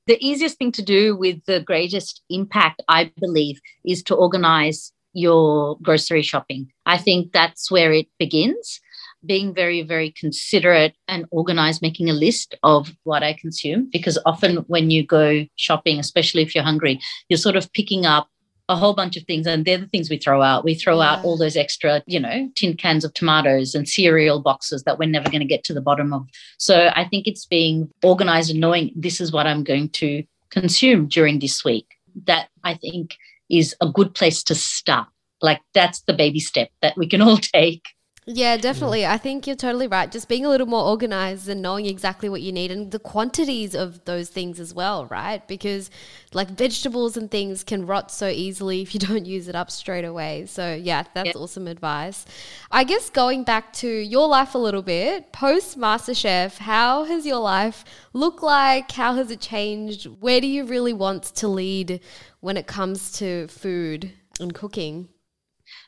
The 0.06 0.18
easiest 0.24 0.58
thing 0.58 0.72
to 0.72 0.82
do 0.82 1.16
with 1.16 1.44
the 1.46 1.60
greatest 1.60 2.22
impact 2.30 2.82
i 2.88 3.12
believe 3.20 3.60
is 3.84 4.02
to 4.04 4.14
organize 4.14 4.92
your 5.14 5.76
grocery 5.82 6.22
shopping. 6.22 6.72
I 6.86 6.96
think 6.96 7.32
that's 7.32 7.70
where 7.70 7.92
it 7.92 8.06
begins. 8.18 8.80
Being 9.24 9.54
very 9.54 9.82
very 9.82 10.10
considerate 10.10 10.94
and 11.06 11.26
organized 11.30 11.82
making 11.82 12.10
a 12.10 12.12
list 12.12 12.56
of 12.64 12.92
what 13.04 13.22
i 13.22 13.34
consume 13.34 13.88
because 13.92 14.18
often 14.26 14.56
when 14.66 14.90
you 14.90 15.06
go 15.06 15.46
shopping 15.54 16.00
especially 16.00 16.42
if 16.42 16.56
you're 16.56 16.64
hungry 16.64 17.00
you're 17.28 17.36
sort 17.36 17.54
of 17.54 17.72
picking 17.72 18.04
up 18.04 18.31
a 18.72 18.76
whole 18.76 18.94
bunch 18.94 19.16
of 19.16 19.24
things. 19.24 19.46
And 19.46 19.64
they're 19.64 19.78
the 19.78 19.86
things 19.86 20.10
we 20.10 20.18
throw 20.18 20.42
out. 20.42 20.64
We 20.64 20.74
throw 20.74 20.98
yeah. 20.98 21.12
out 21.12 21.24
all 21.24 21.36
those 21.36 21.56
extra 21.56 22.02
you 22.06 22.20
know 22.20 22.48
tin 22.54 22.76
cans 22.76 23.04
of 23.04 23.14
tomatoes 23.14 23.74
and 23.74 23.88
cereal 23.88 24.40
boxes 24.40 24.82
that 24.84 24.98
we're 24.98 25.08
never 25.08 25.30
going 25.30 25.40
to 25.40 25.46
get 25.46 25.64
to 25.64 25.74
the 25.74 25.80
bottom 25.80 26.12
of. 26.12 26.26
So 26.58 26.90
i 26.94 27.04
think 27.04 27.26
it's 27.26 27.46
being 27.46 27.90
organized 28.02 28.50
and 28.50 28.60
knowing 28.60 28.92
this 28.94 29.20
is 29.20 29.32
what 29.32 29.46
i'm 29.46 29.64
going 29.64 29.88
to 29.90 30.24
consume 30.50 31.08
during 31.08 31.38
this 31.38 31.64
week. 31.64 31.86
That 32.26 32.48
i 32.64 32.74
think 32.74 33.16
is 33.50 33.74
a 33.80 33.88
good 33.88 34.14
place 34.14 34.42
to 34.44 34.54
start. 34.54 35.08
Like 35.40 35.60
that's 35.74 36.00
the 36.02 36.12
baby 36.12 36.40
step 36.40 36.70
that 36.80 36.96
we 36.96 37.08
can 37.08 37.22
all 37.22 37.36
take 37.58 37.82
yeah, 38.24 38.56
definitely. 38.56 39.04
I 39.04 39.18
think 39.18 39.48
you're 39.48 39.56
totally 39.56 39.88
right. 39.88 40.10
Just 40.10 40.28
being 40.28 40.46
a 40.46 40.48
little 40.48 40.68
more 40.68 40.84
organized 40.84 41.48
and 41.48 41.60
knowing 41.60 41.86
exactly 41.86 42.28
what 42.28 42.40
you 42.40 42.52
need 42.52 42.70
and 42.70 42.92
the 42.92 43.00
quantities 43.00 43.74
of 43.74 44.04
those 44.04 44.28
things 44.28 44.60
as 44.60 44.72
well, 44.72 45.06
right? 45.06 45.46
Because 45.48 45.90
like 46.32 46.48
vegetables 46.50 47.16
and 47.16 47.28
things 47.28 47.64
can 47.64 47.84
rot 47.84 48.12
so 48.12 48.28
easily 48.28 48.80
if 48.80 48.94
you 48.94 49.00
don't 49.08 49.26
use 49.26 49.48
it 49.48 49.56
up 49.56 49.72
straight 49.72 50.04
away. 50.04 50.46
So, 50.46 50.72
yeah, 50.72 51.02
that's 51.14 51.34
awesome 51.34 51.66
advice. 51.66 52.24
I 52.70 52.84
guess 52.84 53.10
going 53.10 53.42
back 53.42 53.72
to 53.74 53.88
your 53.88 54.28
life 54.28 54.54
a 54.54 54.58
little 54.58 54.82
bit, 54.82 55.32
post 55.32 55.76
MasterChef, 55.76 56.58
how 56.58 57.02
has 57.02 57.26
your 57.26 57.40
life 57.40 57.84
looked 58.12 58.44
like? 58.44 58.92
How 58.92 59.14
has 59.14 59.32
it 59.32 59.40
changed? 59.40 60.04
Where 60.04 60.40
do 60.40 60.46
you 60.46 60.64
really 60.64 60.92
want 60.92 61.24
to 61.24 61.48
lead 61.48 62.00
when 62.38 62.56
it 62.56 62.68
comes 62.68 63.10
to 63.18 63.48
food 63.48 64.12
and 64.38 64.54
cooking? 64.54 65.08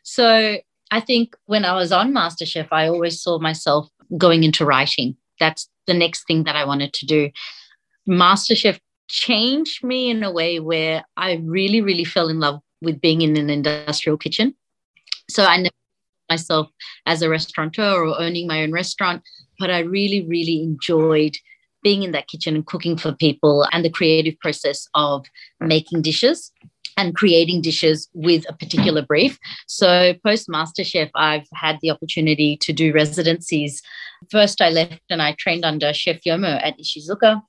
So, 0.02 0.58
I 0.94 1.00
think 1.00 1.34
when 1.46 1.64
I 1.64 1.74
was 1.74 1.90
on 1.90 2.12
MasterChef, 2.12 2.68
I 2.70 2.86
always 2.86 3.20
saw 3.20 3.40
myself 3.40 3.88
going 4.16 4.44
into 4.44 4.64
writing. 4.64 5.16
That's 5.40 5.68
the 5.88 5.94
next 5.94 6.24
thing 6.28 6.44
that 6.44 6.54
I 6.54 6.64
wanted 6.64 6.92
to 6.92 7.04
do. 7.04 7.30
MasterChef 8.08 8.78
changed 9.08 9.82
me 9.82 10.08
in 10.08 10.22
a 10.22 10.30
way 10.30 10.60
where 10.60 11.04
I 11.16 11.42
really, 11.42 11.80
really 11.80 12.04
fell 12.04 12.28
in 12.28 12.38
love 12.38 12.60
with 12.80 13.00
being 13.00 13.22
in 13.22 13.36
an 13.36 13.50
industrial 13.50 14.16
kitchen. 14.16 14.54
So 15.28 15.44
I 15.44 15.56
never 15.56 15.74
myself 16.30 16.70
as 17.06 17.22
a 17.22 17.28
restaurateur 17.28 18.04
or 18.04 18.20
owning 18.20 18.46
my 18.46 18.62
own 18.62 18.70
restaurant, 18.70 19.24
but 19.58 19.70
I 19.70 19.80
really, 19.80 20.24
really 20.24 20.62
enjoyed 20.62 21.36
being 21.82 22.04
in 22.04 22.12
that 22.12 22.28
kitchen 22.28 22.54
and 22.54 22.66
cooking 22.66 22.96
for 22.96 23.10
people 23.10 23.66
and 23.72 23.84
the 23.84 23.90
creative 23.90 24.38
process 24.38 24.86
of 24.94 25.26
making 25.58 26.02
dishes 26.02 26.52
and 26.96 27.14
creating 27.14 27.60
dishes 27.60 28.08
with 28.12 28.44
a 28.48 28.52
particular 28.52 29.02
brief. 29.02 29.38
So, 29.66 30.14
post 30.24 30.48
MasterChef, 30.48 31.10
I've 31.14 31.46
had 31.54 31.78
the 31.82 31.90
opportunity 31.90 32.56
to 32.58 32.72
do 32.72 32.92
residencies. 32.92 33.82
First, 34.30 34.60
I 34.60 34.70
left 34.70 35.02
and 35.10 35.22
I 35.22 35.32
trained 35.38 35.64
under 35.64 35.92
Chef 35.92 36.20
Yomo 36.26 36.60
at 36.62 36.78
Ishizuka, 36.78 37.42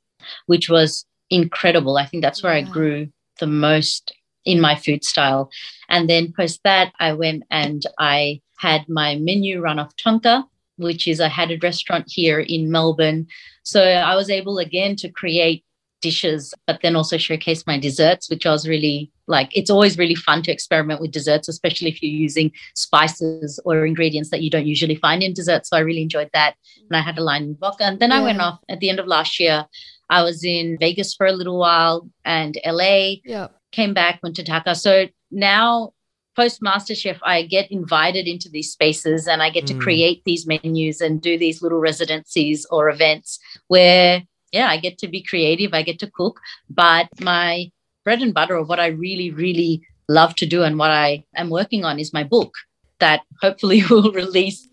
which 0.47 0.69
was 0.69 1.05
incredible. 1.29 1.97
I 1.97 2.05
think 2.05 2.23
that's 2.23 2.43
where 2.43 2.57
yeah. 2.57 2.67
I 2.67 2.71
grew 2.71 3.07
the 3.39 3.47
most 3.47 4.13
in 4.45 4.61
my 4.61 4.75
food 4.75 5.03
style. 5.03 5.49
And 5.89 6.09
then, 6.09 6.33
post 6.35 6.61
that, 6.63 6.93
I 6.99 7.13
went 7.13 7.43
and 7.51 7.83
I 7.99 8.41
had 8.57 8.87
my 8.87 9.15
menu 9.15 9.59
run 9.59 9.79
off 9.79 9.95
Tonka, 9.97 10.43
which 10.77 11.07
is 11.07 11.19
a 11.19 11.29
hatted 11.29 11.63
restaurant 11.63 12.05
here 12.07 12.39
in 12.39 12.71
Melbourne. 12.71 13.27
So, 13.63 13.83
I 13.83 14.15
was 14.15 14.29
able 14.29 14.59
again 14.59 14.95
to 14.97 15.09
create 15.09 15.64
dishes, 16.05 16.53
but 16.67 16.79
then 16.83 16.95
also 16.95 17.17
showcase 17.17 17.65
my 17.65 17.79
desserts, 17.79 18.29
which 18.29 18.45
I 18.45 18.51
was 18.51 18.67
really 18.67 19.11
like. 19.25 19.49
It's 19.59 19.71
always 19.71 19.97
really 19.97 20.13
fun 20.13 20.43
to 20.43 20.51
experiment 20.51 21.01
with 21.01 21.17
desserts, 21.17 21.47
especially 21.47 21.89
if 21.89 22.03
you're 22.03 22.21
using 22.27 22.51
spices 22.75 23.59
or 23.65 23.87
ingredients 23.87 24.29
that 24.29 24.43
you 24.43 24.51
don't 24.51 24.67
usually 24.67 24.97
find 25.05 25.23
in 25.23 25.33
desserts. 25.33 25.69
So 25.69 25.77
I 25.77 25.79
really 25.79 26.03
enjoyed 26.03 26.29
that. 26.33 26.53
And 26.87 26.95
I 26.95 27.01
had 27.01 27.17
a 27.17 27.23
line 27.23 27.43
in 27.43 27.57
vodka. 27.59 27.85
And 27.85 27.99
then 27.99 28.11
yeah. 28.11 28.19
I 28.19 28.21
went 28.21 28.39
off 28.39 28.59
at 28.69 28.81
the 28.81 28.89
end 28.91 28.99
of 28.99 29.07
last 29.07 29.39
year. 29.39 29.65
I 30.11 30.21
was 30.21 30.43
in 30.43 30.77
Vegas 30.79 31.15
for 31.15 31.25
a 31.25 31.31
little 31.31 31.57
while 31.57 32.07
and 32.23 32.55
LA. 32.63 33.15
Yeah. 33.25 33.47
Came 33.71 33.95
back, 33.95 34.19
went 34.21 34.35
to 34.35 34.43
Dhaka. 34.43 34.75
So 34.75 35.07
now 35.31 35.93
post 36.35 36.61
MasterChef, 36.61 37.17
I 37.23 37.43
get 37.43 37.71
invited 37.71 38.27
into 38.27 38.49
these 38.49 38.71
spaces 38.71 39.27
and 39.27 39.41
I 39.41 39.49
get 39.49 39.63
mm. 39.63 39.69
to 39.69 39.79
create 39.79 40.21
these 40.25 40.45
menus 40.45 41.01
and 41.01 41.19
do 41.19 41.37
these 41.39 41.63
little 41.63 41.79
residencies 41.79 42.67
or 42.69 42.89
events 42.89 43.39
where 43.69 44.23
yeah, 44.51 44.67
I 44.67 44.77
get 44.77 44.97
to 44.99 45.07
be 45.07 45.21
creative, 45.21 45.73
I 45.73 45.81
get 45.81 45.99
to 45.99 46.11
cook, 46.11 46.39
but 46.69 47.07
my 47.21 47.71
bread 48.03 48.21
and 48.21 48.33
butter 48.33 48.55
of 48.55 48.69
what 48.69 48.79
I 48.79 48.87
really, 48.87 49.31
really 49.31 49.81
love 50.07 50.35
to 50.35 50.45
do 50.45 50.63
and 50.63 50.77
what 50.77 50.91
I 50.91 51.25
am 51.35 51.49
working 51.49 51.83
on 51.83 51.99
is 51.99 52.13
my 52.13 52.23
book 52.23 52.53
that 52.99 53.21
hopefully 53.41 53.83
will 53.89 54.11
release 54.11 54.67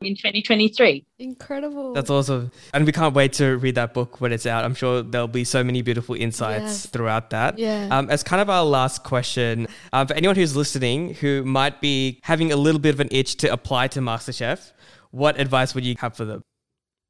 in 0.00 0.14
2023. 0.14 1.04
Incredible. 1.18 1.92
That's 1.92 2.10
awesome. 2.10 2.50
And 2.72 2.86
we 2.86 2.92
can't 2.92 3.14
wait 3.14 3.34
to 3.34 3.58
read 3.58 3.74
that 3.74 3.94
book 3.94 4.20
when 4.20 4.32
it's 4.32 4.46
out. 4.46 4.64
I'm 4.64 4.74
sure 4.74 5.02
there'll 5.02 5.28
be 5.28 5.44
so 5.44 5.62
many 5.62 5.82
beautiful 5.82 6.14
insights 6.14 6.64
yes. 6.64 6.86
throughout 6.86 7.30
that. 7.30 7.58
Yeah. 7.58 7.88
Um, 7.90 8.10
as 8.10 8.22
kind 8.22 8.40
of 8.40 8.48
our 8.50 8.64
last 8.64 9.04
question, 9.04 9.68
um, 9.92 10.06
for 10.06 10.14
anyone 10.14 10.36
who's 10.36 10.56
listening 10.56 11.14
who 11.14 11.44
might 11.44 11.80
be 11.80 12.20
having 12.22 12.52
a 12.52 12.56
little 12.56 12.80
bit 12.80 12.94
of 12.94 13.00
an 13.00 13.08
itch 13.10 13.36
to 13.36 13.52
apply 13.52 13.88
to 13.88 14.00
MasterChef, 14.00 14.72
what 15.10 15.38
advice 15.38 15.74
would 15.74 15.84
you 15.84 15.94
have 15.98 16.16
for 16.16 16.24
them? 16.24 16.42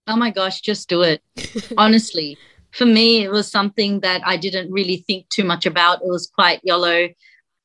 Oh 0.08 0.16
my 0.16 0.30
gosh, 0.30 0.60
just 0.60 0.88
do 0.88 1.02
it. 1.02 1.22
Honestly, 1.78 2.36
for 2.72 2.86
me, 2.86 3.22
it 3.22 3.30
was 3.30 3.50
something 3.50 4.00
that 4.00 4.22
I 4.24 4.36
didn't 4.36 4.72
really 4.72 5.04
think 5.06 5.28
too 5.28 5.44
much 5.44 5.66
about. 5.66 6.02
It 6.02 6.08
was 6.08 6.26
quite 6.26 6.60
yellow 6.64 7.08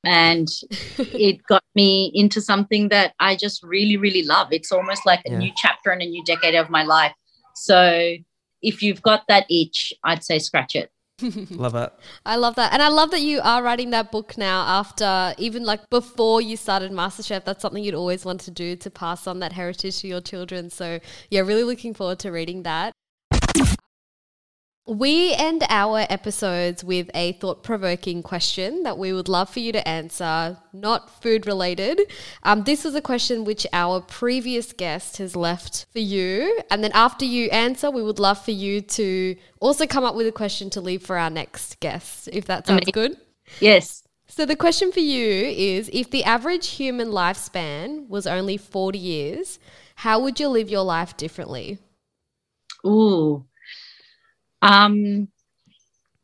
and 0.05 0.47
it 0.97 1.41
got 1.47 1.63
me 1.75 2.11
into 2.13 2.41
something 2.41 2.89
that 2.89 3.13
I 3.19 3.35
just 3.35 3.63
really, 3.63 3.97
really 3.97 4.23
love. 4.23 4.49
It's 4.51 4.71
almost 4.71 5.05
like 5.05 5.21
a 5.25 5.31
yeah. 5.31 5.37
new 5.37 5.51
chapter 5.55 5.89
and 5.89 6.01
a 6.01 6.05
new 6.05 6.23
decade 6.25 6.55
of 6.55 6.69
my 6.69 6.83
life. 6.83 7.13
So 7.55 8.15
if 8.61 8.81
you've 8.81 9.01
got 9.01 9.23
that 9.27 9.45
itch, 9.49 9.93
I'd 10.03 10.23
say 10.23 10.39
scratch 10.39 10.75
it. 10.75 10.91
Love 11.21 11.75
it. 11.75 11.93
I 12.25 12.35
love 12.35 12.55
that. 12.55 12.73
And 12.73 12.81
I 12.81 12.87
love 12.89 13.11
that 13.11 13.21
you 13.21 13.39
are 13.43 13.63
writing 13.63 13.91
that 13.91 14.11
book 14.11 14.37
now 14.37 14.61
after 14.61 15.33
even 15.37 15.63
like 15.63 15.89
before 15.89 16.41
you 16.41 16.57
started 16.57 16.91
MasterChef. 16.91 17.45
That's 17.45 17.61
something 17.61 17.83
you'd 17.83 17.93
always 17.93 18.25
want 18.25 18.41
to 18.41 18.51
do 18.51 18.75
to 18.77 18.89
pass 18.89 19.27
on 19.27 19.39
that 19.39 19.53
heritage 19.53 19.99
to 19.99 20.07
your 20.07 20.21
children. 20.21 20.69
So, 20.69 20.99
yeah, 21.29 21.41
really 21.41 21.63
looking 21.63 21.93
forward 21.93 22.19
to 22.19 22.31
reading 22.31 22.63
that. 22.63 22.93
We 24.85 25.33
end 25.33 25.63
our 25.69 26.05
episodes 26.09 26.83
with 26.83 27.09
a 27.13 27.31
thought 27.33 27.63
provoking 27.63 28.21
question 28.21 28.83
that 28.83 28.97
we 28.97 29.13
would 29.13 29.29
love 29.29 29.49
for 29.49 29.61
you 29.61 29.71
to 29.71 29.87
answer, 29.87 30.57
not 30.73 31.21
food 31.21 31.47
related. 31.47 32.01
Um, 32.43 32.63
this 32.63 32.83
is 32.83 32.93
a 32.93 33.01
question 33.01 33.45
which 33.45 33.65
our 33.71 34.01
previous 34.01 34.73
guest 34.73 35.17
has 35.17 35.37
left 35.37 35.85
for 35.93 35.99
you. 35.99 36.59
And 36.69 36.83
then 36.83 36.91
after 36.93 37.23
you 37.23 37.49
answer, 37.51 37.89
we 37.89 38.03
would 38.03 38.19
love 38.19 38.43
for 38.43 38.51
you 38.51 38.81
to 38.81 39.37
also 39.61 39.87
come 39.87 40.03
up 40.03 40.15
with 40.15 40.27
a 40.27 40.33
question 40.33 40.69
to 40.71 40.81
leave 40.81 41.01
for 41.01 41.17
our 41.17 41.29
next 41.29 41.79
guest, 41.79 42.27
if 42.33 42.45
that 42.47 42.67
sounds 42.67 42.91
good. 42.91 43.15
Yes. 43.61 44.03
So 44.27 44.45
the 44.45 44.57
question 44.57 44.91
for 44.91 44.99
you 44.99 45.25
is 45.25 45.89
if 45.93 46.11
the 46.11 46.25
average 46.25 46.67
human 46.71 47.07
lifespan 47.07 48.09
was 48.09 48.27
only 48.27 48.57
40 48.57 48.99
years, 48.99 49.59
how 49.95 50.19
would 50.19 50.41
you 50.41 50.49
live 50.49 50.69
your 50.69 50.83
life 50.83 51.15
differently? 51.15 51.77
Ooh. 52.85 53.45
Um, 54.63 55.27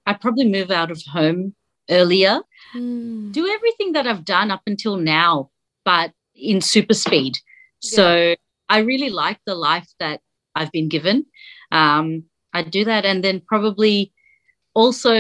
I'd 0.06 0.22
probably 0.22 0.48
move 0.48 0.72
out 0.72 0.92
of 0.92 1.04
home 1.04 1.54
earlier, 1.90 2.40
mm. 2.74 3.32
do 3.32 3.48
everything 3.48 3.92
that 3.94 4.08
I've 4.08 4.24
done 4.24 4.50
up 4.50 4.62
until 4.66 4.96
now, 4.96 5.52
but 5.84 6.14
in 6.34 6.62
super 6.62 6.94
speed. 6.94 7.38
Yeah. 7.84 7.96
So 7.96 8.36
I 8.70 8.80
really 8.80 9.10
like 9.10 9.40
the 9.46 9.56
life 9.56 9.90
that 10.00 10.22
I've 10.56 10.72
been 10.72 10.88
given. 10.88 11.26
Um, 11.72 12.24
I'd 12.54 12.72
do 12.72 12.86
that 12.86 13.06
and 13.06 13.24
then 13.24 13.42
probably 13.46 14.14
also 14.74 15.14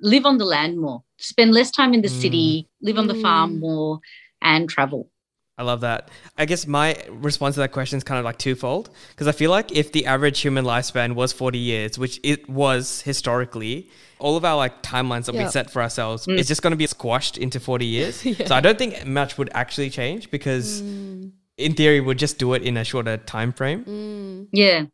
live 0.00 0.24
on 0.24 0.38
the 0.38 0.44
land 0.44 0.80
more, 0.80 1.02
spend 1.18 1.52
less 1.52 1.70
time 1.70 1.92
in 1.92 2.02
the 2.02 2.08
mm. 2.08 2.20
city, 2.20 2.68
live 2.80 2.98
on 2.98 3.06
the 3.06 3.14
farm 3.14 3.52
hmm. 3.52 3.60
more, 3.60 4.00
and 4.40 4.68
travel. 4.68 5.10
I 5.58 5.64
love 5.64 5.82
that. 5.82 6.08
I 6.38 6.46
guess 6.46 6.66
my 6.66 6.96
response 7.10 7.56
to 7.56 7.60
that 7.60 7.72
question 7.72 7.98
is 7.98 8.04
kind 8.04 8.18
of 8.18 8.24
like 8.24 8.38
twofold 8.38 8.90
because 9.10 9.28
I 9.28 9.32
feel 9.32 9.50
like 9.50 9.70
if 9.70 9.92
the 9.92 10.06
average 10.06 10.40
human 10.40 10.64
lifespan 10.64 11.14
was 11.14 11.32
40 11.32 11.58
years, 11.58 11.98
which 11.98 12.18
it 12.22 12.48
was 12.48 13.02
historically, 13.02 13.90
all 14.18 14.36
of 14.36 14.44
our 14.44 14.56
like 14.56 14.82
timelines 14.82 15.26
that 15.26 15.34
yep. 15.34 15.46
we 15.46 15.50
set 15.50 15.70
for 15.70 15.82
ourselves 15.82 16.26
mm. 16.26 16.38
is 16.38 16.48
just 16.48 16.62
going 16.62 16.70
to 16.70 16.76
be 16.76 16.86
squashed 16.86 17.36
into 17.36 17.60
40 17.60 17.84
years. 17.84 18.24
yeah. 18.26 18.46
So 18.46 18.54
I 18.54 18.60
don't 18.60 18.78
think 18.78 19.04
much 19.04 19.36
would 19.36 19.50
actually 19.52 19.90
change 19.90 20.30
because 20.30 20.80
mm. 20.80 21.30
in 21.58 21.74
theory 21.74 22.00
we'd 22.00 22.18
just 22.18 22.38
do 22.38 22.54
it 22.54 22.62
in 22.62 22.76
a 22.78 22.84
shorter 22.84 23.18
time 23.18 23.52
frame. 23.52 23.84
Mm. 23.84 24.48
Yeah. 24.52 24.84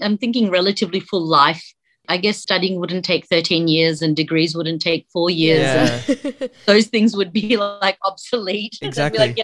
I'm 0.00 0.18
thinking 0.18 0.50
relatively 0.50 1.00
full 1.00 1.26
life. 1.26 1.72
I 2.08 2.18
guess 2.18 2.38
studying 2.38 2.78
wouldn't 2.78 3.04
take 3.04 3.26
13 3.26 3.66
years 3.66 4.02
and 4.02 4.14
degrees 4.14 4.54
wouldn't 4.54 4.80
take 4.80 5.08
four 5.12 5.30
years. 5.30 6.08
Yeah. 6.08 6.46
those 6.66 6.86
things 6.86 7.16
would 7.16 7.32
be 7.32 7.56
like 7.56 7.98
obsolete. 8.02 8.78
Exactly. 8.82 9.42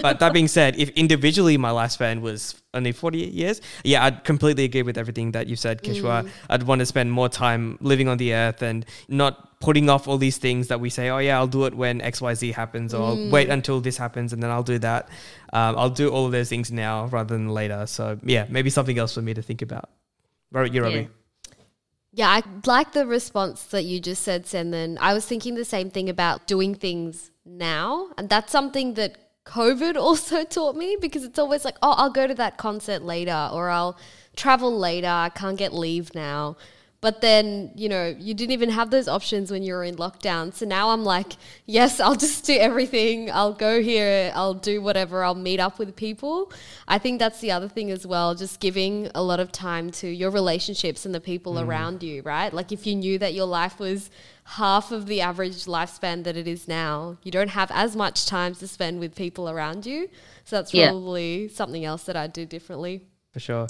But 0.00 0.18
that 0.20 0.32
being 0.32 0.48
said, 0.48 0.76
if 0.78 0.90
individually 0.90 1.56
my 1.56 1.70
lifespan 1.70 2.20
was 2.20 2.60
only 2.74 2.92
40 2.92 3.18
years, 3.18 3.60
yeah, 3.84 4.04
I'd 4.04 4.24
completely 4.24 4.64
agree 4.64 4.82
with 4.82 4.98
everything 4.98 5.32
that 5.32 5.46
you 5.46 5.56
said, 5.56 5.82
Kishwar. 5.82 6.24
Mm. 6.24 6.30
I'd 6.50 6.62
want 6.64 6.80
to 6.80 6.86
spend 6.86 7.12
more 7.12 7.28
time 7.28 7.78
living 7.80 8.08
on 8.08 8.18
the 8.18 8.34
earth 8.34 8.62
and 8.62 8.84
not 9.08 9.60
putting 9.60 9.88
off 9.88 10.08
all 10.08 10.18
these 10.18 10.38
things 10.38 10.68
that 10.68 10.80
we 10.80 10.90
say, 10.90 11.08
oh, 11.10 11.18
yeah, 11.18 11.38
I'll 11.38 11.46
do 11.46 11.64
it 11.66 11.74
when 11.74 12.00
XYZ 12.00 12.52
happens, 12.52 12.92
or 12.92 13.14
mm. 13.14 13.30
wait 13.30 13.48
until 13.48 13.80
this 13.80 13.96
happens 13.96 14.32
and 14.32 14.42
then 14.42 14.50
I'll 14.50 14.62
do 14.62 14.78
that. 14.78 15.08
Um, 15.52 15.78
I'll 15.78 15.90
do 15.90 16.10
all 16.10 16.26
of 16.26 16.32
those 16.32 16.48
things 16.48 16.72
now 16.72 17.06
rather 17.06 17.34
than 17.34 17.48
later. 17.48 17.86
So, 17.86 18.18
yeah, 18.22 18.46
maybe 18.48 18.70
something 18.70 18.98
else 18.98 19.14
for 19.14 19.22
me 19.22 19.34
to 19.34 19.42
think 19.42 19.62
about. 19.62 19.90
Right, 20.50 20.72
you, 20.72 20.82
Robbie. 20.82 20.94
Yeah. 20.96 21.06
Yeah, 22.14 22.28
I 22.28 22.42
like 22.66 22.92
the 22.92 23.06
response 23.06 23.64
that 23.66 23.84
you 23.84 23.98
just 23.98 24.22
said, 24.22 24.44
Senden. 24.44 24.98
I 25.00 25.14
was 25.14 25.24
thinking 25.24 25.54
the 25.54 25.64
same 25.64 25.90
thing 25.90 26.10
about 26.10 26.46
doing 26.46 26.74
things 26.74 27.30
now. 27.46 28.10
And 28.18 28.28
that's 28.28 28.52
something 28.52 28.94
that 28.94 29.21
COVID 29.44 29.96
also 30.00 30.44
taught 30.44 30.76
me 30.76 30.96
because 31.00 31.24
it's 31.24 31.38
always 31.38 31.64
like, 31.64 31.76
oh, 31.82 31.92
I'll 31.92 32.10
go 32.10 32.26
to 32.26 32.34
that 32.34 32.56
concert 32.56 33.02
later 33.02 33.50
or 33.52 33.70
I'll 33.70 33.96
travel 34.36 34.76
later. 34.76 35.08
I 35.08 35.28
can't 35.28 35.58
get 35.58 35.72
leave 35.74 36.14
now. 36.14 36.56
But 37.02 37.20
then, 37.20 37.72
you 37.74 37.88
know, 37.88 38.14
you 38.16 38.32
didn't 38.32 38.52
even 38.52 38.70
have 38.70 38.90
those 38.90 39.08
options 39.08 39.50
when 39.50 39.64
you 39.64 39.74
were 39.74 39.82
in 39.82 39.96
lockdown. 39.96 40.54
So 40.54 40.64
now 40.64 40.90
I'm 40.90 41.02
like, 41.02 41.32
yes, 41.66 41.98
I'll 41.98 42.14
just 42.14 42.46
do 42.46 42.56
everything. 42.56 43.28
I'll 43.28 43.54
go 43.54 43.82
here, 43.82 44.30
I'll 44.36 44.54
do 44.54 44.80
whatever, 44.80 45.24
I'll 45.24 45.34
meet 45.34 45.58
up 45.58 45.80
with 45.80 45.96
people. 45.96 46.52
I 46.86 46.98
think 46.98 47.18
that's 47.18 47.40
the 47.40 47.50
other 47.50 47.68
thing 47.68 47.90
as 47.90 48.06
well, 48.06 48.36
just 48.36 48.60
giving 48.60 49.10
a 49.16 49.22
lot 49.22 49.40
of 49.40 49.50
time 49.50 49.90
to 49.90 50.06
your 50.06 50.30
relationships 50.30 51.04
and 51.04 51.12
the 51.12 51.20
people 51.20 51.54
mm. 51.54 51.66
around 51.66 52.04
you, 52.04 52.22
right? 52.22 52.54
Like 52.54 52.70
if 52.70 52.86
you 52.86 52.94
knew 52.94 53.18
that 53.18 53.34
your 53.34 53.46
life 53.46 53.80
was 53.80 54.08
half 54.44 54.92
of 54.92 55.06
the 55.06 55.20
average 55.22 55.64
lifespan 55.64 56.22
that 56.22 56.36
it 56.36 56.46
is 56.46 56.68
now, 56.68 57.16
you 57.24 57.32
don't 57.32 57.50
have 57.50 57.72
as 57.74 57.96
much 57.96 58.26
time 58.26 58.54
to 58.54 58.68
spend 58.68 59.00
with 59.00 59.16
people 59.16 59.50
around 59.50 59.86
you. 59.86 60.08
So 60.44 60.54
that's 60.54 60.70
probably 60.70 61.42
yeah. 61.42 61.48
something 61.52 61.84
else 61.84 62.04
that 62.04 62.14
I'd 62.14 62.32
do 62.32 62.46
differently. 62.46 63.02
For 63.32 63.40
sure. 63.40 63.66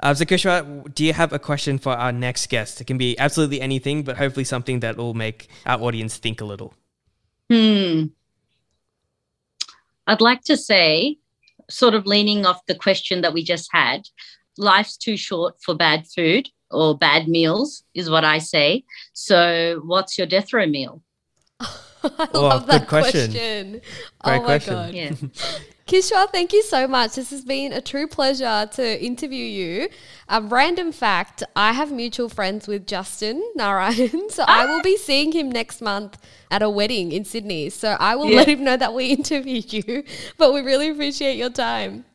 Uh, 0.00 0.12
so, 0.12 0.24
Kishwar, 0.24 0.92
do 0.92 1.04
you 1.04 1.12
have 1.12 1.32
a 1.32 1.38
question 1.38 1.78
for 1.78 1.92
our 1.92 2.10
next 2.10 2.48
guest? 2.48 2.80
It 2.80 2.86
can 2.86 2.98
be 2.98 3.16
absolutely 3.18 3.60
anything, 3.60 4.02
but 4.02 4.16
hopefully 4.16 4.44
something 4.44 4.80
that 4.80 4.96
will 4.96 5.14
make 5.14 5.48
our 5.66 5.80
audience 5.80 6.16
think 6.16 6.40
a 6.40 6.44
little. 6.44 6.74
Hmm. 7.48 8.06
I'd 10.08 10.20
like 10.20 10.42
to 10.44 10.56
say, 10.56 11.18
sort 11.70 11.94
of 11.94 12.06
leaning 12.06 12.44
off 12.44 12.66
the 12.66 12.74
question 12.74 13.20
that 13.20 13.32
we 13.32 13.44
just 13.44 13.68
had, 13.72 14.02
life's 14.58 14.96
too 14.96 15.16
short 15.16 15.54
for 15.62 15.76
bad 15.76 16.06
food 16.08 16.48
or 16.72 16.98
bad 16.98 17.28
meals, 17.28 17.84
is 17.94 18.10
what 18.10 18.24
I 18.24 18.38
say. 18.38 18.82
So, 19.12 19.80
what's 19.84 20.18
your 20.18 20.26
death 20.26 20.52
row 20.52 20.66
meal? 20.66 21.02
I 22.18 22.28
oh, 22.34 22.42
love 22.42 22.66
that 22.66 22.86
question. 22.88 23.32
question. 23.32 23.70
Great 23.72 23.82
oh 24.24 24.30
my 24.30 24.38
question. 24.40 24.74
god. 24.74 24.94
Yeah. 24.94 25.10
Kishwar, 25.86 26.30
thank 26.30 26.54
you 26.54 26.62
so 26.62 26.88
much. 26.88 27.14
This 27.14 27.30
has 27.30 27.44
been 27.44 27.72
a 27.72 27.80
true 27.80 28.06
pleasure 28.06 28.66
to 28.72 29.04
interview 29.04 29.44
you. 29.44 29.88
A 30.28 30.40
random 30.40 30.92
fact 30.92 31.42
I 31.54 31.72
have 31.72 31.92
mutual 31.92 32.30
friends 32.30 32.66
with 32.66 32.86
Justin 32.86 33.42
Narayan, 33.54 34.28
so 34.30 34.44
ah. 34.48 34.62
I 34.62 34.66
will 34.66 34.82
be 34.82 34.96
seeing 34.96 35.32
him 35.32 35.50
next 35.50 35.82
month 35.82 36.18
at 36.50 36.62
a 36.62 36.70
wedding 36.70 37.12
in 37.12 37.24
Sydney. 37.26 37.68
So 37.68 37.96
I 38.00 38.16
will 38.16 38.30
yeah. 38.30 38.36
let 38.36 38.48
him 38.48 38.64
know 38.64 38.78
that 38.78 38.94
we 38.94 39.06
interviewed 39.08 39.72
you, 39.72 40.04
but 40.38 40.54
we 40.54 40.60
really 40.60 40.88
appreciate 40.88 41.36
your 41.36 41.50
time. 41.50 42.06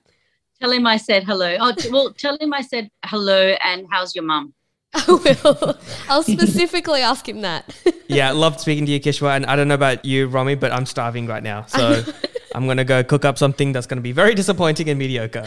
Tell 0.59 0.71
him 0.71 0.87
I 0.87 0.97
said 0.97 1.23
hello. 1.23 1.55
Oh, 1.59 1.73
well, 1.91 2.13
tell 2.13 2.37
him 2.39 2.53
I 2.53 2.61
said 2.61 2.89
hello 3.05 3.55
and 3.63 3.87
how's 3.91 4.15
your 4.15 4.25
mum? 4.25 4.53
I 4.93 5.05
will. 5.07 5.77
I'll 6.07 6.23
specifically 6.23 7.01
ask 7.01 7.27
him 7.27 7.41
that. 7.41 7.75
yeah, 8.07 8.31
loved 8.31 8.59
speaking 8.59 8.85
to 8.87 8.91
you, 8.91 8.99
Kishwar. 8.99 9.35
And 9.35 9.45
I 9.45 9.55
don't 9.55 9.67
know 9.67 9.75
about 9.75 10.03
you, 10.03 10.27
Romy, 10.27 10.55
but 10.55 10.71
I'm 10.71 10.85
starving 10.85 11.27
right 11.27 11.43
now. 11.43 11.65
So 11.65 12.03
I'm 12.55 12.65
going 12.65 12.77
to 12.77 12.83
go 12.83 13.03
cook 13.03 13.23
up 13.23 13.37
something 13.37 13.71
that's 13.71 13.85
going 13.85 13.97
to 13.97 14.01
be 14.01 14.11
very 14.11 14.33
disappointing 14.33 14.89
and 14.89 14.97
mediocre. 14.97 15.45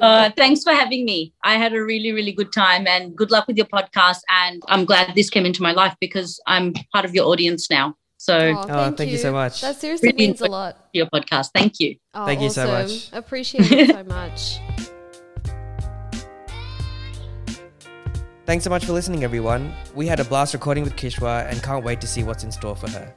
uh, 0.00 0.30
thanks 0.36 0.62
for 0.62 0.72
having 0.72 1.06
me. 1.06 1.32
I 1.42 1.54
had 1.54 1.72
a 1.72 1.82
really, 1.82 2.12
really 2.12 2.32
good 2.32 2.52
time 2.52 2.86
and 2.86 3.16
good 3.16 3.30
luck 3.30 3.46
with 3.46 3.56
your 3.56 3.66
podcast. 3.66 4.20
And 4.28 4.62
I'm 4.68 4.84
glad 4.84 5.14
this 5.14 5.30
came 5.30 5.46
into 5.46 5.62
my 5.62 5.72
life 5.72 5.96
because 6.00 6.38
I'm 6.46 6.74
part 6.92 7.06
of 7.06 7.14
your 7.14 7.26
audience 7.26 7.70
now. 7.70 7.94
So, 8.18 8.36
oh, 8.36 8.62
thank, 8.62 8.70
oh, 8.70 8.90
thank 8.96 9.10
you. 9.10 9.16
you. 9.16 9.22
so 9.22 9.32
much. 9.32 9.62
That 9.62 9.76
seriously 9.76 10.08
really 10.08 10.18
means 10.18 10.40
a 10.42 10.46
lot. 10.46 10.88
Your 10.92 11.06
podcast. 11.06 11.50
Thank 11.54 11.80
you. 11.80 11.96
Oh, 12.12 12.26
thank 12.26 12.42
you 12.42 12.50
so 12.50 12.66
much. 12.66 13.10
Appreciate 13.12 13.72
it 13.72 13.90
so 13.90 14.04
much. 14.04 14.58
Thanks 18.48 18.64
so 18.64 18.70
much 18.70 18.86
for 18.86 18.94
listening, 18.94 19.24
everyone. 19.24 19.74
We 19.94 20.06
had 20.06 20.20
a 20.20 20.24
blast 20.24 20.54
recording 20.54 20.82
with 20.82 20.96
Kishwar 20.96 21.46
and 21.50 21.62
can't 21.62 21.84
wait 21.84 22.00
to 22.00 22.06
see 22.06 22.22
what's 22.22 22.44
in 22.44 22.50
store 22.50 22.74
for 22.74 22.88
her. 22.88 23.14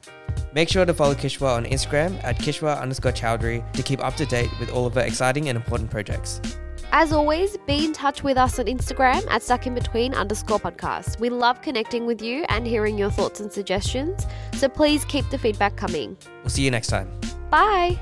Make 0.54 0.68
sure 0.68 0.86
to 0.86 0.94
follow 0.94 1.16
Kishwar 1.16 1.56
on 1.56 1.64
Instagram 1.64 2.22
at 2.26 2.38
Kishwa 2.38 2.78
underscore 2.82 3.14
Chowdhury 3.14 3.72
to 3.72 3.82
keep 3.82 4.04
up 4.04 4.16
to 4.16 4.26
date 4.26 4.50
with 4.60 4.70
all 4.72 4.86
of 4.86 4.96
her 4.96 5.00
exciting 5.00 5.48
and 5.48 5.56
important 5.56 5.90
projects. 5.90 6.42
As 6.92 7.14
always, 7.14 7.56
be 7.66 7.86
in 7.86 7.94
touch 7.94 8.24
with 8.24 8.36
us 8.36 8.60
on 8.60 8.66
Instagram 8.66 9.26
at 9.30 9.42
stuckinbetween 9.42 10.14
underscore 10.14 10.60
podcast. 10.60 11.18
We 11.22 11.30
love 11.30 11.62
connecting 11.62 12.06
with 12.06 12.22
you 12.22 12.44
and 12.50 12.68
hearing 12.68 12.98
your 12.98 13.10
thoughts 13.10 13.40
and 13.40 13.50
suggestions, 13.50 14.28
so 14.56 14.68
please 14.68 15.06
keep 15.06 15.30
the 15.30 15.38
feedback 15.38 15.78
coming. 15.78 16.18
We'll 16.44 16.50
see 16.50 16.66
you 16.66 16.72
next 16.72 16.88
time. 16.88 17.10
Bye. 17.50 17.98